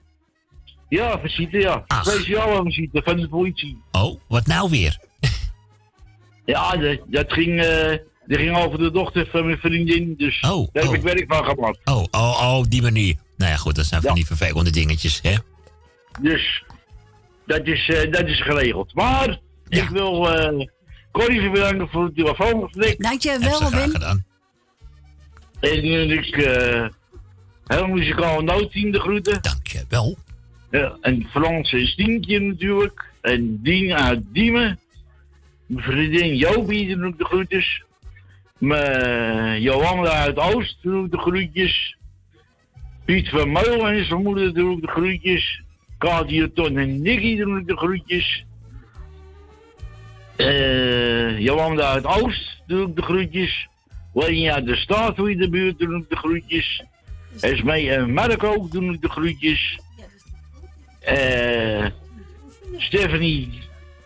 [0.89, 1.83] Ja, visite, ja.
[2.01, 3.81] Speciale visite van de politie.
[3.91, 4.99] Oh, wat nou weer?
[6.45, 10.73] Ja, dat, dat ging, eh, dat ging over de dochter van mijn vriendin, dus Oh,
[10.73, 10.97] daar heb oh.
[10.97, 11.79] ik werk van gemaakt.
[11.83, 13.15] Oh, oh, oh, die manier.
[13.37, 15.35] Nou ja, goed, dat zijn van die vervelende dingetjes, hè?
[16.21, 16.63] Dus
[17.45, 18.93] dat is, eh, dat is geregeld.
[18.93, 20.67] Maar ik wil eh
[21.11, 23.01] Corrie bedanken voor het telefoongesprek.
[23.01, 23.89] Dankjewel, Ben.
[23.89, 24.25] gedaan.
[25.61, 26.87] En uh, ik eh
[27.65, 29.41] heel muzikaal noodteam de groeten.
[29.41, 30.17] Dankjewel.
[30.71, 33.05] Ja, en Frans en Stientje natuurlijk.
[33.21, 34.79] En Dien uit Diemen.
[35.65, 37.83] Mijn vriendin Jopie doe ik de groetjes.
[38.57, 41.97] Mijn Johanna uit Oost doe ik de groetjes.
[43.05, 45.61] Piet van Meul en zijn moeder doe ik de groetjes.
[45.97, 48.45] Katie Ton en Nicky doe ik de groetjes.
[50.35, 53.67] Eh Johanna uit Oost doe ik de groetjes.
[54.13, 56.83] Lenia uit de Staat je de buurt doe ik de groetjes.
[57.39, 59.79] Esmee en Marco doen ik de groetjes.
[60.99, 61.85] Eh
[62.77, 63.49] Stephanie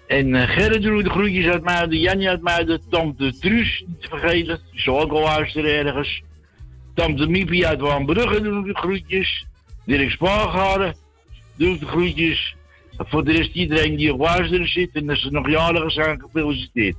[0.07, 1.99] en eh, Gerrit doen de groetjes uit Muiden.
[1.99, 2.81] Jannie uit Muiden.
[2.89, 4.59] Tante Truus, niet te vergeten.
[4.71, 6.21] Die zal ook al luisteren ergens.
[6.93, 9.45] Tante Miepie uit Waanbrugge doen de groetjes.
[9.85, 10.95] Dirk Spaargaren
[11.57, 12.55] doe ik de groetjes.
[12.97, 14.89] Voor de rest iedereen die op luisteren zit.
[14.93, 16.95] En als ze nog jarigen zijn, gefeliciteerd.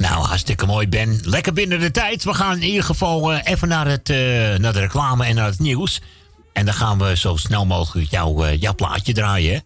[0.00, 1.20] Nou, hartstikke mooi, Ben.
[1.22, 2.24] Lekker binnen de tijd.
[2.24, 4.16] We gaan in ieder geval eh, even naar, het, eh,
[4.58, 6.00] naar de reclame en naar het nieuws.
[6.52, 9.52] En dan gaan we zo snel mogelijk jouw, eh, jouw plaatje draaien.
[9.54, 9.58] hè?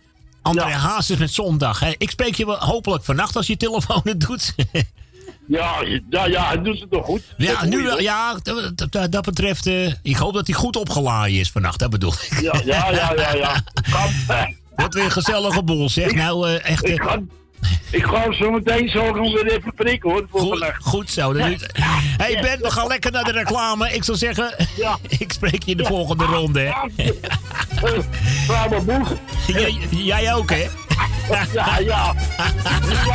[0.43, 1.81] André Hazes met zondag.
[1.81, 1.93] Hè?
[1.99, 4.55] Ik spreek je wel hopelijk vannacht als je telefoon het doet.
[5.49, 5.75] Ja,
[6.11, 7.23] ja, ja, hij doet het toch goed.
[7.37, 8.01] ja, nu wel.
[8.01, 9.67] Ja, dat, dat- dat betreft.
[10.03, 11.79] ik hoop dat hij goed opgeladen is vannacht.
[11.79, 12.41] Dat bedoel ik.
[12.41, 13.35] Ja, ja, ja, ja.
[13.35, 13.63] ja.
[14.77, 16.13] Wat weer een gezellige boel, zeg.
[16.15, 16.89] Nou, echt.
[16.89, 17.21] Ik eh, ga,
[17.91, 20.27] ik ga zo meteen zo gaan weer even prikken hoor.
[20.31, 21.33] Voor Goed, goed zo.
[21.33, 21.57] Dan
[22.17, 23.93] hey Ben, we gaan lekker naar de reclame.
[23.93, 24.55] Ik zou zeggen,
[25.19, 26.61] ik spreek je in de volgende ronde.
[26.61, 26.73] Hè.
[28.85, 29.13] Boeg.
[29.47, 30.67] Jij, jij ook, hè?
[31.53, 32.15] Ja, ja.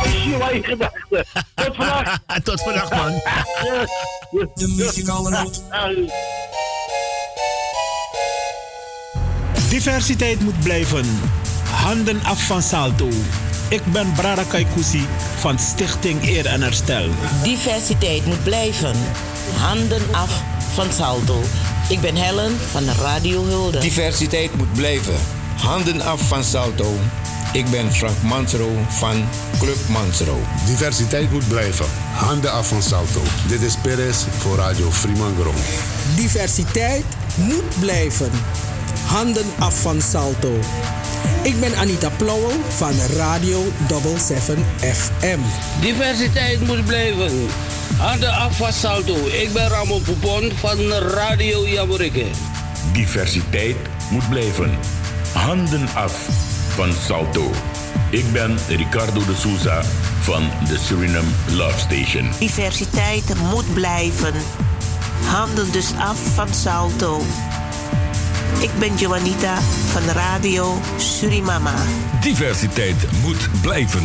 [0.02, 1.26] Je gedachten.
[1.54, 2.20] Tot vannacht.
[2.44, 3.12] Tot vannacht, man.
[4.54, 5.62] De muzikale noot.
[9.68, 11.20] Diversiteit moet blijven.
[11.70, 13.08] Handen af van Salto.
[13.70, 15.06] Ik ben Brada Kaikousi
[15.36, 17.08] van Stichting Eer en Herstel.
[17.42, 18.96] Diversiteit moet blijven.
[19.56, 20.42] Handen af
[20.74, 21.40] van Salto.
[21.88, 23.78] Ik ben Helen van Radio Hulde.
[23.78, 25.14] Diversiteit moet blijven.
[25.56, 26.94] Handen af van Salto.
[27.52, 29.24] Ik ben Frank Mansro van
[29.58, 30.38] Club Mansro.
[30.66, 31.86] Diversiteit moet blijven.
[32.12, 33.22] Handen af van Salto.
[33.48, 35.54] Dit is Perez voor Radio Fremangrom.
[36.16, 37.04] Diversiteit
[37.36, 38.30] moet blijven.
[39.06, 40.58] Handen af van Salto.
[41.42, 45.38] Ik ben Anita Plauwel van Radio 77 FM.
[45.80, 47.46] Diversiteit moet blijven.
[47.96, 49.16] Handen af van Salto.
[49.26, 52.24] Ik ben Ramon Poupon van Radio Jamorikke.
[52.92, 53.76] Diversiteit
[54.10, 54.78] moet blijven.
[55.32, 56.28] Handen af
[56.74, 57.50] van Salto.
[58.10, 59.82] Ik ben Ricardo de Souza
[60.20, 62.30] van de Suriname Love Station.
[62.38, 64.34] Diversiteit moet blijven.
[65.24, 67.22] Handen dus af van Salto.
[68.58, 71.74] Ik ben Joanita van Radio Surimama.
[72.20, 74.02] Diversiteit moet blijven.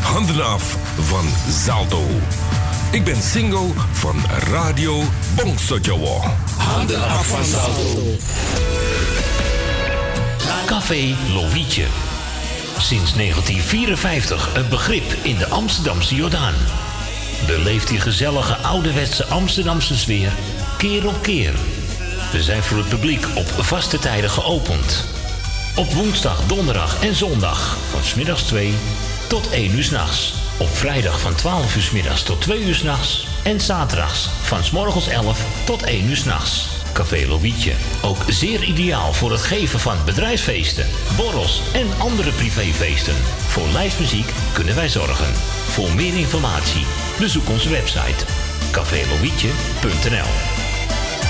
[0.00, 2.02] Handen af van Salto.
[2.90, 4.16] Ik ben single van
[4.50, 5.02] Radio
[5.34, 6.20] Bongsojowo.
[6.56, 8.16] Handen af van Salto.
[10.66, 11.84] Café Lovietje.
[12.78, 16.54] Sinds 1954 een begrip in de Amsterdamse Jordaan.
[17.46, 20.32] Beleeft die gezellige ouderwetse Amsterdamse sfeer
[20.82, 21.54] keer op keer.
[22.32, 25.04] We zijn voor het publiek op vaste tijden geopend.
[25.76, 28.74] Op woensdag, donderdag en zondag van smiddags 2
[29.28, 30.34] tot 1 uur s'nachts.
[30.58, 33.26] Op vrijdag van 12 uur 's middags tot 2 uur s'nachts.
[33.42, 36.68] En zaterdags van 's morgens 11 tot 1 uur s'nachts.
[36.92, 37.72] Café Lovietje.
[38.02, 40.86] Ook zeer ideaal voor het geven van bedrijfsfeesten,
[41.16, 43.16] borrels en andere privéfeesten.
[43.48, 45.34] Voor lijstmuziek kunnen wij zorgen.
[45.68, 46.86] Voor meer informatie
[47.18, 48.24] bezoek onze website
[48.70, 50.61] cafélovietje.nl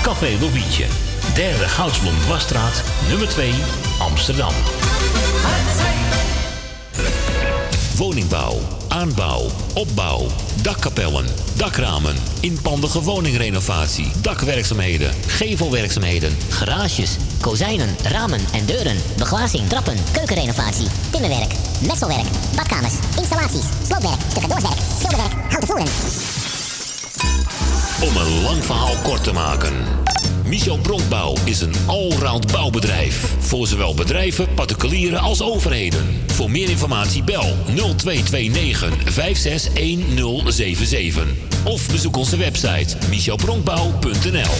[0.03, 0.85] Café Lovietje.
[1.33, 3.53] Derde Goudsblom Dwarsstraat, nummer 2,
[3.99, 4.53] Amsterdam.
[7.97, 8.57] Woningbouw,
[8.87, 10.27] aanbouw, opbouw,
[10.61, 11.25] dakkapellen,
[11.57, 21.51] dakramen, inpandige woningrenovatie, dakwerkzaamheden, gevelwerkzaamheden, Garages, kozijnen, ramen en deuren, beglazing, trappen, keukenrenovatie, timmerwerk,
[21.87, 26.42] messelwerk, badkamers, installaties, sloopwerk, stucadoorswerk, schilderwerk, houten voeren.
[28.01, 29.73] Om een lang verhaal kort te maken.
[30.45, 33.35] Michel Bronkbouw is een allround bouwbedrijf.
[33.39, 36.23] Voor zowel bedrijven, particulieren als overheden.
[36.27, 41.27] Voor meer informatie bel 0229 561077.
[41.63, 44.53] Of bezoek onze website michelbronkbouw.nl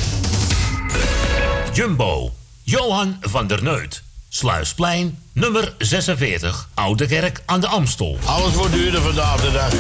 [1.74, 2.32] Jumbo.
[2.64, 4.13] Johan van der Neut.
[4.36, 8.18] Sluisplein, nummer 46, Oude Kerk aan de Amstel.
[8.26, 9.74] Alles wordt duurder vandaag de dag.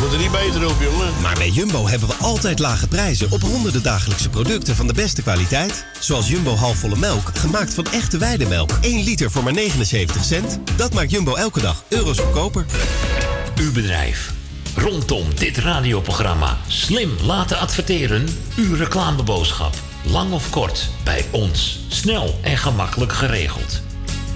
[0.00, 1.12] Moet er niet beter op, jongen.
[1.22, 5.22] Maar bij Jumbo hebben we altijd lage prijzen op honderden dagelijkse producten van de beste
[5.22, 5.84] kwaliteit.
[6.00, 8.70] Zoals Jumbo halfvolle melk, gemaakt van echte weidemelk.
[8.80, 10.58] 1 liter voor maar 79 cent.
[10.76, 12.66] Dat maakt Jumbo elke dag euro's goedkoper.
[13.56, 14.32] Uw bedrijf.
[14.76, 18.26] Rondom dit radioprogramma slim laten adverteren.
[18.56, 19.74] Uw reclameboodschap.
[20.02, 21.80] Lang of kort, bij ons.
[21.88, 23.84] Snel en gemakkelijk geregeld.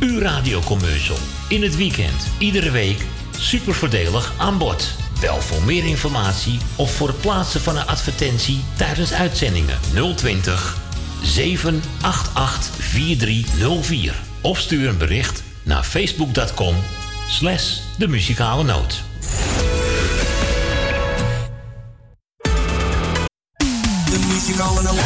[0.01, 1.17] Uw radiocommercial.
[1.49, 3.05] In het weekend, iedere week.
[3.39, 4.95] Super voordelig aan bod.
[5.21, 9.79] Bel voor meer informatie of voor het plaatsen van een advertentie tijdens uitzendingen
[10.17, 10.77] 020
[11.23, 14.15] 788 4304.
[14.41, 16.75] Of stuur een bericht naar facebook.com
[17.29, 19.03] slash de muzikale noot.
[24.05, 24.99] De muzikale noot.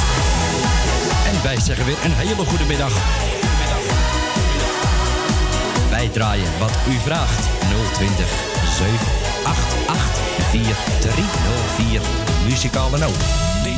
[1.26, 3.33] En wij zeggen weer een hele goede middag.
[6.58, 7.48] Wat u vraagt.
[7.92, 8.26] 020
[8.78, 10.20] 788
[10.50, 12.00] 4304.
[12.48, 13.16] Muzikale noot.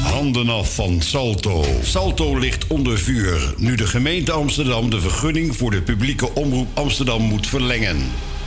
[0.02, 1.64] Handen af van Salto.
[1.82, 7.22] Salto ligt onder vuur nu de gemeente Amsterdam de vergunning voor de publieke omroep Amsterdam
[7.22, 7.96] moet verlengen.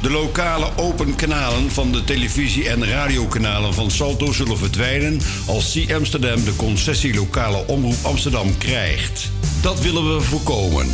[0.01, 5.91] De lokale open kanalen van de televisie- en radiokanalen van Salto zullen verdwijnen als C
[5.91, 9.31] Amsterdam de concessie lokale omroep Amsterdam krijgt.
[9.61, 10.87] Dat willen we voorkomen.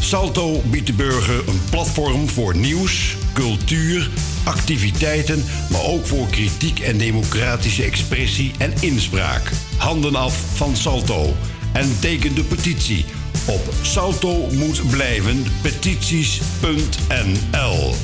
[0.00, 4.10] Salto biedt de burger een platform voor nieuws, cultuur,
[4.44, 9.50] activiteiten, maar ook voor kritiek en democratische expressie en inspraak.
[9.76, 11.36] Handen af van Salto
[11.72, 13.04] en teken de petitie
[13.46, 17.94] op salto moet blijven petities.nl.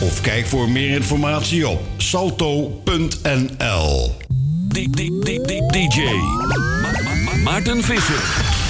[0.00, 4.16] Of kijk voor meer informatie op salto.nl.
[4.68, 5.10] DJ
[7.44, 8.66] Maarten Visser.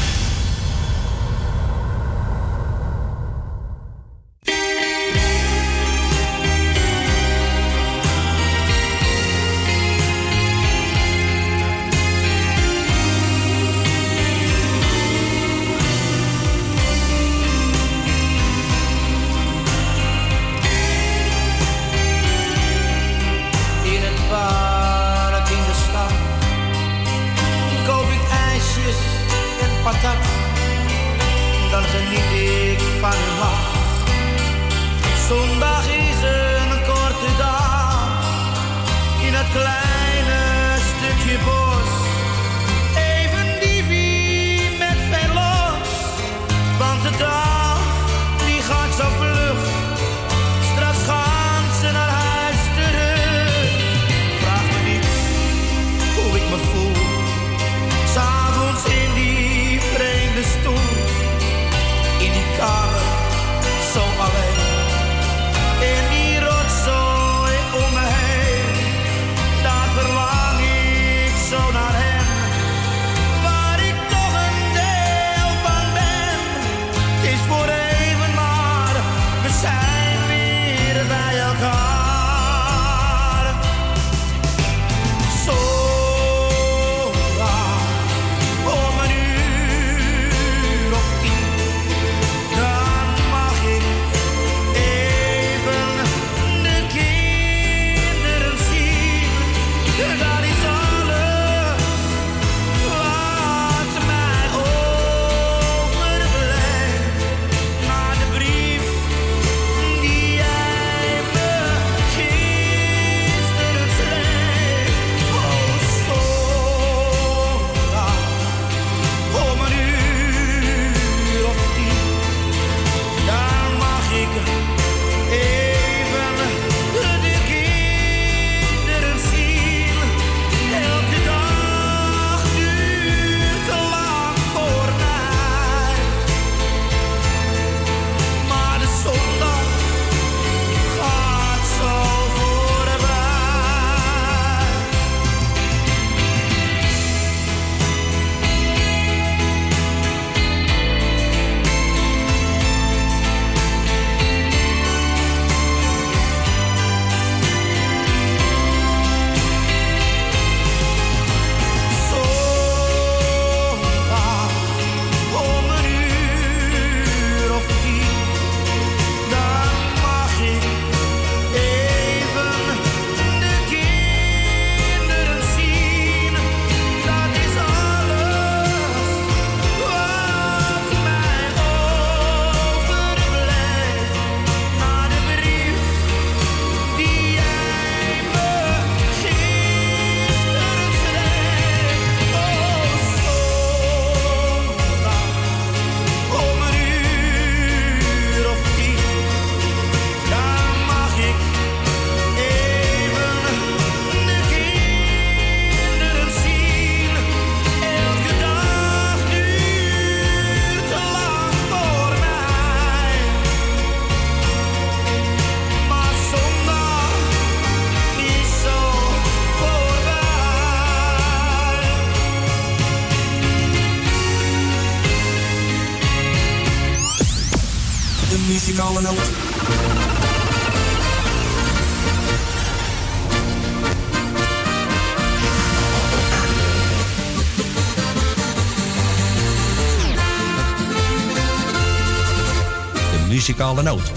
[243.59, 244.12] Muzikale noot.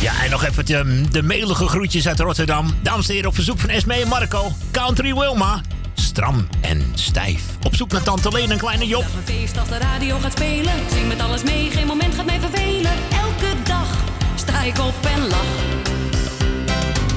[0.00, 2.74] Ja, en nog even de, de melige groetjes uit Rotterdam.
[2.82, 4.52] Dames en heren, op verzoek van Esme en Marco.
[4.70, 5.60] Country Wilma.
[5.94, 7.42] Stram en stijf.
[7.62, 9.02] Op zoek naar Tante Leen en Kleine Job.
[9.02, 10.72] Een feest als de radio gaat spelen.
[10.92, 12.92] Zing met alles mee, geen moment gaat mij vervelen.
[13.10, 13.88] Elke dag
[14.34, 15.54] sta ik op en lach.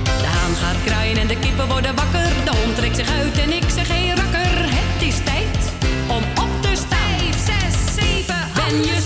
[0.04, 2.30] De haan gaat kraaien en de kippen worden wakker.
[2.46, 4.52] De hond trekt zich uit en ik zeg hey rakker.
[4.54, 5.72] Het is tijd
[6.08, 7.00] om op te staan.
[7.20, 9.02] Vijf, zes, zeven, Ben je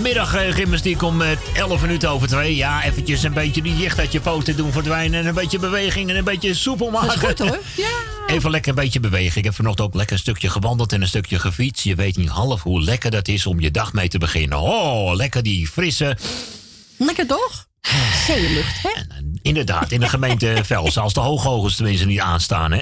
[0.00, 2.56] beetje ochtendmiddag eh, gymnastiek om eh, 11 minuten over 2.
[2.56, 5.20] Ja, eventjes een beetje die jicht uit je poten doen verdwijnen.
[5.20, 7.08] En een beetje beweging en een beetje soepel maken.
[7.08, 7.58] Dat is goed hoor.
[7.76, 7.90] Ja.
[8.26, 9.38] Even lekker een beetje bewegen.
[9.38, 11.84] Ik heb vanochtend ook lekker een stukje gewandeld en een stukje gefietst.
[11.84, 14.58] Je weet niet half hoe lekker dat is om je dag mee te beginnen.
[14.58, 16.16] Oh, lekker die frisse...
[16.98, 17.66] Lekker toch?
[18.26, 18.90] Zeelucht, hè?
[19.42, 20.98] Inderdaad, in de gemeente Vels.
[20.98, 22.80] Als de hooghogels tenminste niet aanstaan, hè.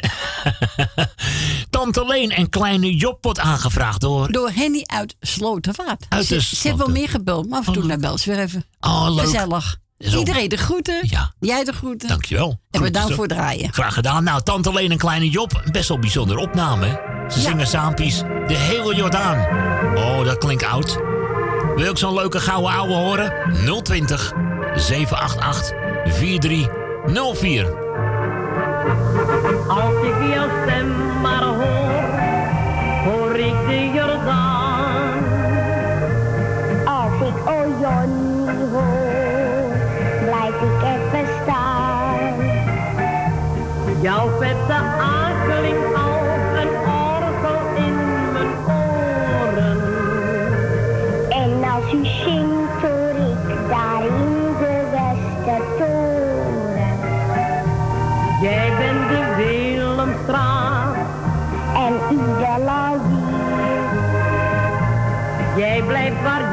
[1.81, 4.33] Tante Leen en kleine Job wordt aangevraagd door...
[4.33, 6.07] Door Henny uit Slotervaart.
[6.09, 8.31] Uit de Ze, ze heeft wel meer gebeld, maar af en toe naar bel ze
[8.31, 8.65] weer even.
[8.81, 9.25] Oh, leuk.
[9.25, 9.77] Gezellig.
[9.99, 10.19] Zo.
[10.19, 10.99] Iedereen de groeten.
[11.03, 11.33] Ja.
[11.41, 12.09] Jij de groeten.
[12.09, 12.49] Dankjewel.
[12.49, 13.73] En bedankt Groetjes voor het draaien.
[13.73, 14.25] Graag gedaan.
[14.25, 16.87] Nou, Tante Leen en Kleine Job, best wel bijzondere opname.
[16.87, 16.95] hè?
[17.31, 19.39] Ze zingen saampies De hele Jordaan.
[19.97, 20.95] Oh, dat klinkt oud.
[21.75, 23.33] Wil je ook zo'n leuke gouden ouwe horen?
[23.83, 24.33] 020
[24.75, 25.73] 788
[26.05, 27.90] 4304.
[29.69, 32.03] Als ik jouw stem maar hoor,
[33.05, 35.19] hoor ik de Jordaan.
[36.85, 39.73] Als ik o Johnny hoor,
[40.25, 42.35] blijf ik even staan.
[44.01, 47.95] Jouw vette aanklinkt als een orgel in
[48.33, 49.81] mijn oren.
[51.29, 52.05] En als u
[66.23, 66.51] waar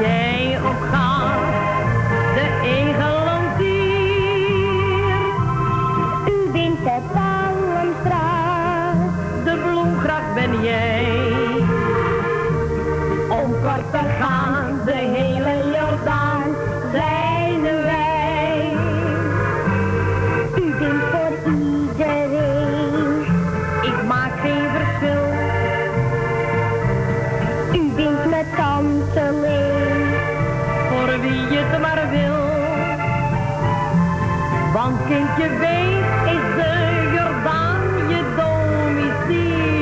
[35.08, 36.72] kindje weet is de
[37.14, 39.76] Jordaan je domicilie.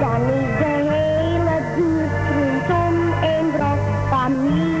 [0.00, 4.78] Dan is de hele buurt rondom een brokfamilie.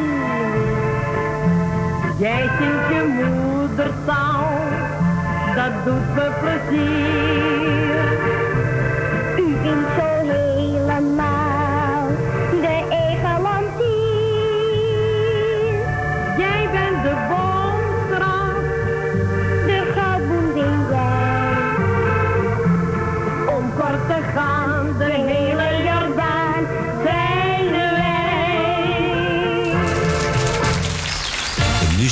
[2.18, 4.48] Jij zingt je moedertaal,
[5.54, 7.09] dat doet me plezier.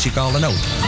[0.09, 0.88] Muzikale noot.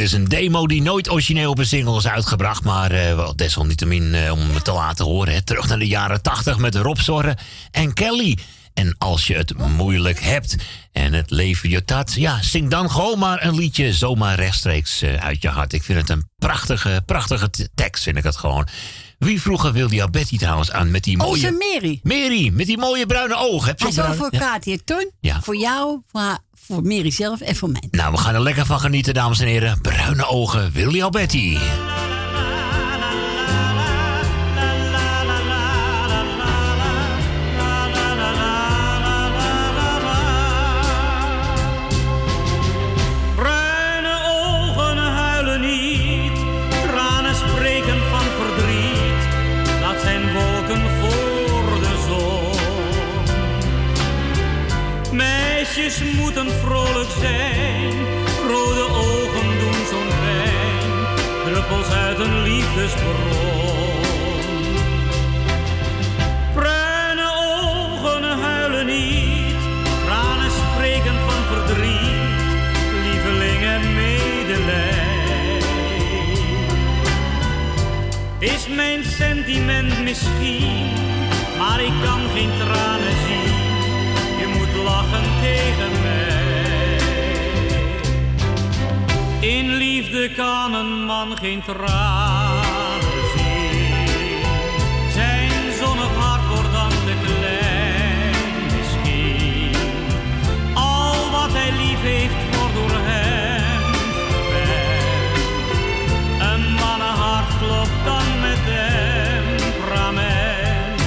[0.00, 2.64] Het is een demo die nooit origineel op een single is uitgebracht.
[2.64, 5.34] Maar eh, wel desalniettemin eh, om te laten horen.
[5.34, 5.42] Hè.
[5.42, 7.36] Terug naar de jaren 80 met Rob Zorre
[7.70, 8.38] en Kelly.
[8.74, 10.56] En als je het moeilijk hebt
[10.92, 12.12] en het leven je tat...
[12.14, 15.72] ja, zing dan gewoon maar een liedje zomaar rechtstreeks eh, uit je hart.
[15.72, 18.68] Ik vind het een prachtige, prachtige tekst, vind ik het gewoon.
[19.20, 21.30] Wie vroeger wilde jou Betty trouwens aan met die mooie...
[21.30, 22.00] Onze Mary.
[22.02, 23.68] Mary, met die mooie bruine ogen.
[23.68, 24.30] Heb je zo bruine- voor
[24.84, 25.10] Ton.
[25.20, 25.40] Ja.
[25.42, 27.82] Voor jou, voor, haar- voor Mary zelf en voor mij.
[27.90, 29.80] Nou, we gaan er lekker van genieten, dames en heren.
[29.80, 31.58] Bruine ogen, Willy Alberti.
[56.48, 57.92] vrolijk zijn.
[58.48, 60.90] Rode ogen doen zo'n pijn,
[61.44, 64.00] druppels uit een liefdesbron.
[66.54, 69.54] Bruine ogen huilen niet,
[70.04, 72.40] tranen spreken van verdriet,
[73.04, 75.58] lieveling en medelij.
[78.38, 80.92] Is mijn sentiment misschien,
[81.58, 83.49] maar ik kan geen tranen zien
[84.84, 86.98] Lachen tegen mij.
[89.40, 93.00] In liefde kan een man geen tranen
[93.36, 94.42] zien.
[95.12, 95.50] Zijn
[95.80, 98.34] zonnig hart wordt dan te klein
[98.78, 99.74] misschien.
[100.74, 103.94] Al wat hij lief heeft wordt door hem
[104.50, 105.38] verwend.
[106.40, 111.00] Een mannenhart klopt dan met temperament.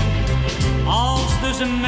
[0.85, 1.79] Als dus een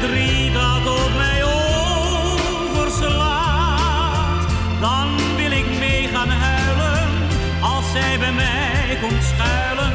[0.00, 1.44] dat op mij
[2.64, 3.20] overslaat.
[4.80, 7.08] Dan wil ik mee gaan huilen,
[7.60, 9.92] als zij bij mij komt schuilen,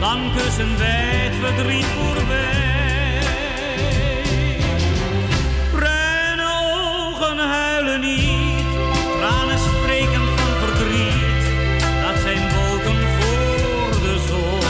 [0.00, 3.20] dan kussen wij het verdriet voorbij.
[5.70, 8.66] Bruine ogen huilen niet,
[9.18, 11.44] tranen spreken van verdriet.
[12.02, 14.60] Dat zijn wolken voor de zon.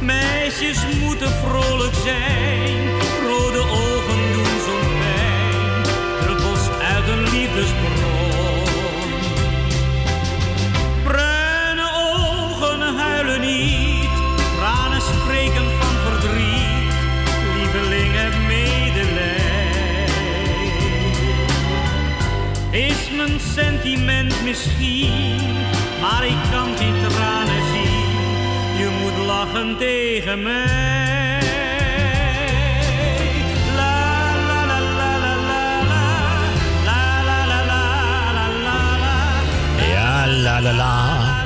[0.00, 2.88] Meisjes moeten vrolijk zijn,
[3.26, 5.82] rode ogen doen zo'n pijn.
[6.20, 8.64] Druppels uit een liefdesbron.
[11.02, 14.10] Bruine ogen huilen niet,
[14.56, 16.94] tranen spreken van verdriet.
[17.56, 19.34] Lieveling, heb medelijden.
[22.70, 25.40] Is mijn sentiment misschien,
[26.00, 27.45] maar ik kan geen tranen
[37.16, 37.76] la la la
[39.92, 41.44] Ja, la la la.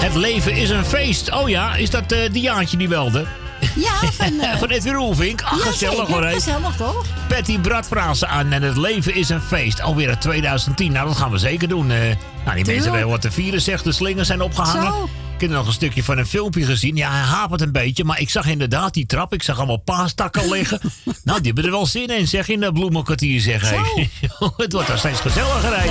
[0.00, 1.32] Het leven is een feest.
[1.32, 3.26] Oh ja, is dat eh Diaantje die belde?
[3.74, 4.40] Ja, van...
[4.40, 5.42] eh, Van Edwin Roelvink.
[5.42, 6.12] Ach, ja, gezellig zeker.
[6.12, 6.22] hoor.
[6.24, 7.04] Gezellig toch?
[7.28, 9.80] Patty Brad vraagt ze aan en het leven is een feest.
[9.82, 10.92] Alweer uit 2010.
[10.92, 11.90] Nou, dat gaan we zeker doen.
[11.90, 11.98] eh.
[11.98, 12.84] nou, die mensen Tuurlijk.
[12.92, 13.84] hebben wat te vieren, zegt.
[13.84, 14.92] De slingers zijn opgehangen.
[14.92, 15.08] Zo.
[15.40, 16.96] Ik heb nog een stukje van een filmpje gezien.
[16.96, 18.04] Ja, hij hapert een beetje.
[18.04, 19.32] Maar ik zag inderdaad die trap.
[19.32, 20.80] Ik zag allemaal paastakken liggen.
[21.24, 22.48] nou, die hebben er wel zin in, zeg.
[22.48, 23.70] In de bloemenkwartier, zeg.
[23.70, 24.10] Hey.
[24.56, 25.90] het wordt daar steeds gezelliger, hè.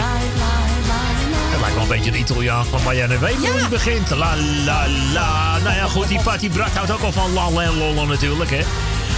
[1.50, 4.10] Het lijkt wel een beetje de Italiaan van Marianne Weemoe die begint.
[4.10, 4.36] La
[4.66, 5.58] la la.
[5.58, 8.62] Nou ja, goed, die Patty Brat houdt ook al van lal en lollen natuurlijk, hè.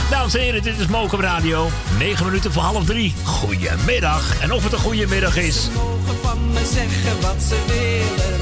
[0.10, 1.70] Dames en heren, dit is Mokum Radio.
[1.98, 3.14] 9 minuten voor half drie.
[3.24, 4.40] Goedemiddag.
[4.42, 5.68] En of het een goede middag is.
[5.74, 8.40] mogen van me zeggen wat ze willen.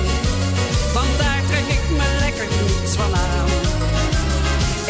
[0.94, 1.29] Want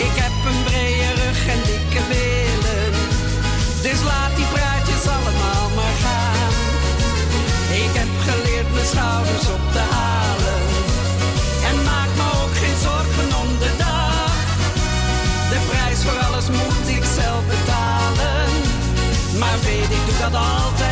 [0.06, 2.91] Ik heb een brede rug en dikke billen.
[3.81, 6.53] Dus laat die praatjes allemaal maar gaan.
[7.84, 10.61] Ik heb geleerd mijn schouders op te halen.
[11.69, 14.34] En maak me ook geen zorgen om de dag.
[15.52, 18.49] De prijs voor alles moet ik zelf betalen.
[19.41, 20.89] Maar weet, ik doe dat altijd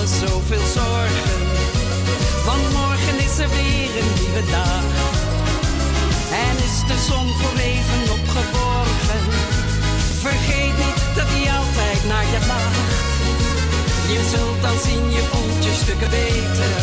[0.00, 1.40] alles zoveel zorgen.
[2.44, 4.84] Want morgen is er weer een nieuwe dag.
[6.44, 9.22] En is de zon voor even opgeborgen.
[10.24, 12.92] Vergeet niet dat hij altijd naar je lacht.
[14.12, 16.74] Je zult dan zien, je voelt je stukken beter.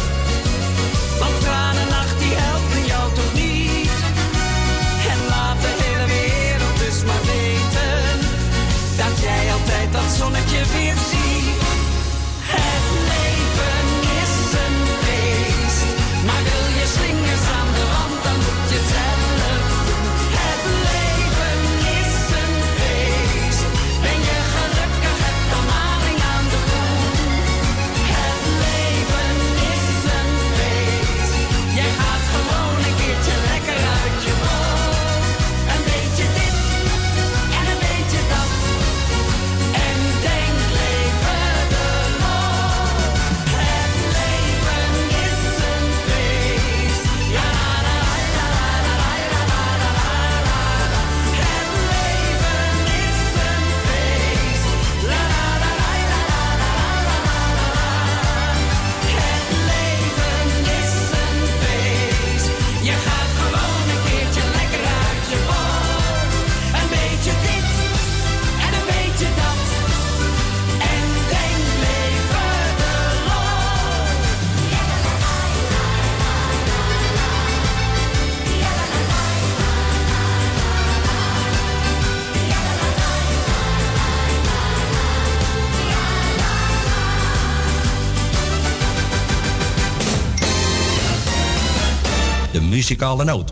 [1.21, 3.97] Want tranennacht die helpen jou toch niet.
[5.11, 8.05] En laat de hele wereld dus maar weten.
[9.01, 11.66] Dat jij altijd dat zonnetje weer ziet.
[92.97, 93.45] Muzikale.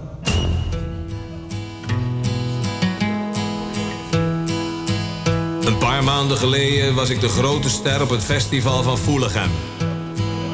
[5.66, 9.50] Een paar maanden geleden was ik de grote ster op het festival van Voelichem.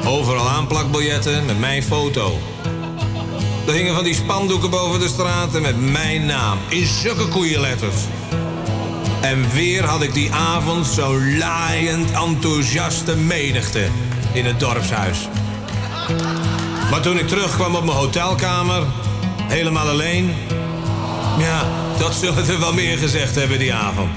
[0.04, 2.38] Overal aanplakbiljetten met mijn foto.
[3.66, 7.96] Er hingen van die spandoeken boven de straten met mijn naam in zulke koeienletters.
[9.20, 13.88] En weer had ik die avond zo'n laaiend enthousiaste menigte
[14.32, 15.28] in het dorpshuis.
[16.92, 18.82] Maar toen ik terugkwam op mijn hotelkamer,
[19.48, 20.34] helemaal alleen...
[21.38, 21.66] Ja,
[21.98, 24.10] dat zullen er wel meer gezegd hebben die avond.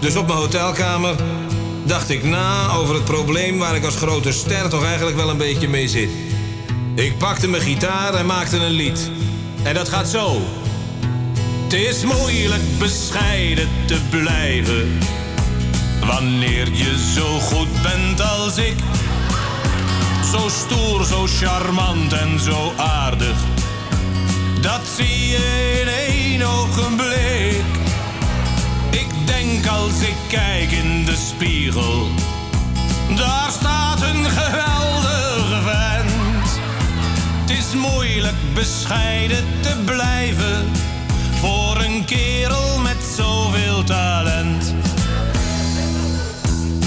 [0.00, 1.14] Dus op mijn hotelkamer
[1.84, 5.36] dacht ik na over het probleem waar ik als grote ster toch eigenlijk wel een
[5.36, 6.10] beetje mee zit.
[6.94, 9.10] Ik pakte mijn gitaar en maakte een lied.
[9.62, 10.42] En dat gaat zo.
[11.62, 14.98] Het is moeilijk bescheiden te blijven.
[16.06, 18.74] Wanneer je zo goed bent als ik.
[20.30, 23.36] Zo stoer, zo charmant en zo aardig.
[24.60, 27.64] Dat zie je in één ogenblik.
[28.90, 32.08] Ik denk als ik kijk in de spiegel.
[33.16, 36.58] Daar staat een geweldige vent.
[37.40, 40.70] Het is moeilijk bescheiden te blijven.
[41.40, 44.74] Voor een kerel met zoveel talent.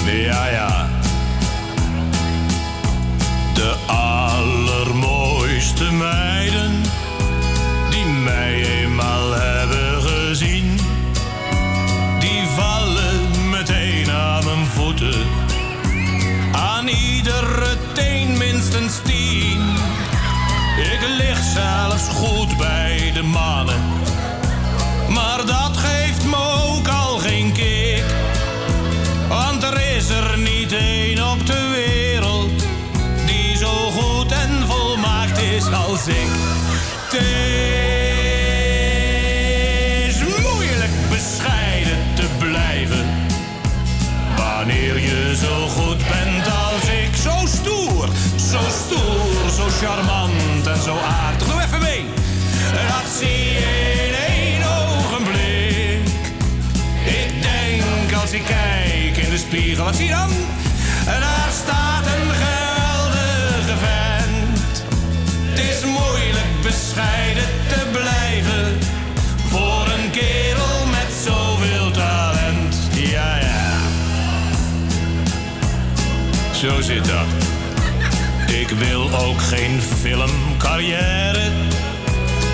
[0.04, 0.87] Ja, ja.
[3.86, 6.82] Allermooiste meiden
[7.90, 10.80] die mij eenmaal hebben gezien,
[12.18, 15.26] die vallen meteen aan mijn voeten.
[16.52, 19.60] Aan iedere teen minstens tien.
[20.92, 23.82] Ik lig zelfs goed bij de mannen,
[25.08, 25.67] maar dat
[36.10, 37.14] Het
[40.08, 43.06] is moeilijk bescheiden te blijven
[44.36, 47.16] wanneer je zo goed bent als ik.
[47.16, 48.08] Zo stoer,
[48.50, 51.48] zo stoer, zo charmant en zo aardig.
[51.48, 52.04] Doe even mee.
[52.72, 56.08] Dat zie je in één ogenblik.
[57.04, 60.37] Ik denk als ik kijk in de spiegel, wat zie je dan?
[76.68, 77.26] Zo zit dat.
[78.46, 81.50] Ik wil ook geen filmcarrière.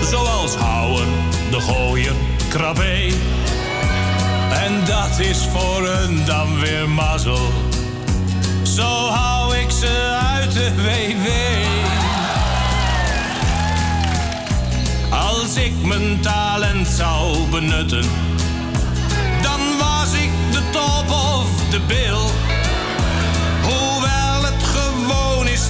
[0.09, 1.07] Zoals Houwen,
[1.51, 2.13] De Gooier,
[2.49, 3.13] Krabbe.
[4.51, 7.51] En dat is voor een dan weer mazzel.
[8.63, 11.27] Zo hou ik ze uit de WW.
[15.13, 18.05] Als ik mijn talent zou benutten,
[19.41, 22.44] dan was ik de top of de bil.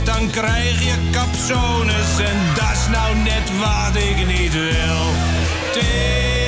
[0.05, 6.44] Dan krijg je capsones en dat is nou net wat ik niet wil.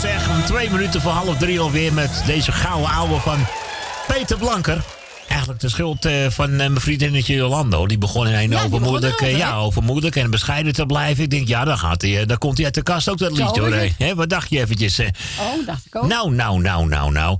[0.00, 0.28] Zeg.
[0.28, 3.46] Om twee minuten voor half drie alweer met deze gouden ouwe van
[4.06, 4.84] Peter Blanker.
[5.28, 7.86] Eigenlijk de schuld eh, van eh, mijn vriendinnetje Jolando.
[7.86, 9.56] Die begon in een Ja, overmoedelijk, ja, hè?
[9.56, 11.24] overmoedelijk en bescheiden te blijven.
[11.24, 13.36] Ik denk, ja, dan, gaat hij, eh, dan komt hij uit de kast ook dat
[13.36, 14.14] liedje hoor.
[14.14, 15.00] wat dacht je eventjes?
[15.00, 16.06] Oh, dacht ik ook.
[16.06, 17.38] Nou, nou, nou, nou, nou.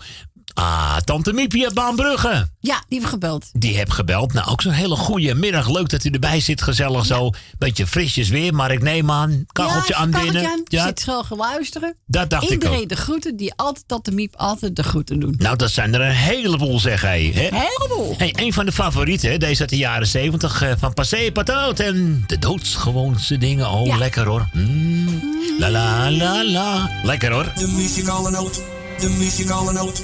[0.60, 2.48] Ah, tante Miepie uit Baanbrugge.
[2.60, 3.46] Ja, die heeft gebeld.
[3.52, 4.32] Die heb gebeld.
[4.32, 5.68] Nou, ook zo'n hele goede middag.
[5.70, 6.62] Leuk dat u erbij zit.
[6.62, 7.30] Gezellig zo.
[7.58, 8.54] Beetje frisjes weer.
[8.54, 9.44] Maar ik neem aan.
[9.52, 10.44] Kacheltje ja, aan binnen.
[10.46, 10.60] aan.
[10.64, 11.96] Ja, Zit schel geluisteren.
[12.06, 15.34] dat dacht ik Iedereen de groeten die altijd de miep altijd de groeten doen.
[15.38, 17.30] Nou, dat zijn er een heleboel, zeg hij.
[17.34, 17.48] Hè?
[17.58, 18.14] Heleboel.
[18.18, 20.62] Hey, een van de favorieten, hè, deze uit de jaren zeventig.
[20.62, 23.70] eh, van Passé Patout en de doodsgewoonste dingen.
[23.70, 23.96] Oh, Ja.
[23.96, 24.48] lekker hoor.
[24.52, 25.22] Mm.
[25.58, 26.90] La la la la.
[27.02, 27.52] Lekker hoor.
[27.54, 28.62] De muzikale noot,
[29.00, 30.02] de muzikale noot,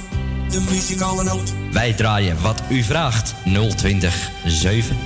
[0.49, 1.53] de muzikale noot.
[1.71, 3.35] Wij draaien wat u vraagt.
[3.75, 4.97] 020 7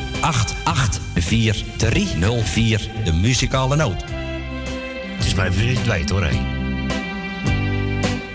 [1.15, 4.03] 4304, de muzikale noot.
[5.15, 6.39] Het is mij weer kwijt hoor, hé.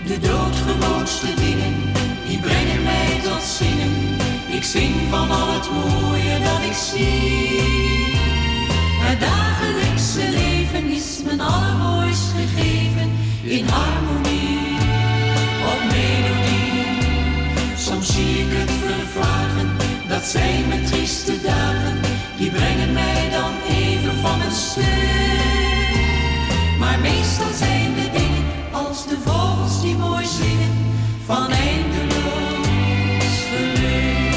[0.05, 1.75] De doodgewoonste dingen,
[2.27, 3.91] die brengen mij tot zingen.
[4.51, 7.95] Ik zing van al het mooie dat ik zie.
[8.99, 13.11] Het dagelijkse leven is mijn allermooist gegeven
[13.43, 14.16] in harmonie,
[18.17, 19.69] zie ik het vervagen,
[20.07, 21.97] dat zijn mijn trieste dagen.
[22.37, 25.93] Die brengen mij dan even van een stuk.
[26.79, 30.75] Maar meestal zijn de dingen als de vogels die mooi zingen
[31.25, 34.33] van eindeloos geluk.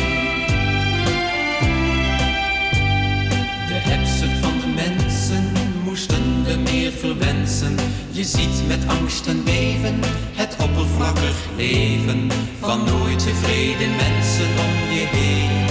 [3.70, 5.44] De hebzucht van de mensen
[5.84, 7.89] moesten we meer verwensen.
[8.20, 10.00] Je ziet met angst en beven
[10.34, 12.28] het oppervlakkig leven
[12.60, 15.66] van nooit tevreden mensen om je heen.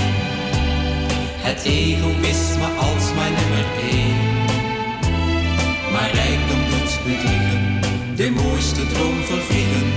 [1.48, 4.20] Het egoïsme als mijn nummer één.
[5.92, 7.82] Maar rijkdom doet bedriegen,
[8.16, 9.88] de mooiste droom vervliegen.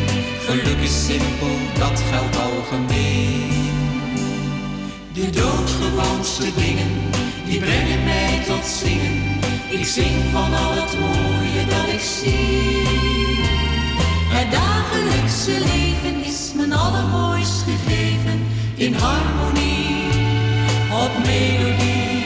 [0.46, 3.70] Geluk is simpel, dat geldt algemeen.
[5.12, 6.92] De doodgewoonste dingen,
[7.46, 9.16] die brengen mij tot zingen.
[9.70, 11.31] Ik zing van al het mooie
[14.28, 20.06] Het dagelijkse leven is mijn allermooist gegeven in harmonie,
[20.92, 22.24] op melodie.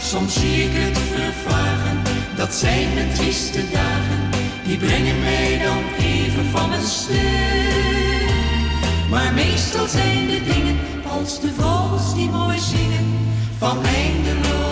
[0.00, 2.02] Soms zie ik het vervagen,
[2.36, 4.30] dat zijn mijn trieste dagen.
[4.64, 8.30] Die brengen mij dan even van mijn stuk.
[9.10, 13.18] Maar meestal zijn de dingen als de vogels die mooi zingen
[13.58, 14.71] van eindeloos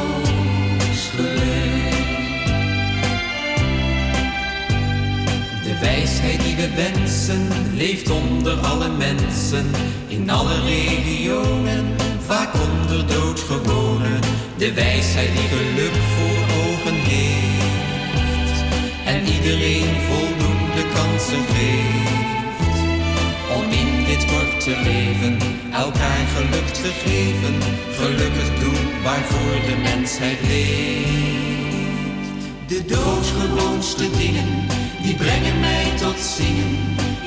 [6.68, 9.70] wensen leeft onder alle mensen,
[10.06, 14.20] in alle regionen, vaak onder doodgewonen.
[14.56, 18.64] De wijsheid die geluk voor ogen heeft
[19.04, 22.78] en iedereen voldoende kansen geeft.
[23.56, 25.38] Om in dit korte leven
[25.72, 27.54] elkaar geluk te geven,
[27.92, 31.40] gelukkig doen waarvoor de mensheid leeft.
[32.66, 34.48] De doodgewoonste dingen,
[35.02, 36.78] die brengen mij tot zingen.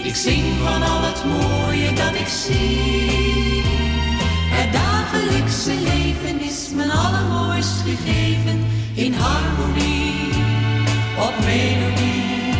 [0.03, 3.63] Ik zing van al het mooie dat ik zie.
[4.49, 10.29] Het dagelijkse leven is mijn allermooist gegeven in harmonie,
[11.17, 12.53] op melodie.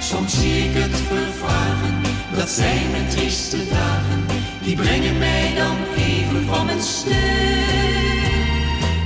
[0.00, 1.94] Soms zie ik het vervagen,
[2.36, 4.24] dat zijn mijn trieste dagen.
[4.62, 7.12] Die brengen mij dan even van mijn stuk.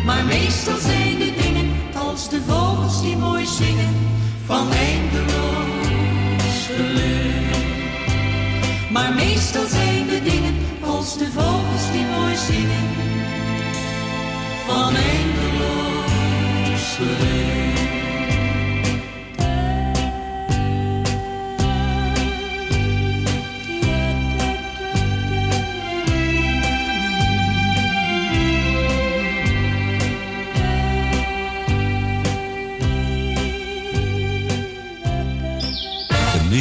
[0.04, 4.07] Maar meestal zijn de dingen als de vogels die mooi zingen
[4.48, 7.56] van eindeloos geluk.
[8.90, 10.54] Maar meestal zijn de dingen
[10.84, 12.88] als de vogels die mooi zingen
[14.66, 17.47] van eindeloos geluk.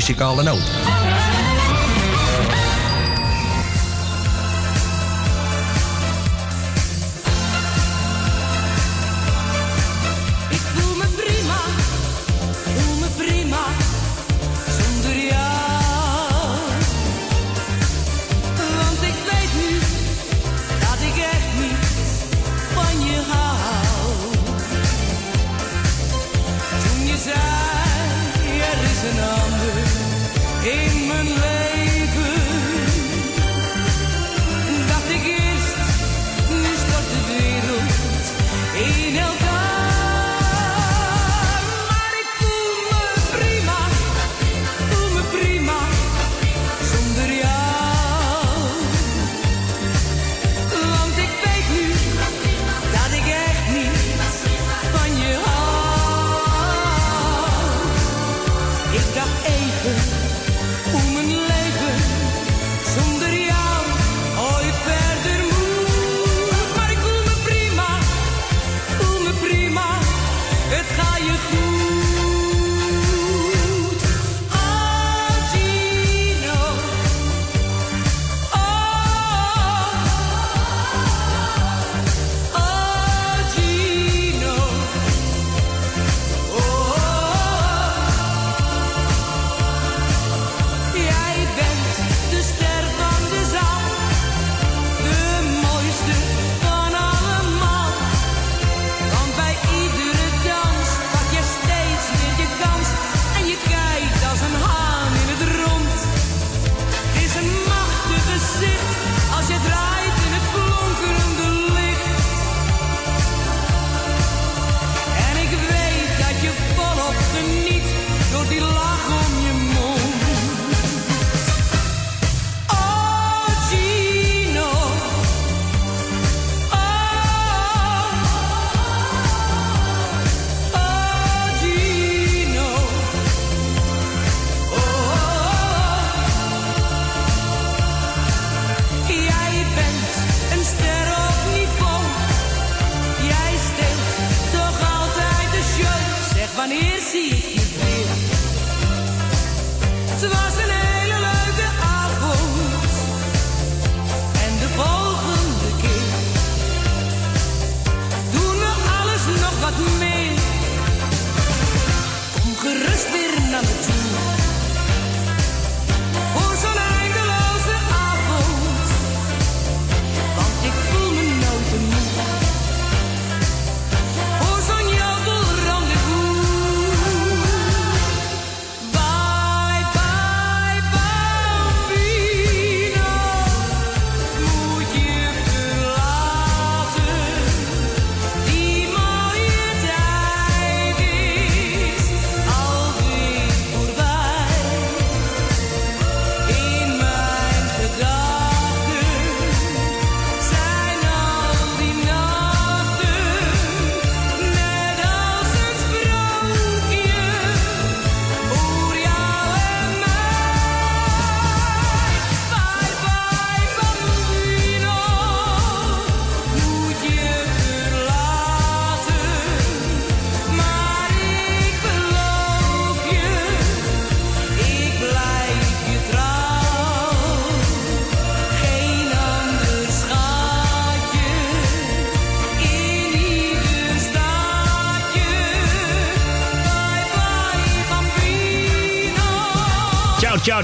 [0.08, 0.97] Muzikale noot.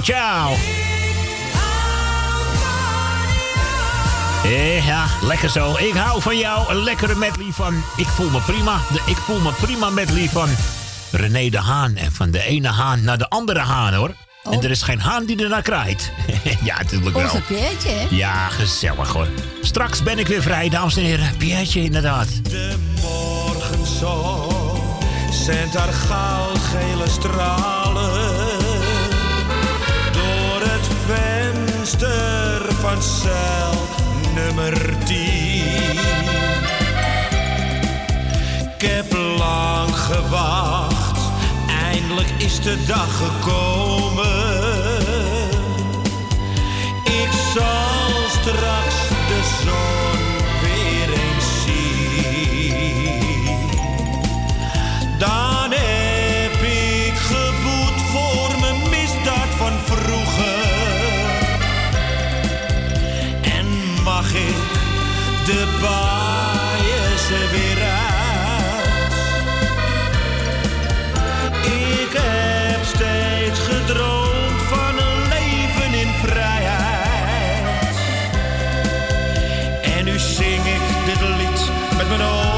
[0.03, 0.53] Ciao.
[4.43, 5.75] Eh, Ja, lekker zo.
[5.77, 6.69] Ik hou van jou.
[6.69, 8.77] Een lekkere medley van Ik voel me prima.
[8.91, 10.49] De Ik voel me prima medley van
[11.11, 11.95] René de Haan.
[11.95, 14.15] En van de ene haan naar de andere haan, hoor.
[14.43, 16.11] En er is geen haan die ernaar kraait.
[16.63, 17.23] ja, natuurlijk wel.
[17.23, 18.05] Onze Peertje, hè?
[18.09, 19.27] Ja, gezellig hoor.
[19.61, 21.37] Straks ben ik weer vrij, dames en heren.
[21.37, 22.27] Piertje, inderdaad.
[23.01, 24.51] morgenzon
[25.31, 28.42] zendt haar goudgele stralen
[31.97, 33.73] venster van cel
[34.33, 34.73] nummer
[35.05, 35.15] 10.
[38.75, 41.19] Ik heb lang gewacht,
[41.91, 44.61] eindelijk is de dag gekomen.
[47.03, 48.95] Ik zal straks
[49.27, 50.12] de zon
[65.83, 69.13] baaiers er weer uit.
[71.63, 77.97] Ik heb steeds gedroomd van een leven in vrijheid.
[79.97, 82.52] En nu zing ik dit lied met mijn hoofd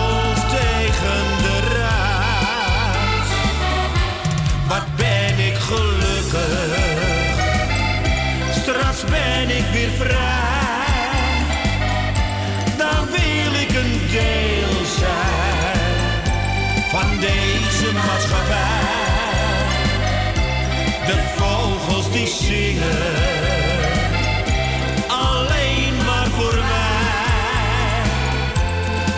[25.07, 28.01] alleen maar voor mij.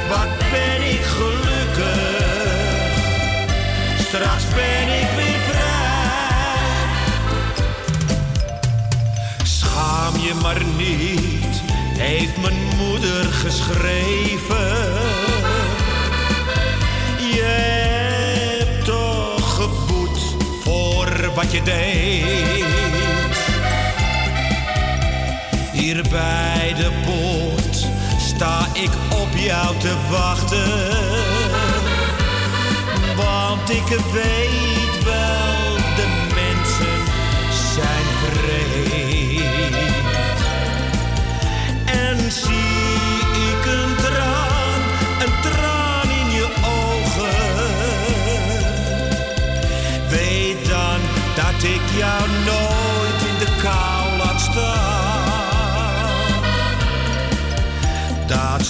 [0.10, 2.02] Wat ben ik gelukkig,
[4.08, 6.88] straks ben ik weer vrij.
[9.44, 11.62] Schaam je maar niet,
[11.98, 14.76] heeft mijn moeder geschreven.
[17.20, 20.20] Je hebt toch geboet
[20.64, 22.57] voor wat je deed.
[25.88, 27.88] Hier bij de poort
[28.20, 30.98] sta ik op jou te wachten.
[33.16, 36.98] Want ik weet wel, de mensen
[37.74, 39.86] zijn vreed.
[41.86, 42.77] En zie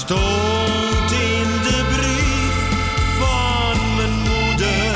[0.07, 2.57] stond in de brief
[3.19, 4.95] van mijn moeder.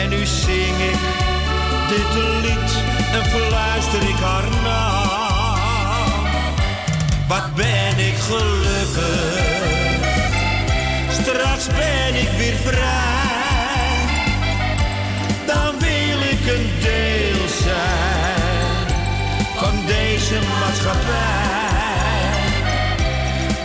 [0.00, 1.02] En nu zing ik
[1.88, 2.70] dit lied
[3.12, 5.02] en fluister ik haar na.
[7.28, 9.52] Wat ben ik gelukkig,
[11.10, 13.22] straks ben ik weer vrij.
[15.46, 18.86] Dan wil ik een deel zijn
[19.56, 21.43] van deze maatschappij.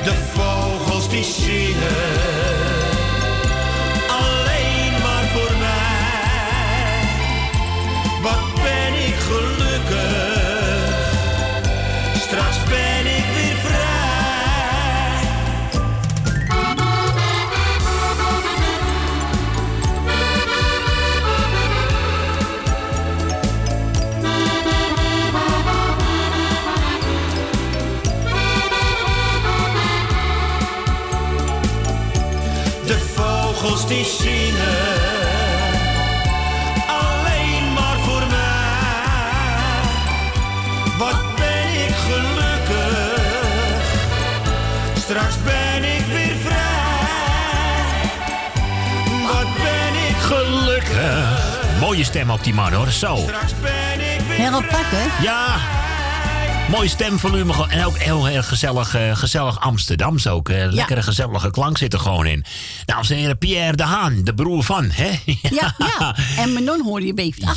[0.09, 2.38] De vogels die zingen,
[33.89, 34.99] die zingen,
[36.87, 39.81] alleen maar voor mij.
[40.97, 43.21] Wat ben ik gelukkig,
[44.95, 46.57] straks ben ik weer vrij.
[49.33, 51.57] Wat ben ik Gelukkig.
[51.79, 53.15] Mooie stem op die man hoor, zo.
[54.27, 55.23] Heel apart, hè?
[55.23, 55.57] Ja.
[56.69, 60.49] Mooi stemvolume en ook heel erg gezellig, eh, gezellig Amsterdams ook.
[60.49, 62.45] eh, lekkere gezellige klank zit er gewoon in.
[62.89, 65.19] Dames en heren, Pierre de Haan, de broer van, hè?
[65.49, 66.15] Ja, ja.
[66.41, 67.51] En Manon hoorde je beetje hè?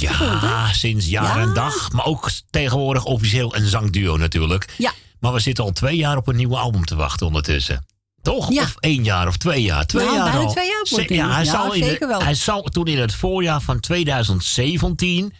[0.46, 1.92] Ja, sinds jaar en dag.
[1.92, 4.74] Maar ook tegenwoordig officieel een zangduo natuurlijk.
[4.78, 4.92] Ja.
[5.20, 7.86] Maar we zitten al twee jaar op een nieuwe album te wachten ondertussen.
[8.22, 8.52] Toch?
[8.52, 8.62] Ja.
[8.62, 9.86] Of één jaar of twee jaar?
[9.86, 10.52] Twee Nou, jaar bijna al.
[10.52, 13.80] twee jaar wordt ja, hij, zal in de- hij zal toen in het voorjaar van
[13.80, 15.32] 2017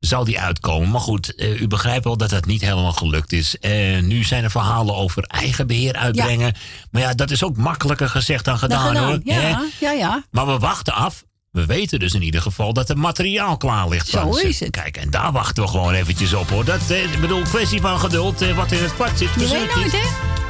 [0.00, 0.90] zal die uitkomen.
[0.90, 3.58] Maar goed, eh, u begrijpt wel dat dat niet helemaal gelukt is.
[3.58, 6.54] Eh, nu zijn er verhalen over eigen beheer uitbrengen.
[6.90, 9.20] Maar ja, dat is ook makkelijker gezegd dan gedaan, gedaan, hoor.
[9.24, 9.56] ja, Hè?
[9.80, 10.24] ja, ja.
[10.30, 11.24] Maar we wachten af.
[11.50, 14.08] We weten dus in ieder geval dat het materiaal klaar ligt.
[14.08, 14.48] Zo ze.
[14.48, 14.70] is het.
[14.70, 16.64] Kijk, en daar wachten we gewoon eventjes op hoor.
[16.64, 18.42] Dat eh, ik bedoel, kwestie van geduld.
[18.42, 19.28] eh, wat in het pad zit.
[19.34, 19.98] Je we weet nooit, hè?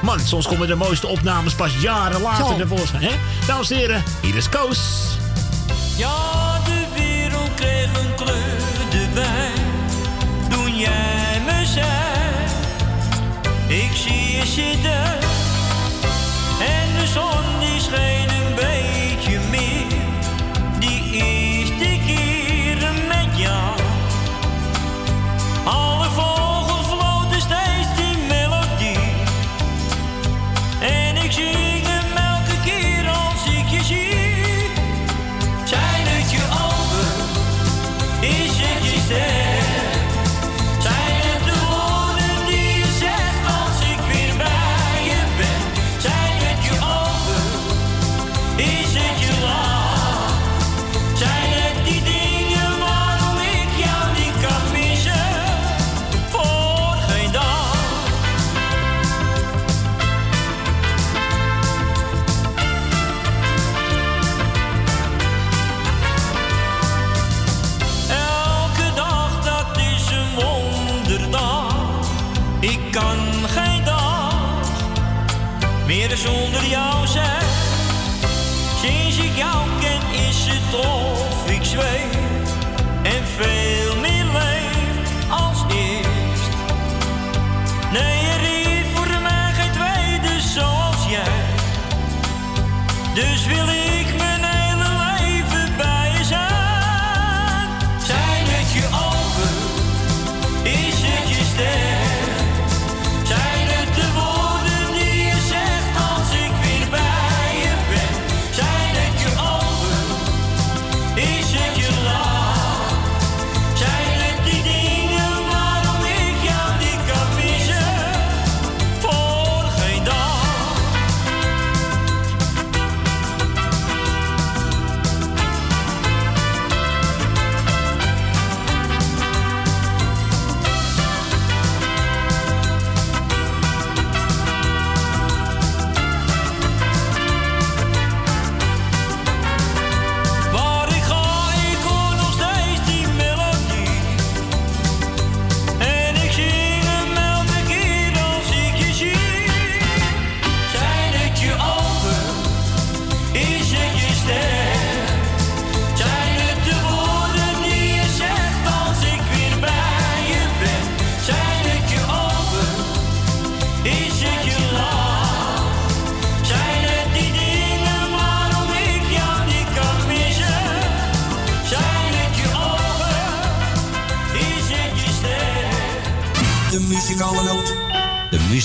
[0.02, 2.66] Man, soms komen de mooiste opnames pas jaren later.
[2.92, 3.10] Hè?
[3.46, 4.78] Dames en heren, hier is Koos.
[5.96, 6.49] Ja,
[10.80, 11.60] jij me
[13.68, 15.18] ik zie je zitten.
[16.60, 18.19] En de zon die scheen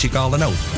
[0.06, 0.75] muzikale noot.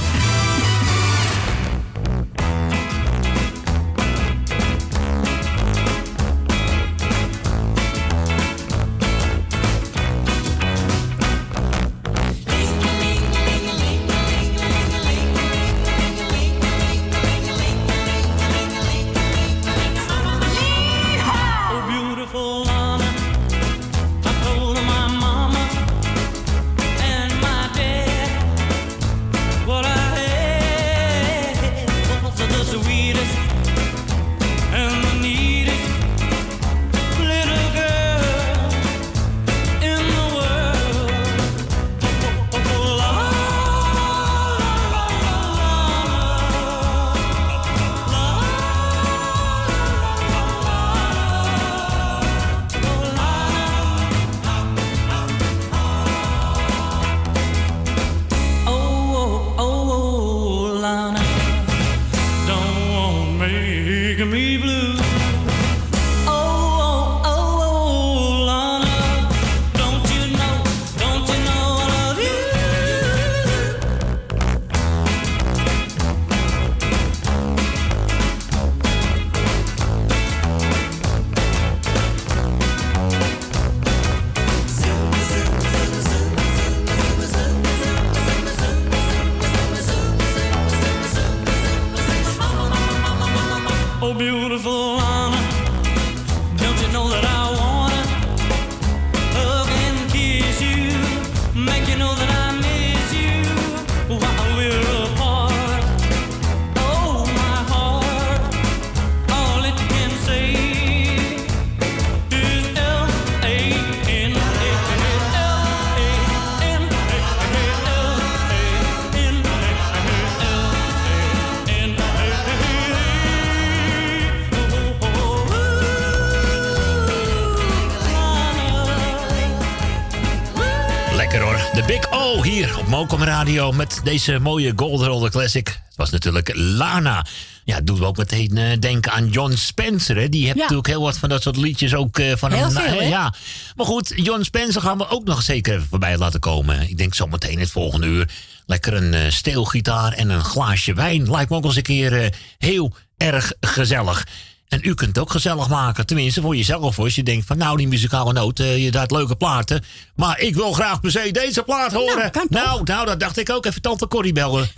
[133.47, 135.67] Radio met deze mooie Golden Roller Classic.
[135.67, 137.25] Het was natuurlijk Lana.
[137.63, 140.15] Ja, doet ook meteen uh, denken aan John Spencer.
[140.15, 140.29] Hè?
[140.29, 142.71] Die heeft natuurlijk heel wat van dat soort liedjes ook uh, van heel hem.
[142.71, 143.33] Veel, uh, ja.
[143.75, 146.89] Maar goed, John Spencer gaan we ook nog zeker even voorbij laten komen.
[146.89, 148.29] Ik denk zometeen het volgende uur.
[148.65, 151.31] Lekker een steelgitaar en een glaasje wijn.
[151.31, 154.27] Lijkt me ook eens een keer heel erg gezellig.
[154.67, 156.05] En u kunt het ook gezellig maken.
[156.05, 156.99] Tenminste, voor jezelf.
[156.99, 159.83] Als je denkt van nou, die muzikale noot, uh, je draait leuke platen.
[160.15, 162.31] Maar ik wil graag per se deze plaat horen.
[162.33, 163.65] Nou, nou, nou, dat dacht ik ook.
[163.65, 164.69] Even tante Corrie bellen.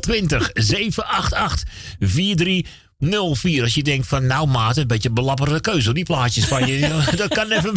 [0.00, 3.62] 020 788 4304.
[3.62, 5.92] Als je denkt van nou maat, een beetje belapperde keuze.
[5.92, 7.02] Die plaatjes van je.
[7.16, 7.74] dat kan even.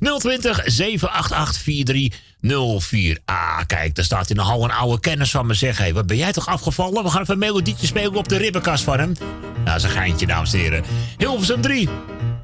[0.20, 2.12] 020 788
[2.44, 3.18] 4304.
[3.24, 5.54] Ah, kijk, daar staat in de hal een oude kennis van me.
[5.54, 7.02] Zeg, hé, wat ben jij toch afgevallen?
[7.02, 9.12] We gaan even een melodietje spelen op de ribbenkast van hem.
[9.18, 10.84] Nou, dat is een geintje, dames en heren.
[11.16, 11.88] Hilversum 3.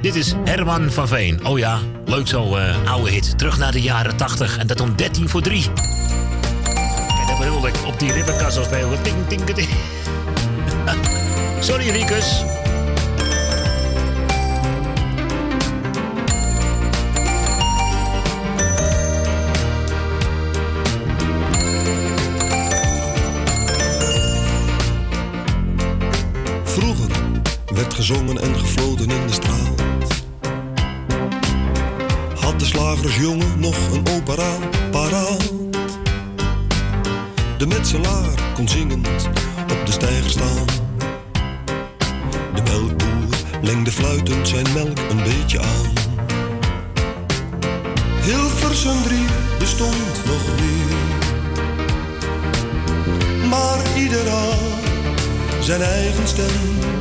[0.01, 1.47] Dit is Herman van Veen.
[1.47, 3.39] Oh ja, leuk zo, uh, oude hit.
[3.39, 4.59] Terug naar de jaren 80.
[4.59, 5.63] En dat om 13 voor 3.
[6.63, 7.75] Kijk, dat bedoel ik.
[7.87, 9.03] Op die ribbenkast al spelen.
[9.03, 9.69] Ting, ting, ting.
[11.61, 12.43] Sorry, Rikus.
[27.81, 29.83] Werd gezongen en gefloten in de straat.
[32.35, 34.57] Had de slagersjongen nog een opera
[34.91, 35.53] paraat.
[37.59, 39.09] De metselaar kon zingend
[39.71, 40.67] op de steiger staan.
[42.55, 45.93] De melkboer lengde fluitend zijn melk een beetje aan.
[48.21, 49.19] Hilversum 3
[49.59, 50.95] bestond nog niet.
[53.49, 54.59] Maar ieder had
[55.61, 57.00] zijn eigen stem.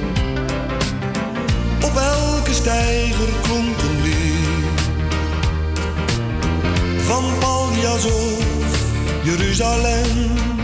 [1.84, 4.82] Op elke steiger klonk een lied.
[6.98, 8.44] Van Paljas of
[9.24, 10.59] Jeruzalem.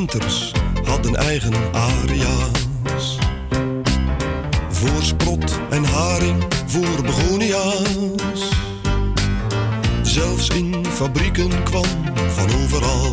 [0.00, 0.52] Venters
[0.84, 3.18] hadden eigen aria's.
[4.68, 8.48] Voor sprot en haring, voor begonia's.
[10.02, 11.84] Zelfs in fabrieken kwam
[12.28, 13.12] van overal.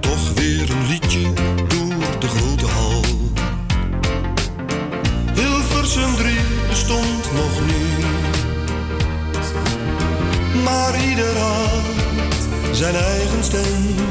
[0.00, 1.32] Toch weer een liedje
[1.68, 3.00] door de grote hal.
[5.34, 6.34] Hilversum 3
[6.68, 8.06] bestond nog niet.
[10.64, 11.86] Maar ieder had
[12.72, 14.05] zijn eigen stem.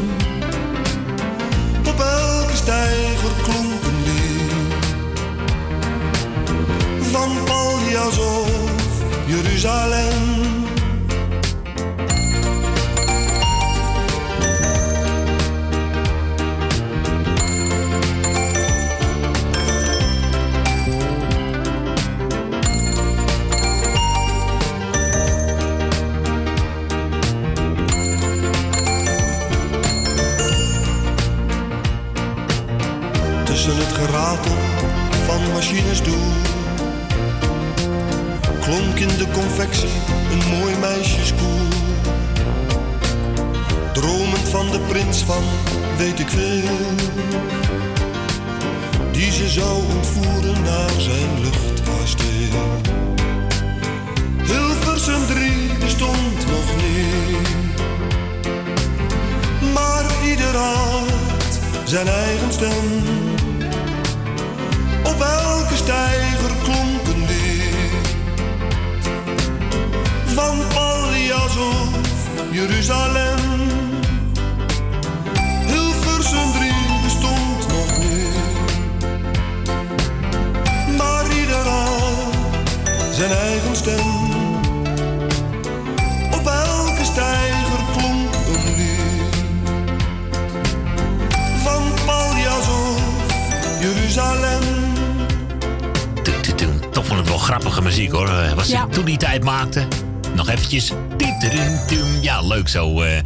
[102.75, 103.01] Zo.
[103.01, 103.21] eh.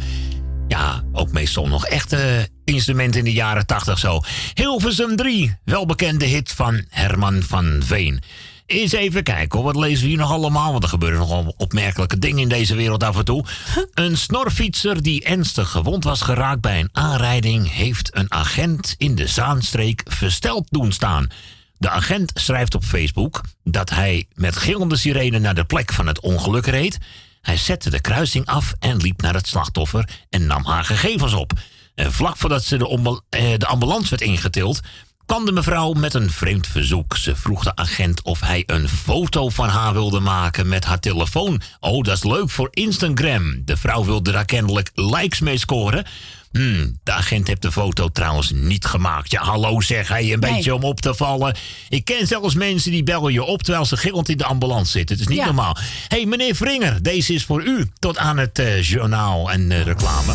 [0.68, 4.20] ja, ook meestal nog echte instrumenten in de jaren 80 zo.
[4.54, 8.22] Hilversum 3, welbekende hit van Herman van Veen.
[8.66, 10.70] Eens even kijken hoor, wat lezen we hier nog allemaal?
[10.72, 13.44] Want er gebeuren nogal opmerkelijke dingen in deze wereld af en toe.
[13.94, 17.72] Een snorfietser die ernstig gewond was geraakt bij een aanrijding...
[17.72, 21.28] heeft een agent in de Zaanstreek versteld doen staan.
[21.76, 26.20] De agent schrijft op Facebook dat hij met gillende sirene naar de plek van het
[26.20, 26.98] ongeluk reed.
[27.42, 31.52] Hij zette de kruising af en liep naar het slachtoffer en nam haar gegevens op.
[31.94, 34.80] En vlak voordat ze de, eh, de ambulance werd ingetild,
[35.26, 37.16] kwam de mevrouw met een vreemd verzoek.
[37.16, 41.60] Ze vroeg de agent of hij een foto van haar wilde maken met haar telefoon.
[41.80, 43.62] Oh, dat is leuk voor Instagram.
[43.64, 46.06] De vrouw wilde daar kennelijk likes mee scoren.
[46.52, 49.30] Hmm, de agent heeft de foto trouwens niet gemaakt.
[49.30, 50.52] Ja, hallo zeg hij, een Nee.
[50.54, 51.56] beetje om op te vallen.
[51.88, 55.16] Ik ken zelfs mensen die bellen je op terwijl ze gillend in de ambulance zitten.
[55.16, 55.44] Het is niet Ja.
[55.44, 55.76] normaal.
[56.08, 57.90] Hé, hey, meneer Vringer, deze is voor u.
[57.98, 60.32] Tot aan het eh, journaal en eh, reclame.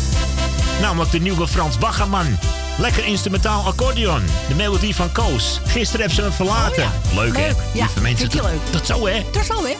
[0.80, 2.38] Namelijk de nieuwe Frans Baggerman.
[2.78, 4.22] Lekker instrumentaal accordeon.
[4.48, 5.60] De melodie van Koos.
[5.66, 6.82] Gisteren heb ze hem verlaten.
[6.84, 7.20] Oh ja.
[7.20, 7.46] Leuk, hè?
[7.46, 7.56] Leuk.
[7.74, 8.60] Ja, Lieve mensen, leuk.
[8.72, 9.22] Dat zo, hè?
[9.32, 9.74] Dat is zo, hè?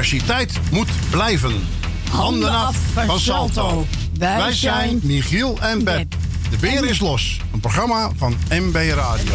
[0.00, 1.66] Diversiteit moet blijven.
[2.10, 3.86] Handen af van Salto.
[4.18, 6.14] Wij zijn Michiel en Beb.
[6.50, 7.40] De Beer is los.
[7.52, 9.34] Een programma van MB Radio.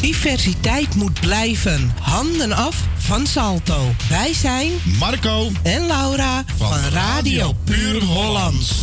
[0.00, 1.94] Diversiteit moet blijven.
[2.00, 3.94] Handen af van Salto.
[4.08, 8.74] Wij zijn Marco en Laura van, Radio Puur Hollands.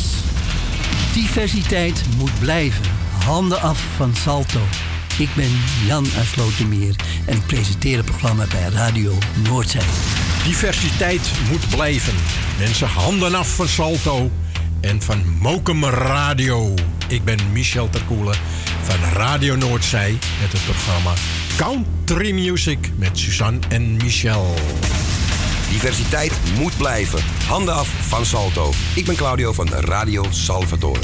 [1.13, 2.85] Diversiteit moet blijven.
[3.25, 4.61] Handen af van Salto.
[5.17, 5.51] Ik ben
[5.85, 10.16] Jan uit Slotermeer en ik presenteer het programma bij Radio Noordzee.
[10.47, 12.13] Diversiteit moet blijven.
[12.57, 14.31] Mensen, handen af van Salto
[14.81, 16.73] en van Mokum Radio.
[17.07, 18.35] Ik ben Michel Terkoelen
[18.83, 21.13] van Radio Noordzij met het programma
[21.57, 24.53] Country Music met Suzanne en Michel.
[25.69, 27.19] Diversiteit moet blijven.
[27.47, 28.73] Handen af van Salto.
[28.95, 31.01] Ik ben Claudio van Radio Salvatore.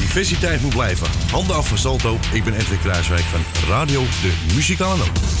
[0.00, 1.06] Diversiteit moet blijven.
[1.30, 2.18] Handen af van Salto.
[2.32, 5.37] Ik ben Edwin Kruiswijk van Radio De Muzikale Noot.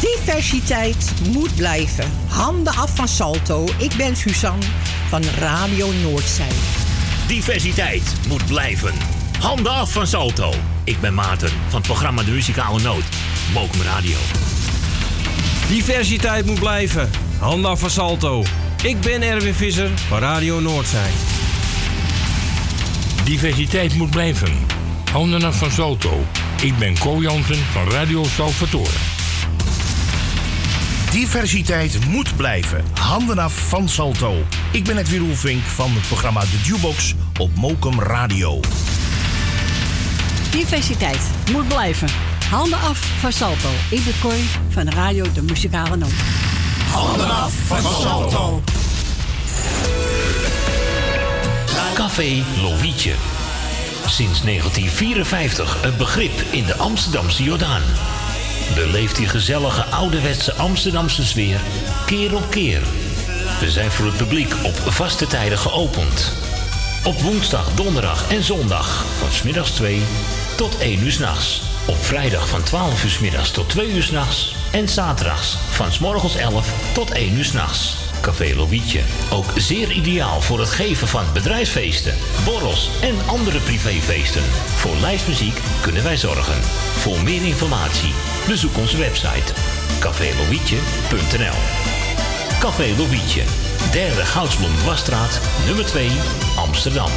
[0.00, 2.10] Diversiteit moet blijven.
[2.28, 3.66] Handen af van Salto.
[3.78, 4.66] Ik ben Suzanne
[5.08, 6.48] van Radio Noordzij.
[7.26, 8.92] Diversiteit moet blijven.
[9.38, 10.52] Handen af van Salto.
[10.84, 13.02] Ik ben Maarten van het programma De Muzikale Noot.
[13.52, 14.16] Mokum Radio.
[15.68, 17.10] Diversiteit moet blijven.
[17.38, 18.44] Handen af van Salto.
[18.82, 21.10] Ik ben Erwin Visser van Radio Noordzij.
[23.24, 24.52] Diversiteit moet blijven.
[25.12, 26.24] Handen af van Salto.
[26.62, 29.09] Ik ben Co Jansen van Radio Salvatore.
[31.10, 32.84] Diversiteit moet blijven.
[33.00, 34.44] Handen af van Salto.
[34.72, 38.60] Ik ben Edwin Roelvink van het programma The Jukebox op Mokum Radio.
[40.50, 41.20] Diversiteit
[41.52, 42.08] moet blijven.
[42.50, 43.68] Handen af van Salto.
[43.90, 44.34] Ik ben
[44.68, 46.12] van Radio De Muzikale Noot.
[46.92, 48.62] Handen af van Salto.
[51.94, 53.12] Café Lovietje.
[54.06, 57.82] Sinds 1954 een begrip in de Amsterdamse Jordaan.
[58.74, 61.60] Beleeft die gezellige ouderwetse Amsterdamse sfeer
[62.06, 62.82] keer op keer.
[63.60, 66.32] We zijn voor het publiek op vaste tijden geopend.
[67.04, 70.02] Op woensdag, donderdag en zondag van smiddags 2
[70.56, 71.62] tot 1 uur s'nachts.
[71.86, 74.54] Op vrijdag van 12 uur 's middags tot 2 uur s'nachts.
[74.72, 77.96] En zaterdags van 's morgens 11 tot 1 uur s'nachts.
[78.20, 79.00] Café Lovietje.
[79.30, 84.42] Ook zeer ideaal voor het geven van bedrijfsfeesten, borrels en andere privéfeesten.
[84.76, 86.62] Voor lijstmuziek kunnen wij zorgen.
[86.98, 88.12] Voor meer informatie
[88.50, 89.52] bezoek onze website
[90.00, 91.56] cafélovietje.nl
[92.60, 93.42] Café Lovietje.
[93.92, 96.10] Derde Goudsblom Dwarsstraat, nummer 2,
[96.56, 97.10] Amsterdam.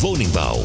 [0.00, 0.64] Woningbouw,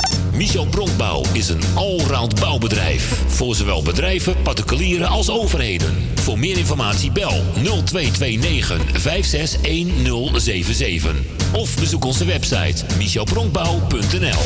[0.33, 3.21] Michel Bronkbouw is een allround bouwbedrijf.
[3.27, 6.09] Voor zowel bedrijven, particulieren als overheden.
[6.15, 11.15] Voor meer informatie bel 0229 561077.
[11.51, 14.41] Of bezoek onze website michelbronkbouw.nl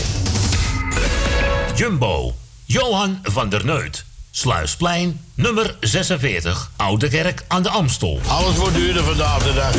[1.76, 2.36] Jumbo.
[2.66, 4.06] Johan van der Neut.
[4.32, 8.20] Sluisplein, nummer 46, Oude Kerk aan de Amstel.
[8.28, 9.76] Alles wordt duurder vandaag de dag.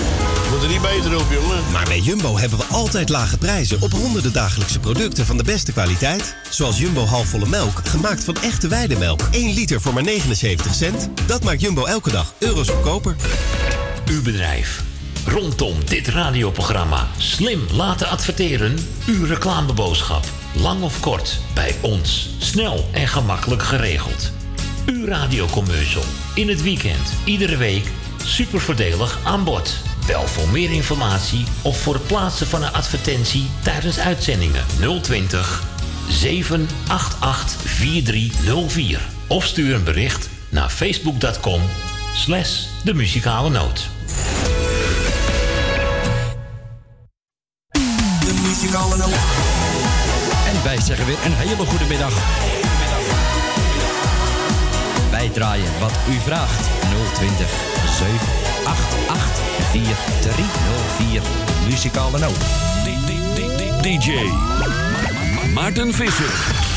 [0.50, 1.70] Moet er niet beter op, jongen.
[1.73, 5.73] Maar bij Jumbo hebben we altijd lage prijzen op honderden dagelijkse producten van de beste
[5.73, 6.36] kwaliteit.
[6.50, 9.20] Zoals Jumbo halfvolle melk, gemaakt van echte weidemelk.
[9.31, 11.08] 1 liter voor maar 79 cent.
[11.26, 13.16] Dat maakt Jumbo elke dag euro's goedkoper.
[14.08, 14.83] Uw bedrijf.
[15.26, 18.76] Rondom dit radioprogramma slim laten adverteren.
[19.07, 20.25] Uw reclameboodschap.
[20.52, 22.31] Lang of kort, bij ons.
[22.39, 24.31] Snel en gemakkelijk geregeld.
[24.86, 26.05] Uw radiocommercial.
[26.34, 27.91] In het weekend, iedere week.
[28.25, 29.75] Super voordelig aan bod.
[30.06, 34.64] Bel voor meer informatie of voor het plaatsen van een advertentie tijdens uitzendingen
[35.02, 35.62] 020
[36.08, 39.00] 788 4304.
[39.26, 41.62] Of stuur een bericht naar facebook.com
[42.14, 43.88] slash de muzikale noot.
[48.20, 49.14] De muzikale noot.
[50.46, 52.12] En wij zeggen weer een hele goede middag.
[55.10, 56.68] Wij draaien wat u vraagt.
[57.14, 57.48] 020
[57.98, 58.55] 788
[59.72, 61.22] 4304.
[61.70, 62.44] Muzikale noot.
[63.82, 64.10] DJ
[65.55, 66.75] Maarten Visser.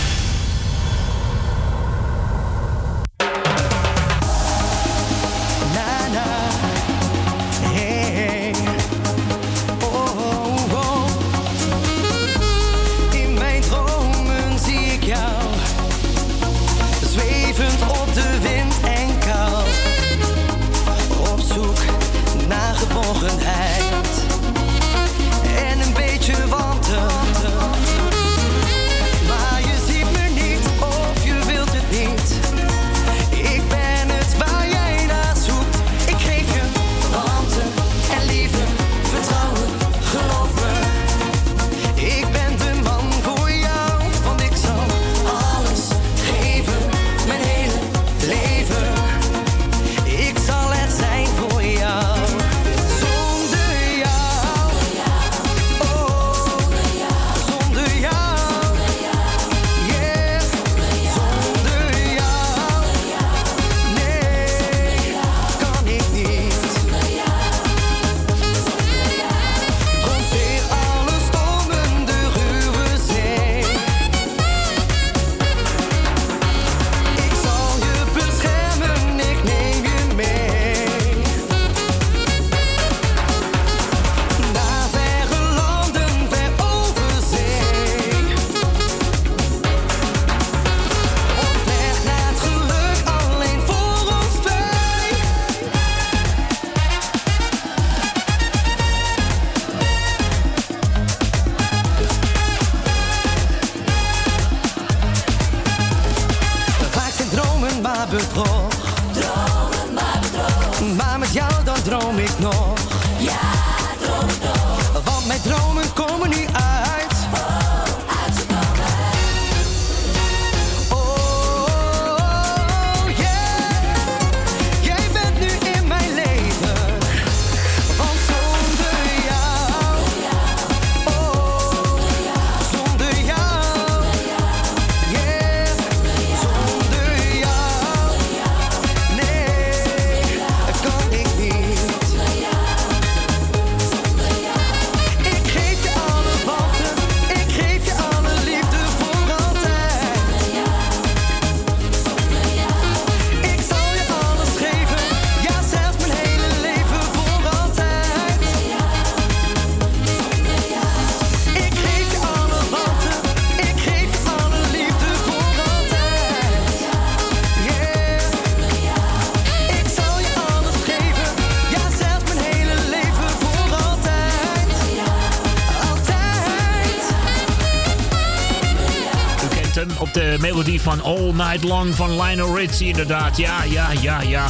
[180.59, 183.37] Melodie van All Night Long van Lionel Richie, inderdaad.
[183.37, 184.47] Ja, ja, ja, ja.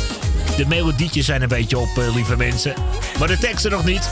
[0.58, 2.74] De melodietjes zijn een beetje op, eh, lieve mensen.
[3.20, 4.10] Maar de teksten nog niet.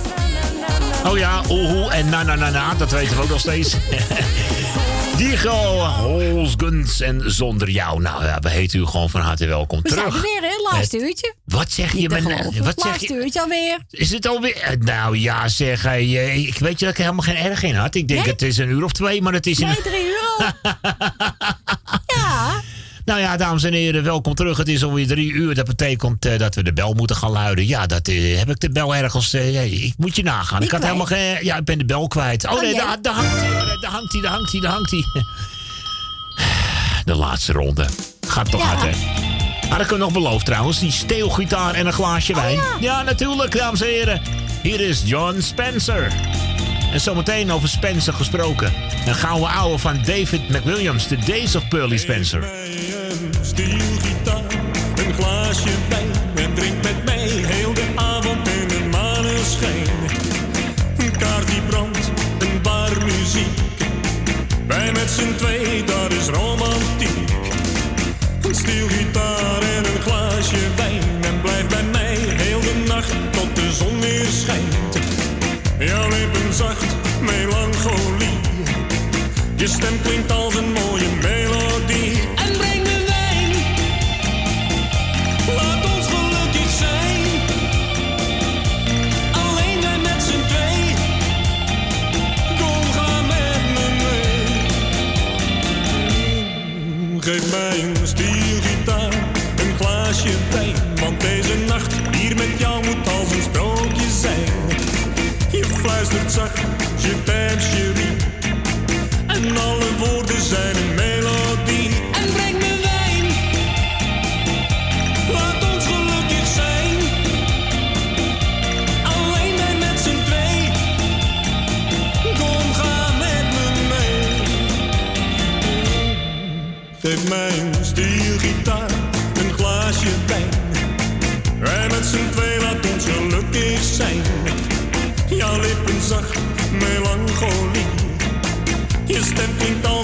[1.05, 3.75] Oh ja, oehoe en na na na na, dat weten we ook nog steeds.
[5.17, 5.49] Diego,
[5.85, 8.01] Hols, Guns en Zonder Jou.
[8.01, 10.15] Nou ja, we heten u gewoon van harte welkom We zijn terug.
[10.15, 10.71] er weer, hè?
[10.77, 11.33] Laatste uurtje.
[11.45, 11.97] Wat zeg je?
[11.97, 12.63] Niet te men- geloven.
[12.63, 13.13] wat zeg je?
[13.13, 13.77] uurtje alweer.
[13.89, 14.55] Is het alweer?
[14.61, 15.85] eh, Nou ja, zeg.
[15.85, 17.95] eh, ik weet je dat ik er helemaal geen erg in had.
[17.95, 18.29] Ik denk Nee?
[18.31, 19.67] het is een uur of twee, maar het is een...
[19.67, 19.77] Nee,
[23.37, 24.57] ja, dames en heren, welkom terug.
[24.57, 25.55] Het is alweer drie uur.
[25.55, 27.67] Dat betekent eh, dat we de bel moeten gaan luiden.
[27.67, 29.33] Ja, dat eh, heb ik de bel ergens.
[29.33, 30.59] eh, ja, ik moet je nagaan.
[30.59, 30.83] Die ik had kwijt?
[30.83, 31.45] helemaal geen.
[31.45, 32.45] Ja, ik ben de bel kwijt.
[32.45, 33.49] Oh, Oh, nee, daar, daar hangt hij.
[33.81, 35.03] Daar hangt hij, daar hangt hij, daar hangt hij.
[37.05, 37.85] De laatste ronde.
[38.27, 38.67] Gaat toch Ja.
[38.67, 38.97] hard, hè?
[39.69, 40.79] Had ik hem nog beloofd trouwens.
[40.79, 42.59] Die steelgitaar en een glaasje Oh, wijn.
[42.79, 43.01] ja.
[43.03, 44.21] natuurlijk, dames en heren.
[44.61, 46.11] Hier is John Spencer.
[46.91, 48.73] En zometeen over Spencer gesproken.
[49.05, 51.07] Een gouden ouwe van David McWilliams.
[51.07, 52.43] The Days of Pearly Spencer.
[53.47, 54.51] Stielgitaar,
[54.95, 59.87] een glaasje wijn en drink met mij heel de avond in de maneschijn.
[60.97, 63.57] Een kaart die brandt, een bar muziek.
[64.67, 67.29] Wij met z'n twee, dat is romantiek.
[68.41, 73.71] Een stielgitaar en een glaasje wijn en blijf bij mij heel de nacht tot de
[73.71, 74.97] zon weer schijnt.
[75.79, 78.39] Jouw lippen zacht, melancholie.
[79.55, 80.46] Je stem klinkt als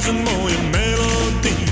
[0.08, 1.64] een mooie melodie.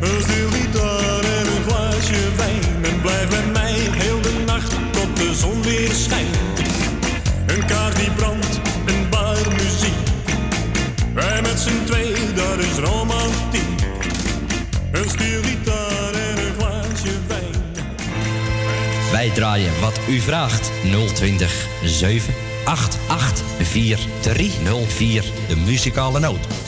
[0.00, 2.84] Een stielgitaar en een glaasje wijn.
[2.84, 6.36] En blijf bij mij heel de nacht tot de zon weer schijnt.
[7.46, 9.94] Een kaart die brandt, een bar muziek.
[11.14, 13.80] Wij met z'n twee, dat is romantiek.
[14.92, 17.54] Een stielgitaar en een glaasje wijn.
[19.12, 20.70] Wij draaien wat u vraagt.
[21.14, 25.24] 020 788 4304.
[25.48, 26.65] De muzikale noot.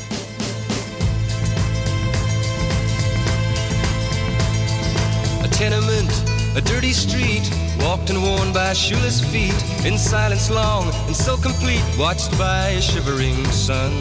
[6.57, 9.55] A dirty street, walked and worn by shoeless feet,
[9.85, 13.93] in silence long and so complete, watched by a shivering sun.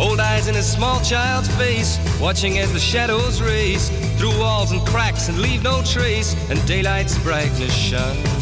[0.00, 4.80] Old eyes in a small child's face, watching as the shadows race through walls and
[4.86, 8.37] cracks and leave no trace, and daylight's brightness shine.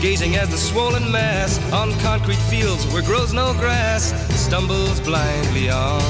[0.00, 6.00] Gazing as the swollen mass on concrete fields where grows no grass stumbles blindly on.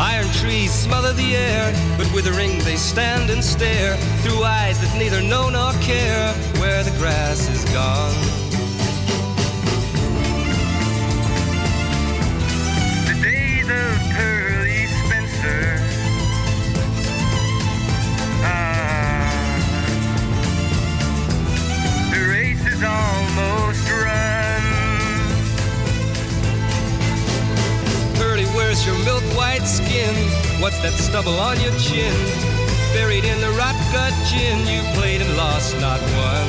[0.00, 5.20] Iron trees smother the air, but withering they stand and stare through eyes that neither
[5.20, 8.37] know nor care where the grass is gone.
[30.68, 32.12] What's that stubble on your chin?
[32.92, 36.48] Buried in the rot gut gin, you played and lost, not one.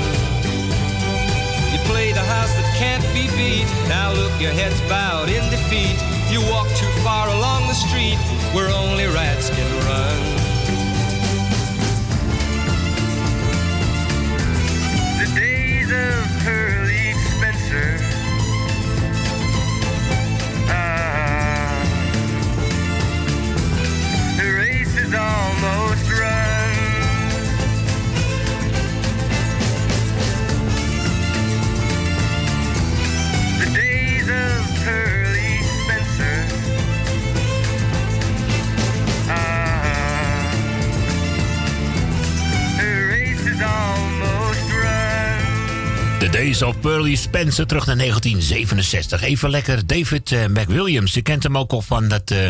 [1.72, 3.64] You played a house that can't be beat.
[3.88, 5.96] Now look, your head's bowed in defeat.
[6.28, 8.20] You walk too far along the street
[8.52, 10.29] where only rats can run.
[46.40, 49.22] Days of Pearly Spencer terug naar 1967.
[49.22, 51.14] Even lekker David eh, McWilliams.
[51.14, 52.48] Je kent hem ook al van dat eh,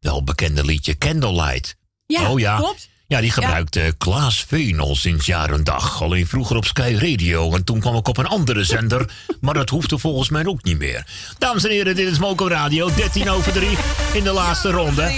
[0.00, 1.76] welbekende liedje Candlelight.
[2.06, 2.56] Ja, oh ja.
[2.56, 2.88] klopt.
[3.06, 4.46] Ja, die gebruikt eh, Klaas
[4.92, 6.02] sinds jaar en dag.
[6.02, 7.54] Alleen vroeger op Sky Radio.
[7.54, 9.10] En toen kwam ik op een andere zender.
[9.40, 11.06] maar dat hoefde volgens mij ook niet meer.
[11.38, 12.94] Dames en heren, dit is Moco Radio.
[12.94, 13.68] 13 over 3
[14.12, 15.12] in de laatste ronde.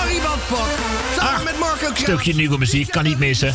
[0.00, 0.68] Barry Badpak.
[1.16, 1.98] Samen met Marco Kraat.
[1.98, 3.54] Stukje nieuwe muziek, kan niet missen.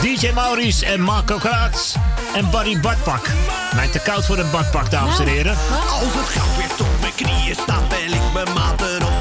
[0.00, 1.94] DJ Maurice en Marco Kraats.
[2.34, 3.26] En Barry Badpak.
[3.74, 5.56] Mij te koud voor een badpak, dames en heren.
[6.00, 9.12] Als het gauw weer tot mijn knieën staat, bel ik mijn maat erop.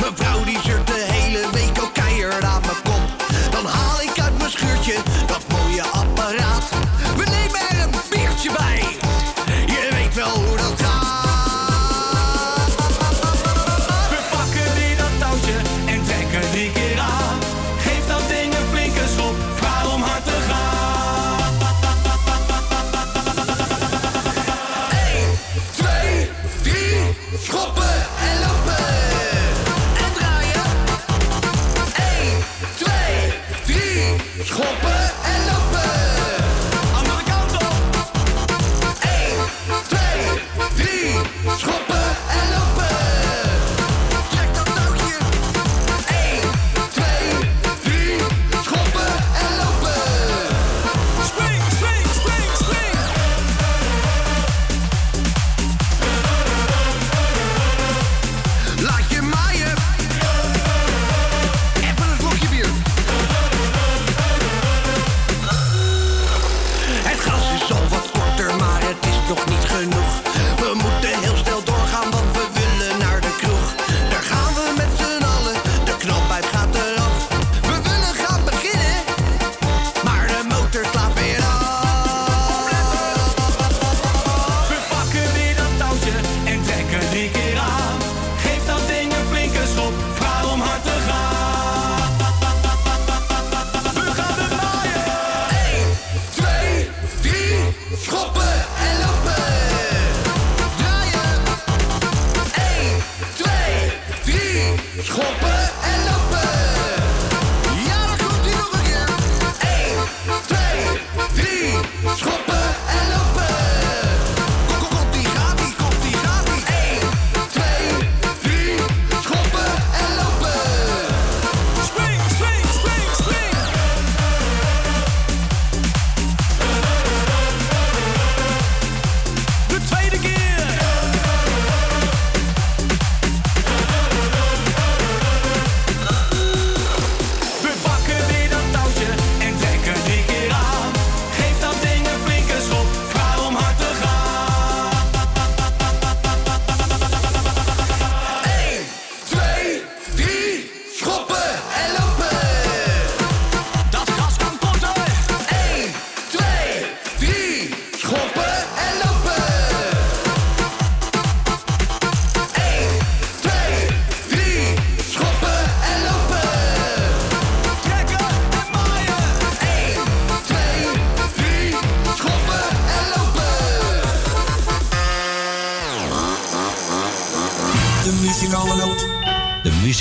[0.00, 3.24] Mijn vrouw die zeurt de hele week ook keihard aan mijn kop.
[3.50, 4.94] Dan haal ik uit mijn schuurtje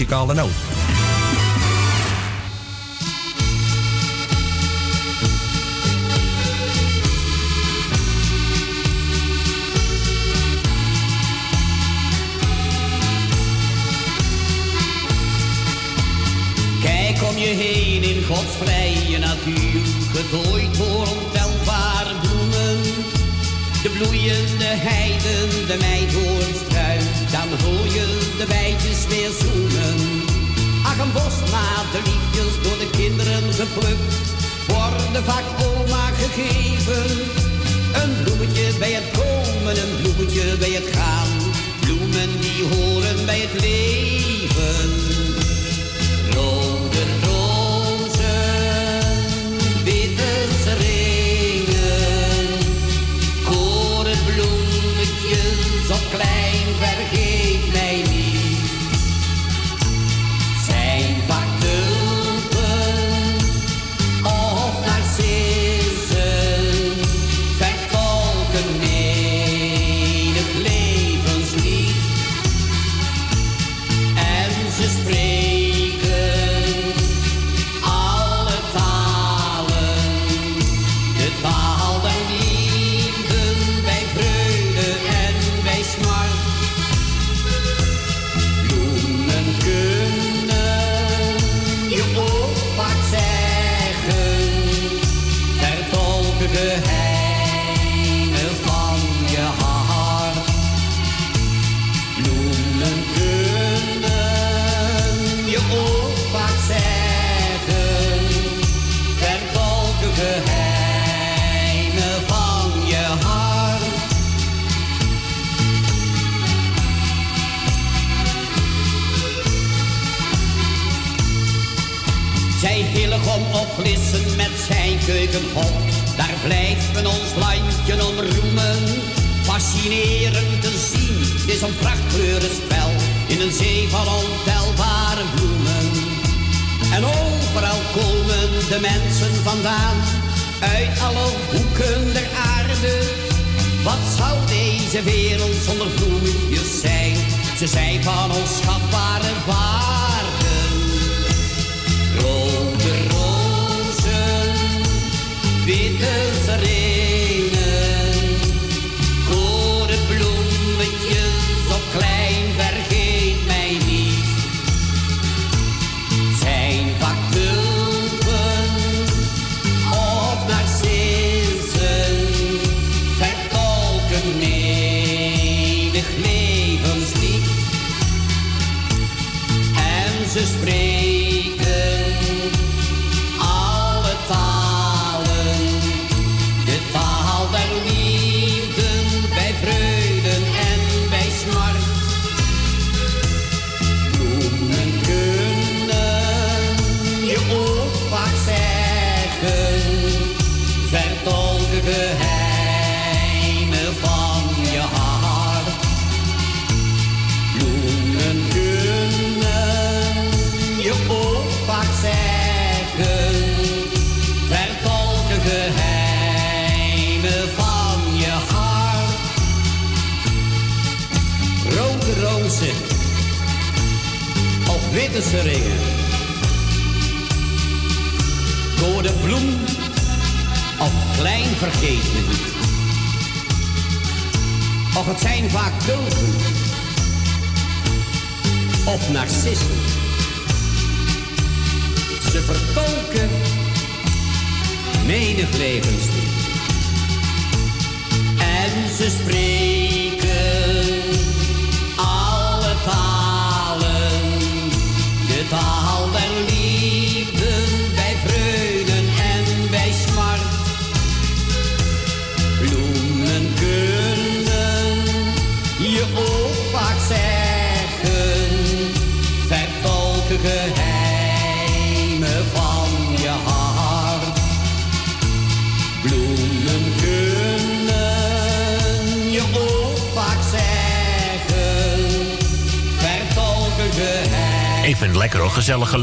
[0.07, 0.66] muzikale noot.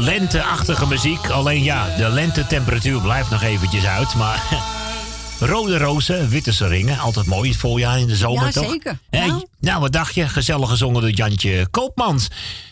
[0.05, 1.29] Lenteachtige muziek.
[1.29, 4.15] Alleen ja, de lentetemperatuur blijft nog eventjes uit.
[4.15, 4.43] Maar
[5.39, 6.99] Rode rozen, witte seringen.
[6.99, 8.69] Altijd mooi het voorjaar in de zomer, Ja, toch?
[8.69, 8.97] zeker.
[9.09, 9.45] Nou.
[9.59, 10.29] nou, wat dacht je?
[10.29, 12.27] Gezellig gezongen door Jantje Koopmans.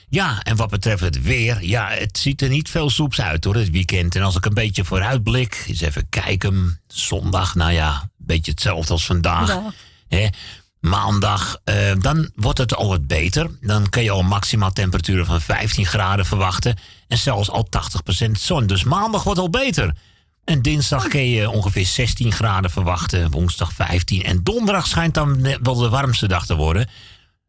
[0.10, 3.56] Ja, en wat betreft het weer, ja, het ziet er niet veel soeps uit hoor,
[3.56, 4.16] het weekend.
[4.16, 6.82] En als ik een beetje vooruitblik, eens even kijken.
[6.88, 9.60] Zondag, nou ja, een beetje hetzelfde als vandaag.
[10.08, 10.28] Hè?
[10.84, 13.50] Maandag, eh, dan wordt het al wat beter.
[13.62, 16.78] Dan kun je al maximaal temperaturen van 15 graden verwachten.
[17.08, 18.68] En zelfs al 80% zon.
[18.68, 19.94] Dus maandag wordt al beter.
[20.46, 23.32] En dinsdag kun je ongeveer 16 graden verwachten.
[23.32, 24.24] Woensdag 15.
[24.24, 26.90] En donderdag schijnt dan wel de warmste dag te worden.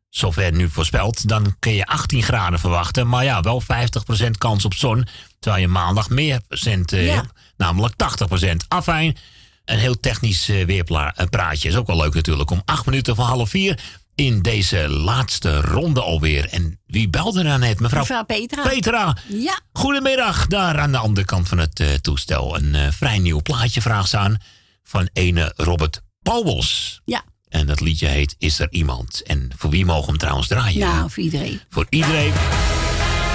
[0.09, 1.29] Zover nu voorspeld.
[1.29, 3.09] Dan kun je 18 graden verwachten.
[3.09, 5.07] Maar ja, wel 50% kans op zon.
[5.39, 7.15] Terwijl je maandag meer procent eh, Ja.
[7.15, 7.33] hebt.
[7.57, 8.65] Namelijk 80%.
[8.69, 9.17] Afijn.
[9.65, 11.69] Een heel technisch eh, weerpraatje.
[11.69, 12.51] Is ook wel leuk natuurlijk.
[12.51, 13.79] Om acht minuten van half vier.
[14.15, 16.49] In deze laatste ronde alweer.
[16.49, 17.81] En wie belde daar net?
[17.81, 18.63] Mevrouw, Mevrouw Petra.
[18.63, 19.17] Petra.
[19.29, 19.61] Ja.
[19.73, 22.57] Goedemiddag, daar aan de andere kant van het eh, toestel.
[22.57, 24.37] Een eh, vrij nieuw plaatje vraagt ze aan
[24.83, 27.01] van ene Robert Pauwels.
[27.05, 27.23] Ja.
[27.49, 29.23] En dat liedje heet Is er iemand?
[29.23, 30.81] En voor wie mogen we hem trouwens draaien?
[30.81, 31.61] Nou, voor iedereen.
[31.71, 32.33] Voor iedereen.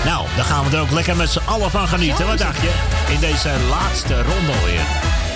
[0.06, 2.28] Nou, dan gaan we er ook lekker met z'n allen van genieten.
[2.28, 2.74] Wat dacht je?
[3.14, 5.28] In deze laatste ronde alweer.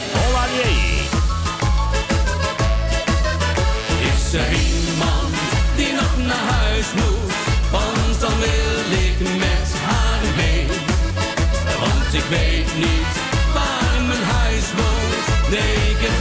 [4.33, 5.35] Is er iemand
[5.75, 7.33] die nog naar huis moet?
[7.71, 10.65] Want dan wil ik met haar mee.
[11.79, 13.13] Want ik weet niet
[13.53, 15.49] waar mijn huis woont.
[15.49, 16.13] Nee, ik heb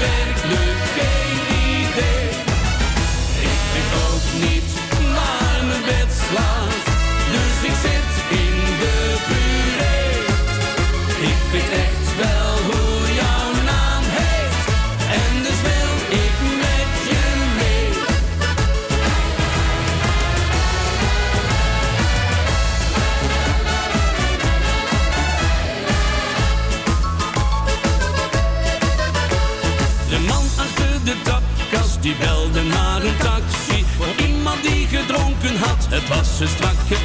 [32.02, 36.96] die belde naar een taxi Voor iemand die gedronken had, het was een strakke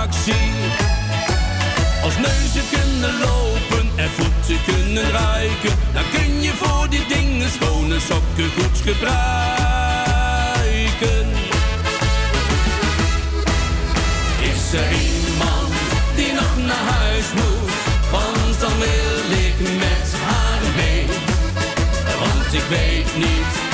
[0.00, 0.52] actie.
[2.02, 8.00] Als neuzen kunnen lopen en voeten kunnen ruiken Dan kun je voor die dingen schone
[8.00, 9.26] sokken goed gebruiken.
[14.40, 15.15] Is er
[22.52, 23.65] Ik weet niet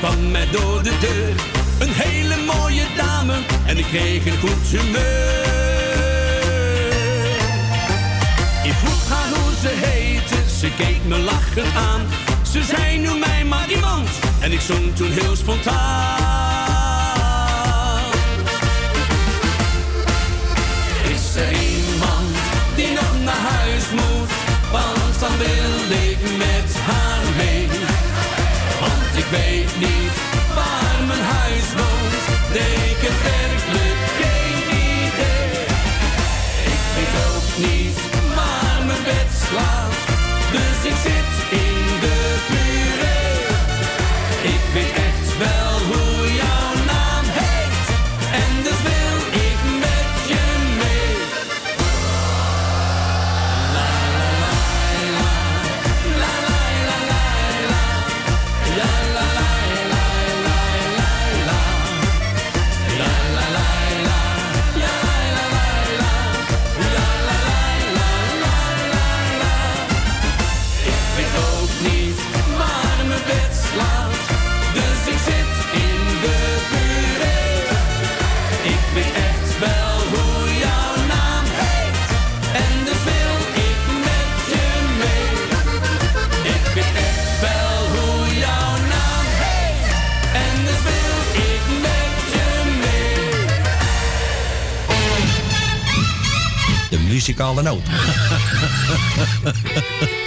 [0.00, 1.34] kwam mij door de deur.
[1.78, 3.34] Een hele mooie dame
[3.66, 5.48] en ik kreeg een goed humeur.
[8.64, 12.00] Ik vroeg haar hoe ze heette, ze keek me lachend aan.
[12.52, 14.08] Ze zei, noem mij maar iemand.
[14.40, 16.59] En ik zong toen heel spontaan.
[29.30, 30.16] Weet niet
[30.54, 32.14] waar mijn huis woont.
[32.52, 34.58] Nee, ik heb werkelijk geen
[35.06, 35.50] idee.
[36.74, 37.96] Ik weet ook niet
[38.36, 39.94] waar mijn bed slaat.
[40.54, 41.19] Dus ik zit
[97.30, 97.82] muzikale noot.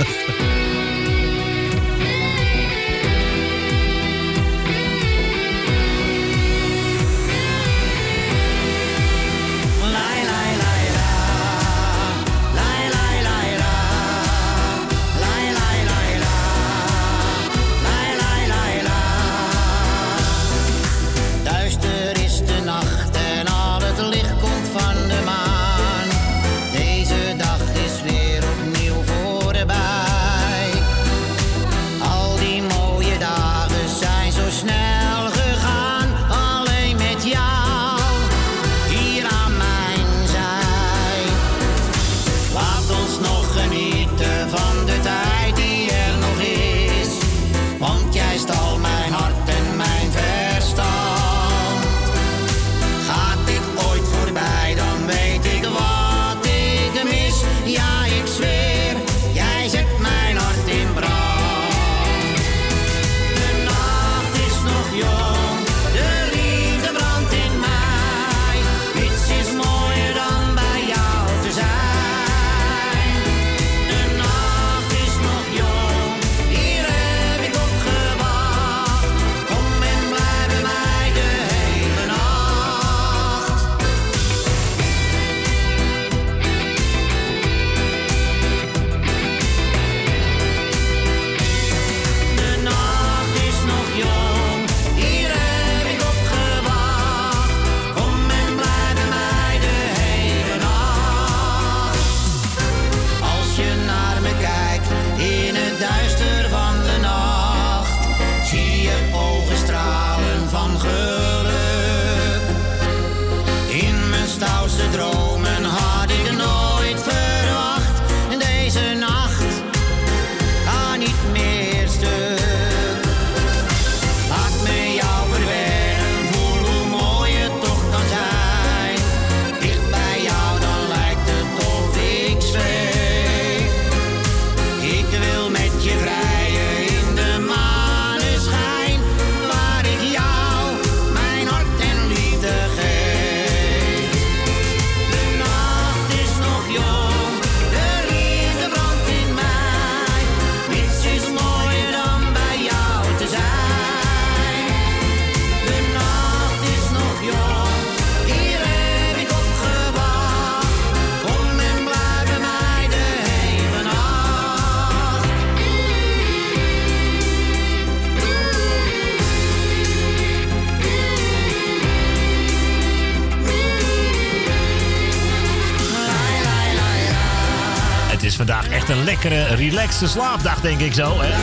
[180.08, 181.18] slaapdag, denk ik zo.
[181.20, 181.34] Hè?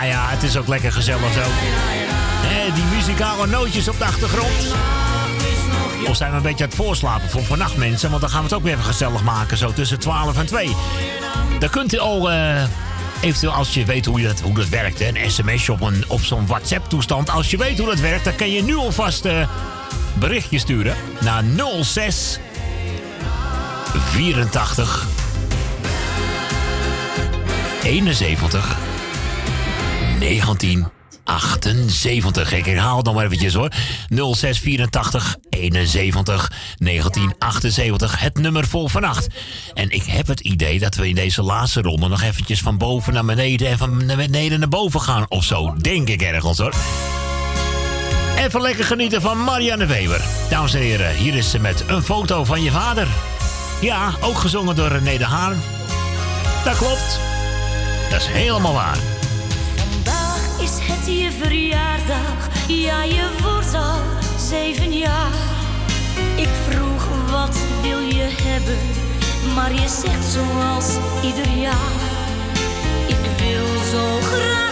[0.00, 1.40] Ah ja, het is ook lekker gezellig zo.
[1.44, 4.74] Hè, die muzikale nootjes op de achtergrond.
[6.06, 8.10] Of zijn we een beetje aan het voorslapen voor vannacht, mensen?
[8.10, 10.76] Want dan gaan we het ook weer even gezellig maken, zo tussen 12 en 2.
[11.58, 12.62] Dan kunt u al, eh,
[13.20, 16.20] eventueel als je weet hoe, je dat, hoe dat werkt, een sms op, een, op
[16.20, 17.30] zo'n WhatsApp-toestand.
[17.30, 19.48] Als je weet hoe dat werkt, dan kan je nu alvast eh
[20.14, 21.42] berichtje sturen naar
[21.82, 22.38] 06
[24.10, 25.06] 84
[27.82, 28.78] 71
[30.18, 32.52] 1978.
[32.52, 33.72] Ik herhaal het nog maar eventjes hoor.
[34.08, 38.20] 0684 71 1978.
[38.20, 39.26] Het nummer voor vannacht.
[39.74, 43.12] En ik heb het idee dat we in deze laatste ronde nog eventjes van boven
[43.12, 45.74] naar beneden en van beneden naar boven gaan of zo.
[45.76, 46.74] Denk ik ergens hoor.
[48.38, 50.20] Even lekker genieten van Marianne Weber.
[50.48, 53.08] Dames en heren, hier is ze met een foto van je vader.
[53.80, 55.62] Ja, ook gezongen door René de Haan.
[56.64, 57.31] Dat klopt.
[58.12, 58.98] Dat is helemaal waar.
[59.76, 64.00] Vandaag is het je verjaardag, ja je wordt al
[64.38, 65.32] zeven jaar.
[66.36, 68.78] Ik vroeg wat wil je hebben,
[69.54, 70.88] maar je zegt zoals
[71.22, 72.00] ieder jaar.
[73.06, 74.71] Ik wil zo graag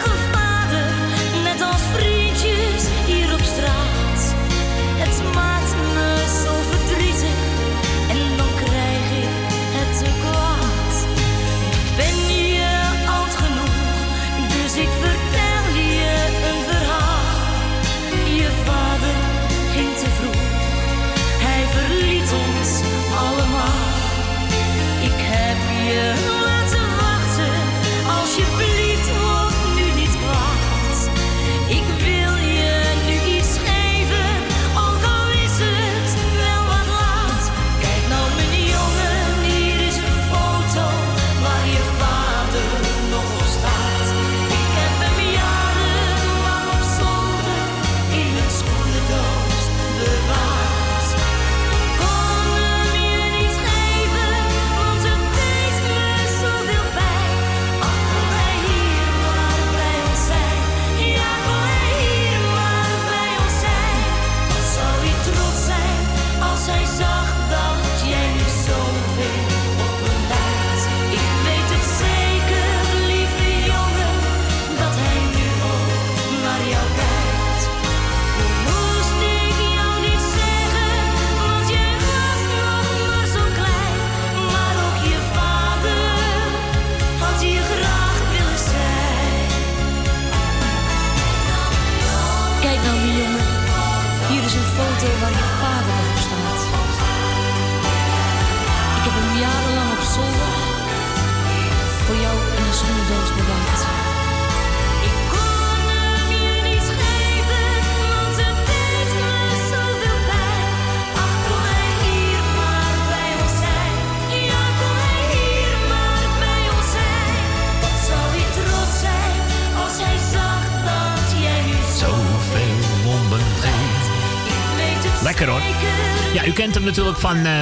[127.20, 127.52] van eh,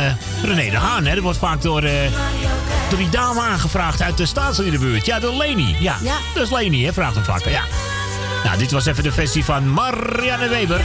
[0.42, 1.06] René de Haan.
[1.06, 1.14] Hè?
[1.14, 1.92] Dat wordt vaak door, eh,
[2.88, 5.06] door die dame aangevraagd uit de staatsliedenbuurt.
[5.06, 5.76] Ja, door Leni.
[5.80, 5.96] Ja,
[6.34, 6.92] dat is Leni, hè?
[6.92, 7.50] vraagt hem vaker.
[7.50, 7.62] Ja.
[8.44, 10.80] Nou, dit was even de versie van Marianne Weber.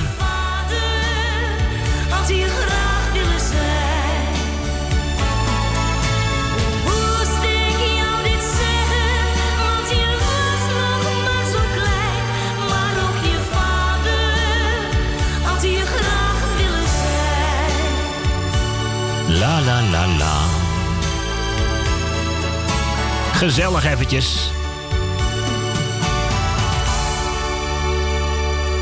[2.10, 2.30] had
[19.40, 20.46] La la la la.
[23.34, 24.50] Gezellig eventjes.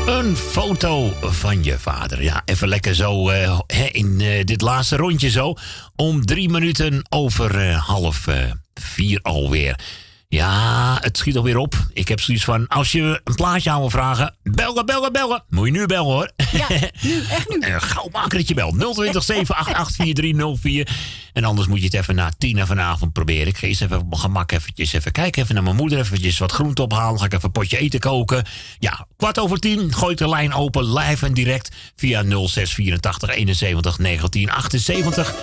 [0.06, 2.22] Een foto van je vader.
[2.22, 3.58] Ja, even lekker zo eh,
[3.90, 5.54] in eh, dit laatste rondje zo.
[5.96, 8.26] Om drie minuten over eh, half
[8.74, 9.78] vier alweer.
[10.32, 11.74] Ja, het schiet alweer op.
[11.92, 15.42] Ik heb zoiets van, als je een plaatje aan wil vragen, bellen, bellen, bellen.
[15.48, 16.30] Moet je nu bellen hoor.
[16.52, 16.66] Ja,
[17.00, 17.58] nu, echt nu.
[17.70, 18.74] En gauw maken dat je belt.
[18.94, 20.88] 020 788 4304.
[21.32, 23.46] En anders moet je het even na tien vanavond proberen.
[23.46, 25.42] Ik ga eerst even op mijn gemak eventjes even kijken.
[25.42, 27.18] Even naar mijn moeder, eventjes wat groente ophalen.
[27.18, 28.44] Ga ik even een potje eten koken.
[28.78, 31.74] Ja, kwart over tien gooi de lijn open, live en direct.
[31.96, 35.34] Via 0684 71 1978.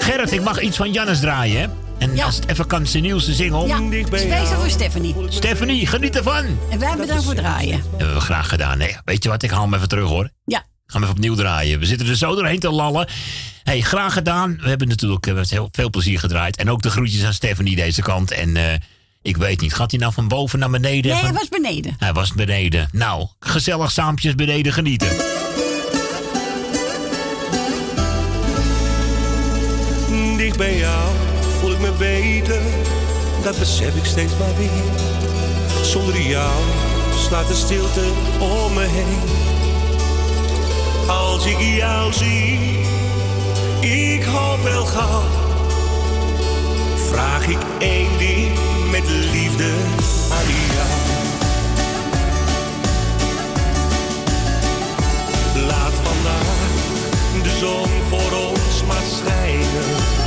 [0.00, 1.91] Gerrit, ik mag iets van Jannes draaien, hè?
[2.02, 3.66] En als het even kan, zijn nieuwste single.
[3.66, 5.14] Ja, speciaal voor Stephanie.
[5.28, 6.44] Stephanie, geniet ervan.
[6.70, 7.82] En wij hebben daarvoor draaien.
[7.96, 8.78] Hebben we graag gedaan.
[8.78, 10.30] Nee, weet je wat, ik haal hem even terug hoor.
[10.44, 10.64] Ja.
[10.86, 11.78] Gaan we even opnieuw draaien.
[11.78, 13.08] We zitten er zo doorheen te lallen.
[13.62, 14.58] Hey, graag gedaan.
[14.62, 16.56] We hebben natuurlijk eh, met heel veel plezier gedraaid.
[16.56, 18.30] En ook de groetjes aan Stephanie deze kant.
[18.30, 18.74] En eh,
[19.22, 21.10] ik weet niet, gaat hij nou van boven naar beneden?
[21.10, 21.94] Nee, Van- hij was beneden.
[21.98, 22.88] Hij was beneden.
[22.92, 25.08] Nou, gezellig saampjes beneden genieten.
[30.36, 31.31] Dicht bij jou
[33.42, 34.84] dat besef ik steeds maar weer.
[35.82, 36.52] Zonder jou
[37.16, 38.04] slaat de stilte
[38.38, 39.20] om me heen.
[41.08, 42.78] Als ik jou zie,
[43.80, 45.22] ik hoop wel gauw.
[47.10, 48.50] Vraag ik één ding
[48.90, 49.70] met liefde
[50.30, 50.90] aan jou.
[55.66, 60.21] Laat vandaag de zon voor ons maar schijnen.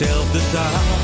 [0.00, 0.99] Dezelfde taal.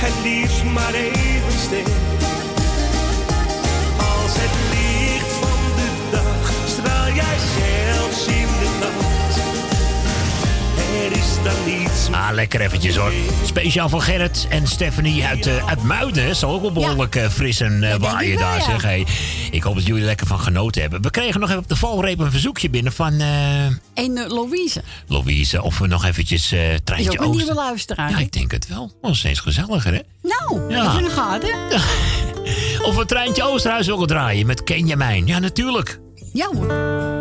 [0.00, 1.92] Het liefst maar even stil.
[4.12, 8.37] Als het licht van de dag straal jij zelfs
[12.12, 13.12] Ah, lekker eventjes hoor.
[13.44, 16.36] Speciaal voor Gerrit en Stephanie uit, eh, uit Muiden.
[16.36, 18.64] Zal ook wel behoorlijk eh, fris en eh, waaien wel, daar ja.
[18.64, 18.82] zeg.
[18.82, 19.06] Hey,
[19.50, 21.02] ik hoop dat jullie lekker van genoten hebben.
[21.02, 24.82] We kregen nog even op de valreep een verzoekje binnen van eh, En Louise.
[25.06, 25.62] Louise.
[25.62, 27.54] Of we nog eventjes eh Is Treintje ook een nieuwe Oosten.
[27.64, 28.10] luisteraar.
[28.10, 28.92] Ja, ik denk het wel.
[29.00, 30.00] Oh, steeds gezelliger hè.
[30.22, 30.92] Nou, Ja.
[30.92, 31.74] dat nog gaat, hè?
[32.88, 35.26] Of we Treintje Oosterhuis willen draaien met Ken je mijn?
[35.26, 36.00] Ja, natuurlijk.
[36.32, 37.17] Ja hoor.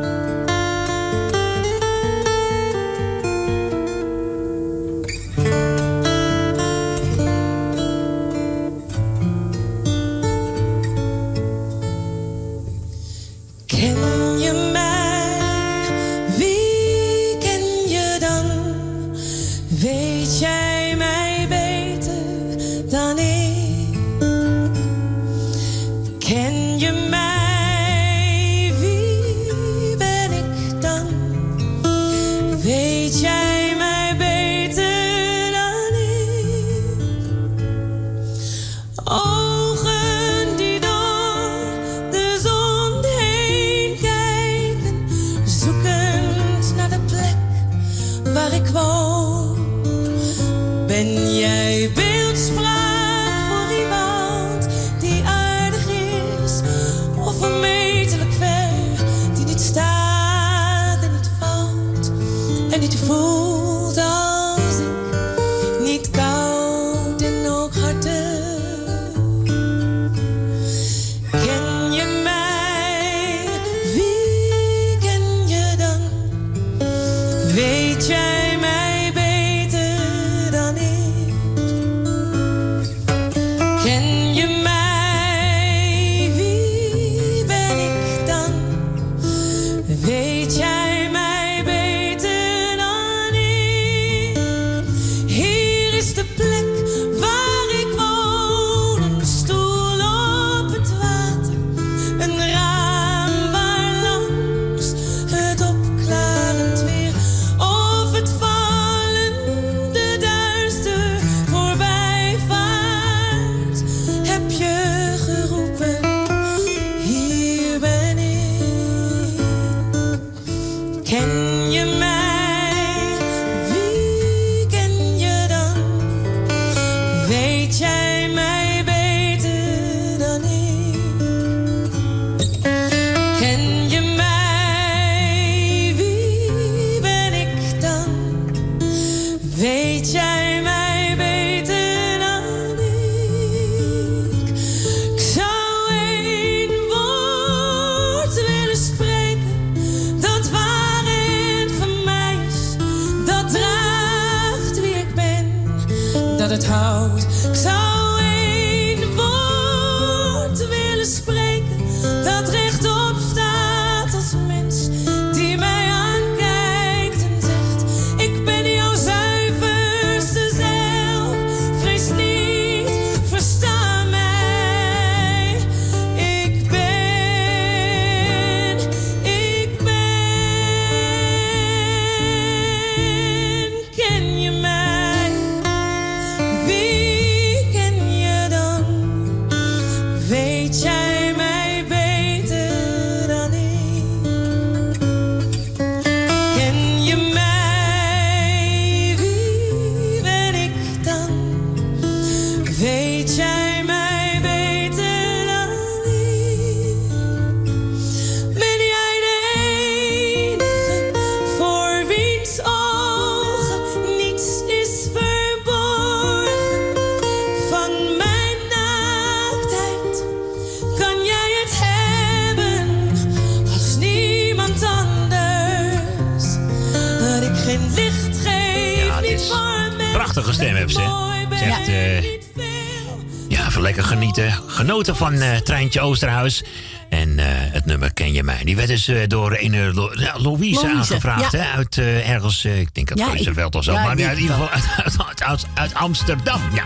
[235.07, 236.63] Genoten van eh, Treintje Oosterhuis.
[237.09, 238.63] En eh, het nummer Ken je mij.
[238.63, 241.51] Die werd dus eh, door een Lo Louise, Louise, aangevraagd.
[241.51, 241.59] ja.
[241.59, 243.91] Hè, uit ergens, ik denk uit Ja, of zo.
[243.91, 244.85] ja, maar ja, in ieder geval uit,
[245.17, 246.61] uit, uit, uit Amsterdam.
[246.73, 246.83] Ja.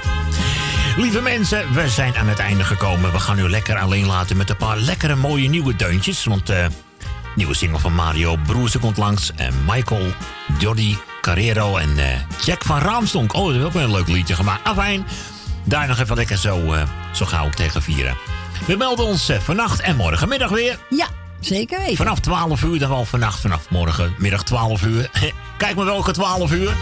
[0.98, 3.11] Lieve mensen, we zijn aan het einde gekomen.
[3.11, 6.24] We gaan u lekker alleen laten met een paar lekkere mooie nieuwe deuntjes.
[6.24, 6.51] Want
[7.35, 9.32] nieuwe single van Mario Broersen komt langs.
[9.35, 10.08] En Michael,
[10.59, 11.90] Jordi Carrero en
[12.45, 13.33] Jack van Raamstonk.
[13.33, 14.64] Oh, dat is ook wel een leuk liedje gemaakt.
[14.64, 15.06] Afijn,
[15.64, 16.75] daar nog even lekker zo,
[17.11, 18.17] zo gauw tegen vieren.
[18.67, 20.80] We melden ons eh, vannacht en morgenmiddag weer.
[20.90, 21.07] Ja,
[21.40, 21.98] zeker weten.
[21.98, 25.09] Vanaf 12 uur, dan wel vannacht, vanaf morgenmiddag 12 uur.
[25.57, 26.75] Kijk maar welke 12 uur.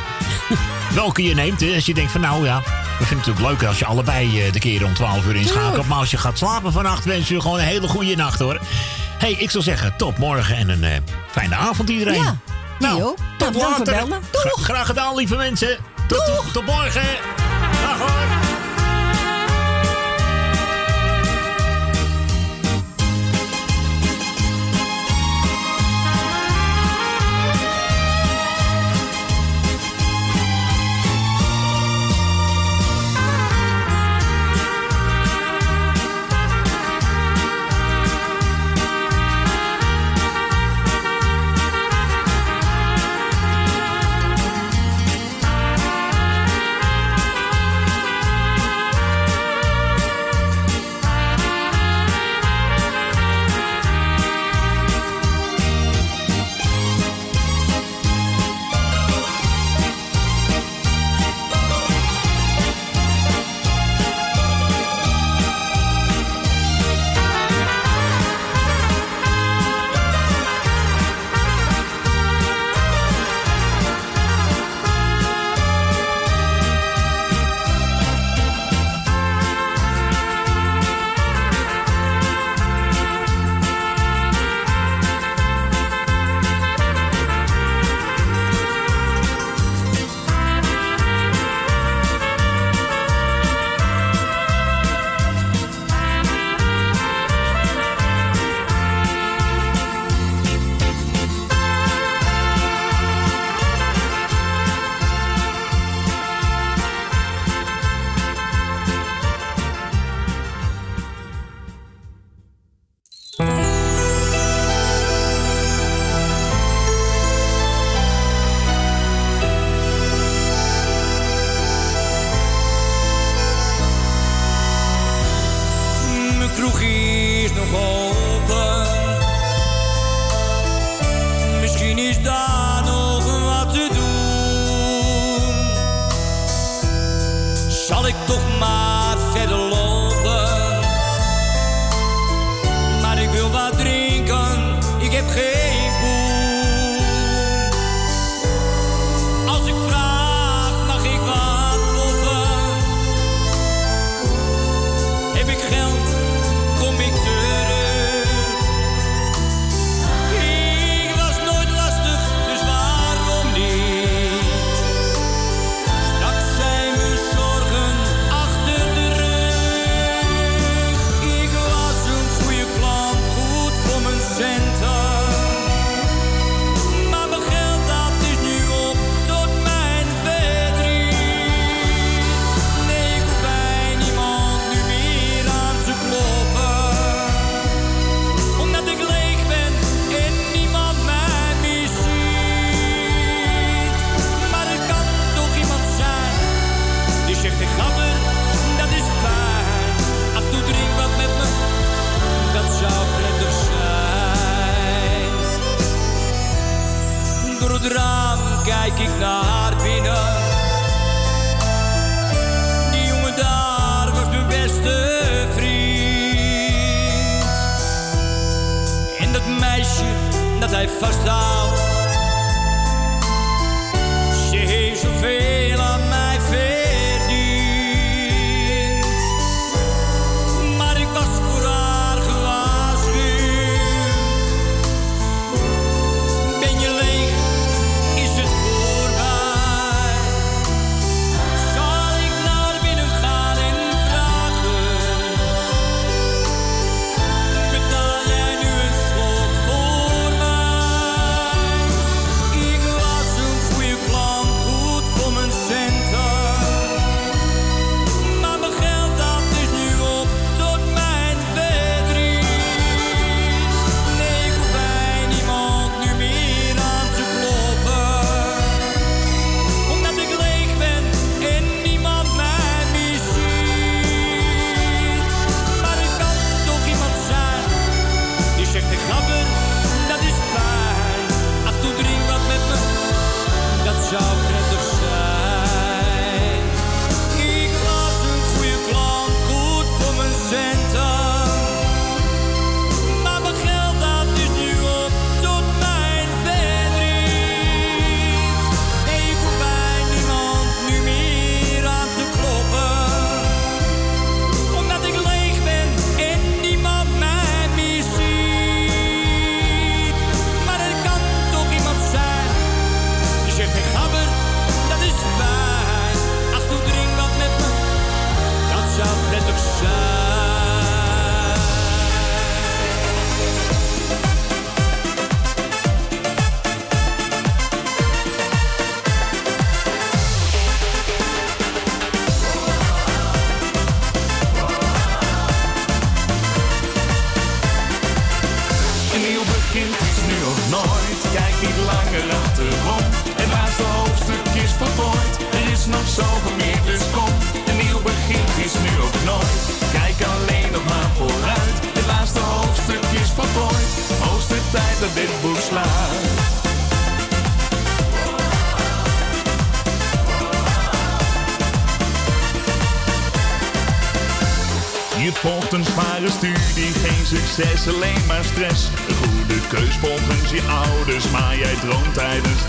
[0.94, 1.62] welke je neemt.
[1.62, 1.76] Hè.
[1.76, 4.54] Als je denkt van nou ja, we vinden het natuurlijk leuk als je allebei eh,
[4.54, 5.88] de keren om 12 uur inschakelt.
[5.88, 8.60] Maar als je gaat slapen vannacht, wens je gewoon een hele goede nacht hoor.
[9.18, 11.02] hey, ik zou zeggen, tot morgen en een eh,
[11.32, 12.22] fijne avond iedereen.
[12.22, 12.38] Ja,
[12.80, 14.06] nou, tot voor later.
[14.42, 15.78] graag gedaan, lieve mensen.
[16.08, 17.29] Tot, tot, tot morgen.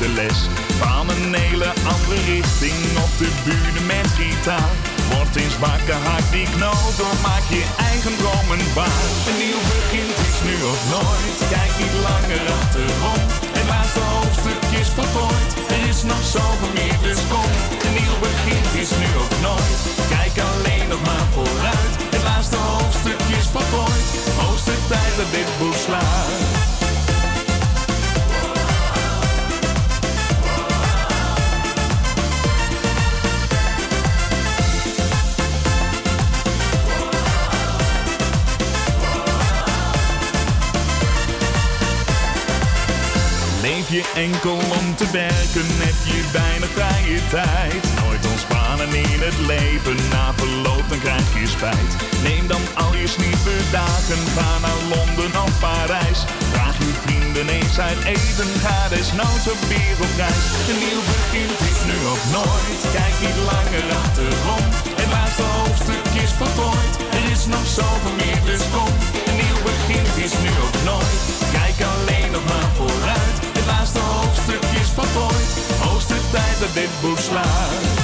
[0.01, 0.49] De.
[0.79, 4.73] Van een hele andere richting op de bühne met gitaar.
[5.13, 9.03] Word eens wakker, hak die knoop door, maak je eigen dromen waar.
[9.29, 13.21] Een nieuw begin is nu of nooit, kijk niet langer achterom.
[13.57, 17.51] Het laatste hoofdstuk is voltooid, er is nog zoveel meer, dus kom.
[17.85, 19.80] Een nieuw begin is nu of nooit,
[44.21, 47.83] enkel om te werken, heb je weinig vrije tijd.
[48.03, 51.93] Nooit ontspannen in het leven, na verloop dan krijg je spijt.
[52.23, 53.09] Neem dan al je
[53.71, 56.21] dagen, ga naar Londen of Parijs.
[56.53, 60.45] Vraag je vrienden eens uit eten, ga desnoods op wereldreis.
[60.71, 64.65] Een nieuw begin is nu of nooit, kijk niet langer achterom.
[65.01, 68.93] Het laatste hoofdstuk is voltooid, er is nog zoveel meer, dus kom.
[69.29, 71.21] Een nieuw begin is nu of nooit,
[76.61, 78.00] dat dit boek slaat.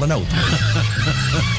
[0.00, 0.26] De muzikale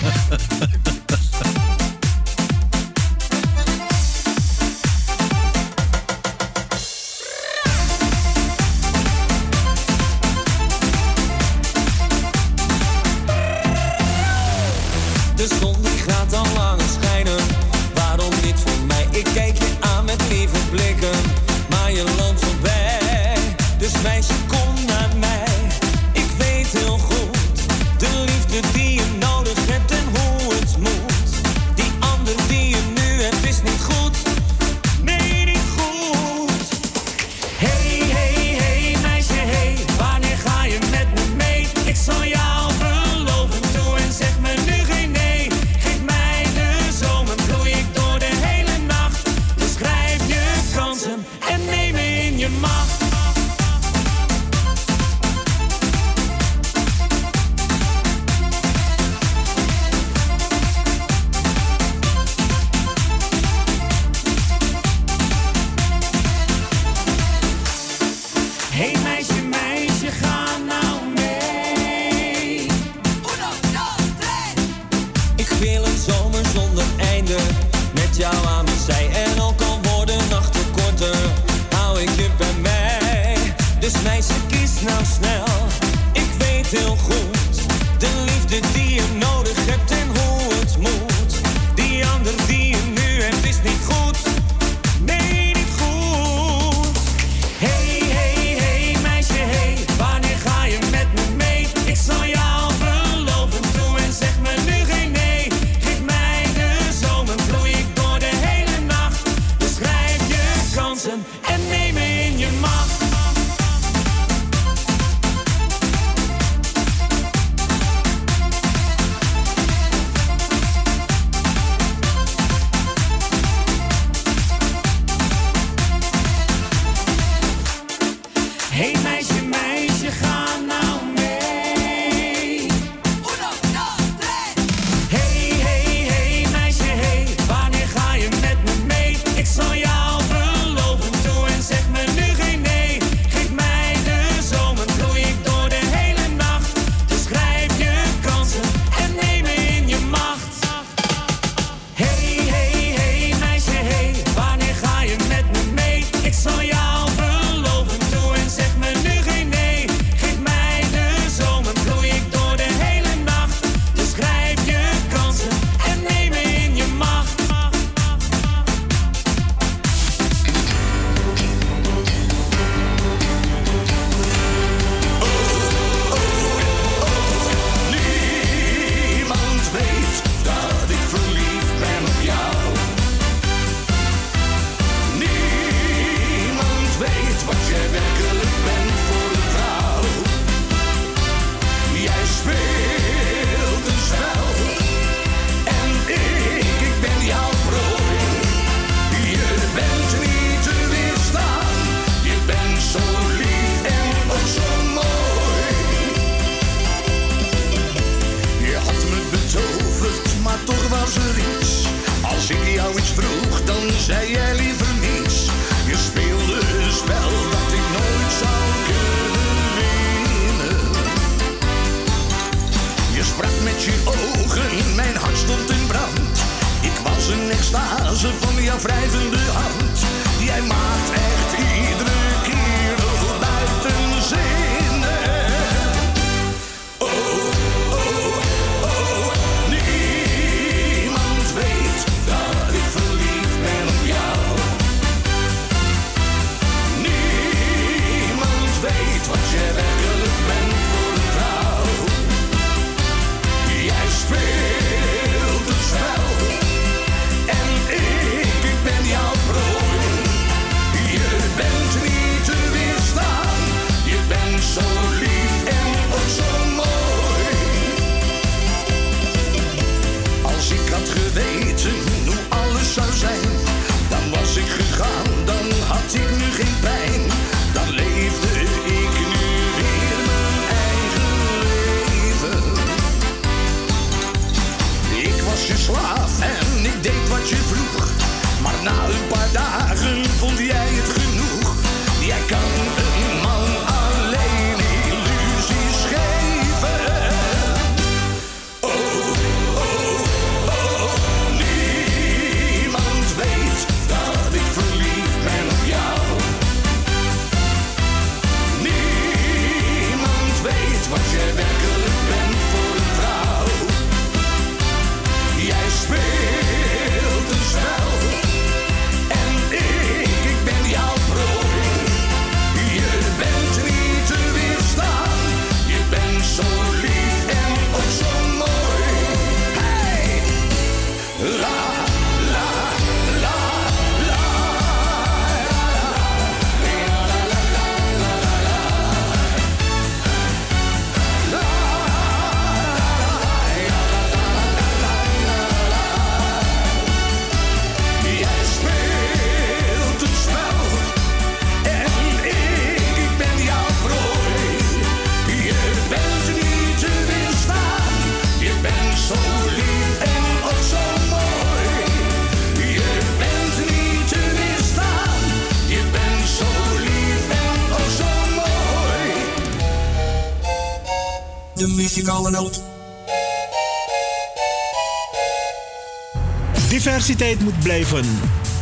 [376.90, 378.26] Diversiteit moet blijven.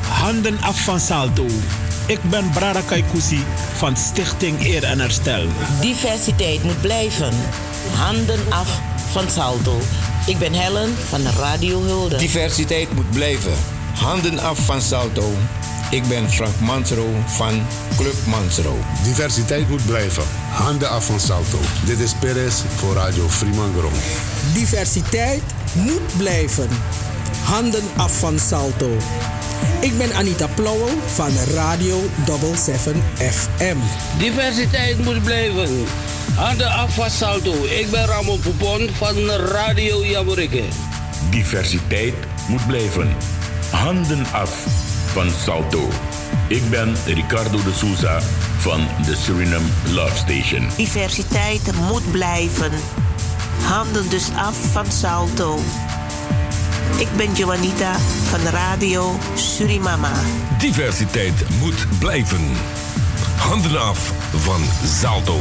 [0.01, 1.45] Handen af van Salto.
[2.07, 3.43] Ik ben Brada Kaikousi
[3.73, 5.47] van Stichting Eer en Herstel.
[5.81, 7.33] Diversiteit moet blijven.
[7.95, 8.79] Handen af
[9.11, 9.79] van Salto.
[10.25, 12.17] Ik ben Helen van Radio Hulde.
[12.17, 13.53] Diversiteit moet blijven.
[13.95, 15.33] Handen af van Salto.
[15.91, 17.61] Ik ben Frank Mansro van
[17.97, 18.77] Club Mansro.
[19.03, 20.44] Diversiteit moet blijven.
[20.55, 21.59] Handen af van Salto.
[21.85, 23.91] Dit is Perez voor Radio Fremangrom.
[24.53, 25.41] Diversiteit
[25.73, 26.69] moet blijven.
[27.43, 28.97] Handen af van Salto.
[29.79, 33.77] Ik ben Anita Plouwen van Radio 77 FM.
[34.17, 35.85] Diversiteit moet blijven.
[36.35, 37.53] Handen af van Salto.
[37.63, 40.63] Ik ben Ramon Poupon van Radio Jamorikke.
[41.29, 42.15] Diversiteit
[42.47, 43.15] moet blijven.
[43.71, 44.65] Handen af
[45.05, 45.89] van Salto.
[46.47, 48.19] Ik ben Ricardo de Souza
[48.65, 50.67] van de Suriname Love Station.
[50.75, 52.71] Diversiteit moet blijven.
[53.63, 55.59] Handen dus af van Salto.
[56.97, 57.95] Ik ben Joanita
[58.29, 60.11] van Radio Surimama.
[60.57, 62.41] Diversiteit moet blijven.
[63.35, 64.61] Handen af van
[64.99, 65.39] Salto.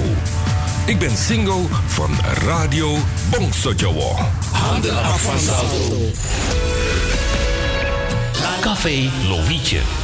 [0.86, 2.10] Ik ben single van
[2.46, 2.96] Radio
[3.30, 4.16] Bongsojowo.
[4.52, 6.10] Handen af van Salto.
[8.60, 10.03] Café Lovietje.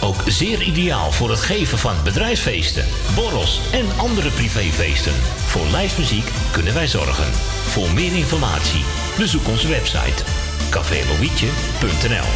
[0.00, 5.14] Ook zeer ideaal voor het geven van bedrijfsfeesten, borrels en andere privéfeesten.
[5.46, 7.32] Voor lijstmuziek kunnen wij zorgen.
[7.66, 8.84] Voor meer informatie
[9.18, 10.24] bezoek onze website
[10.70, 12.28] cafélovietje.nl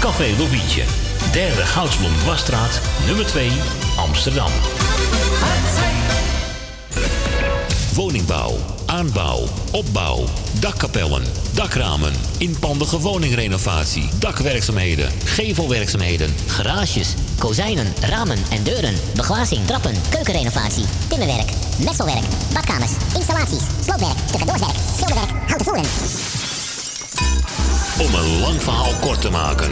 [0.00, 0.82] Café Lovietje,
[1.32, 3.50] derde Goudsblom Dwarsstraat, nummer 2,
[3.96, 4.50] Amsterdam.
[7.94, 8.56] Woningbouw,
[8.86, 10.24] aanbouw, opbouw,
[10.60, 11.22] dakkapellen,
[11.58, 21.50] dakramen, inpandige woningrenovatie, dakwerkzaamheden, gevelwerkzaamheden, Garages, kozijnen, ramen en deuren, beglazing, trappen, keukenrenovatie, timmerwerk,
[21.84, 25.84] messelwerk, badkamers, installaties, sloopwerk, stucadoorswerk, schilderwerk, houten voeren.
[27.98, 29.70] Om een lang verhaal kort te maken.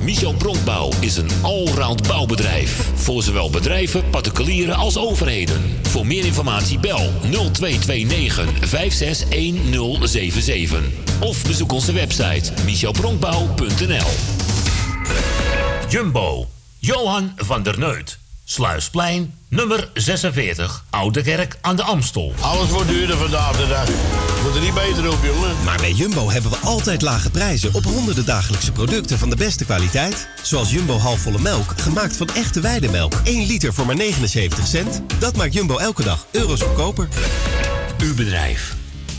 [0.00, 2.90] Michel Bronkbouw is een allround bouwbedrijf.
[2.94, 5.78] Voor zowel bedrijven, particulieren als overheden.
[5.82, 11.05] Voor meer informatie bel 0229 561077.
[11.20, 14.10] Of bezoek onze website michelbronkbouw.nl
[15.88, 18.18] Jumbo, Johan van der Neut.
[18.44, 22.32] Sluisplein, nummer 46, Oude Kerk aan de Amstel.
[22.40, 23.88] Alles wordt duurder vandaag de dag.
[24.42, 25.64] Moet er niet beter op, jongen.
[25.64, 29.64] Maar bij Jumbo hebben we altijd lage prijzen op honderden dagelijkse producten van de beste
[29.64, 30.28] kwaliteit.
[30.42, 33.14] Zoals Jumbo halfvolle melk, gemaakt van echte weidemelk.
[33.24, 35.02] 1 liter voor maar 79 cent.
[35.18, 37.08] Dat maakt Jumbo elke dag euro's goedkoper.
[37.98, 38.85] Uw bedrijf.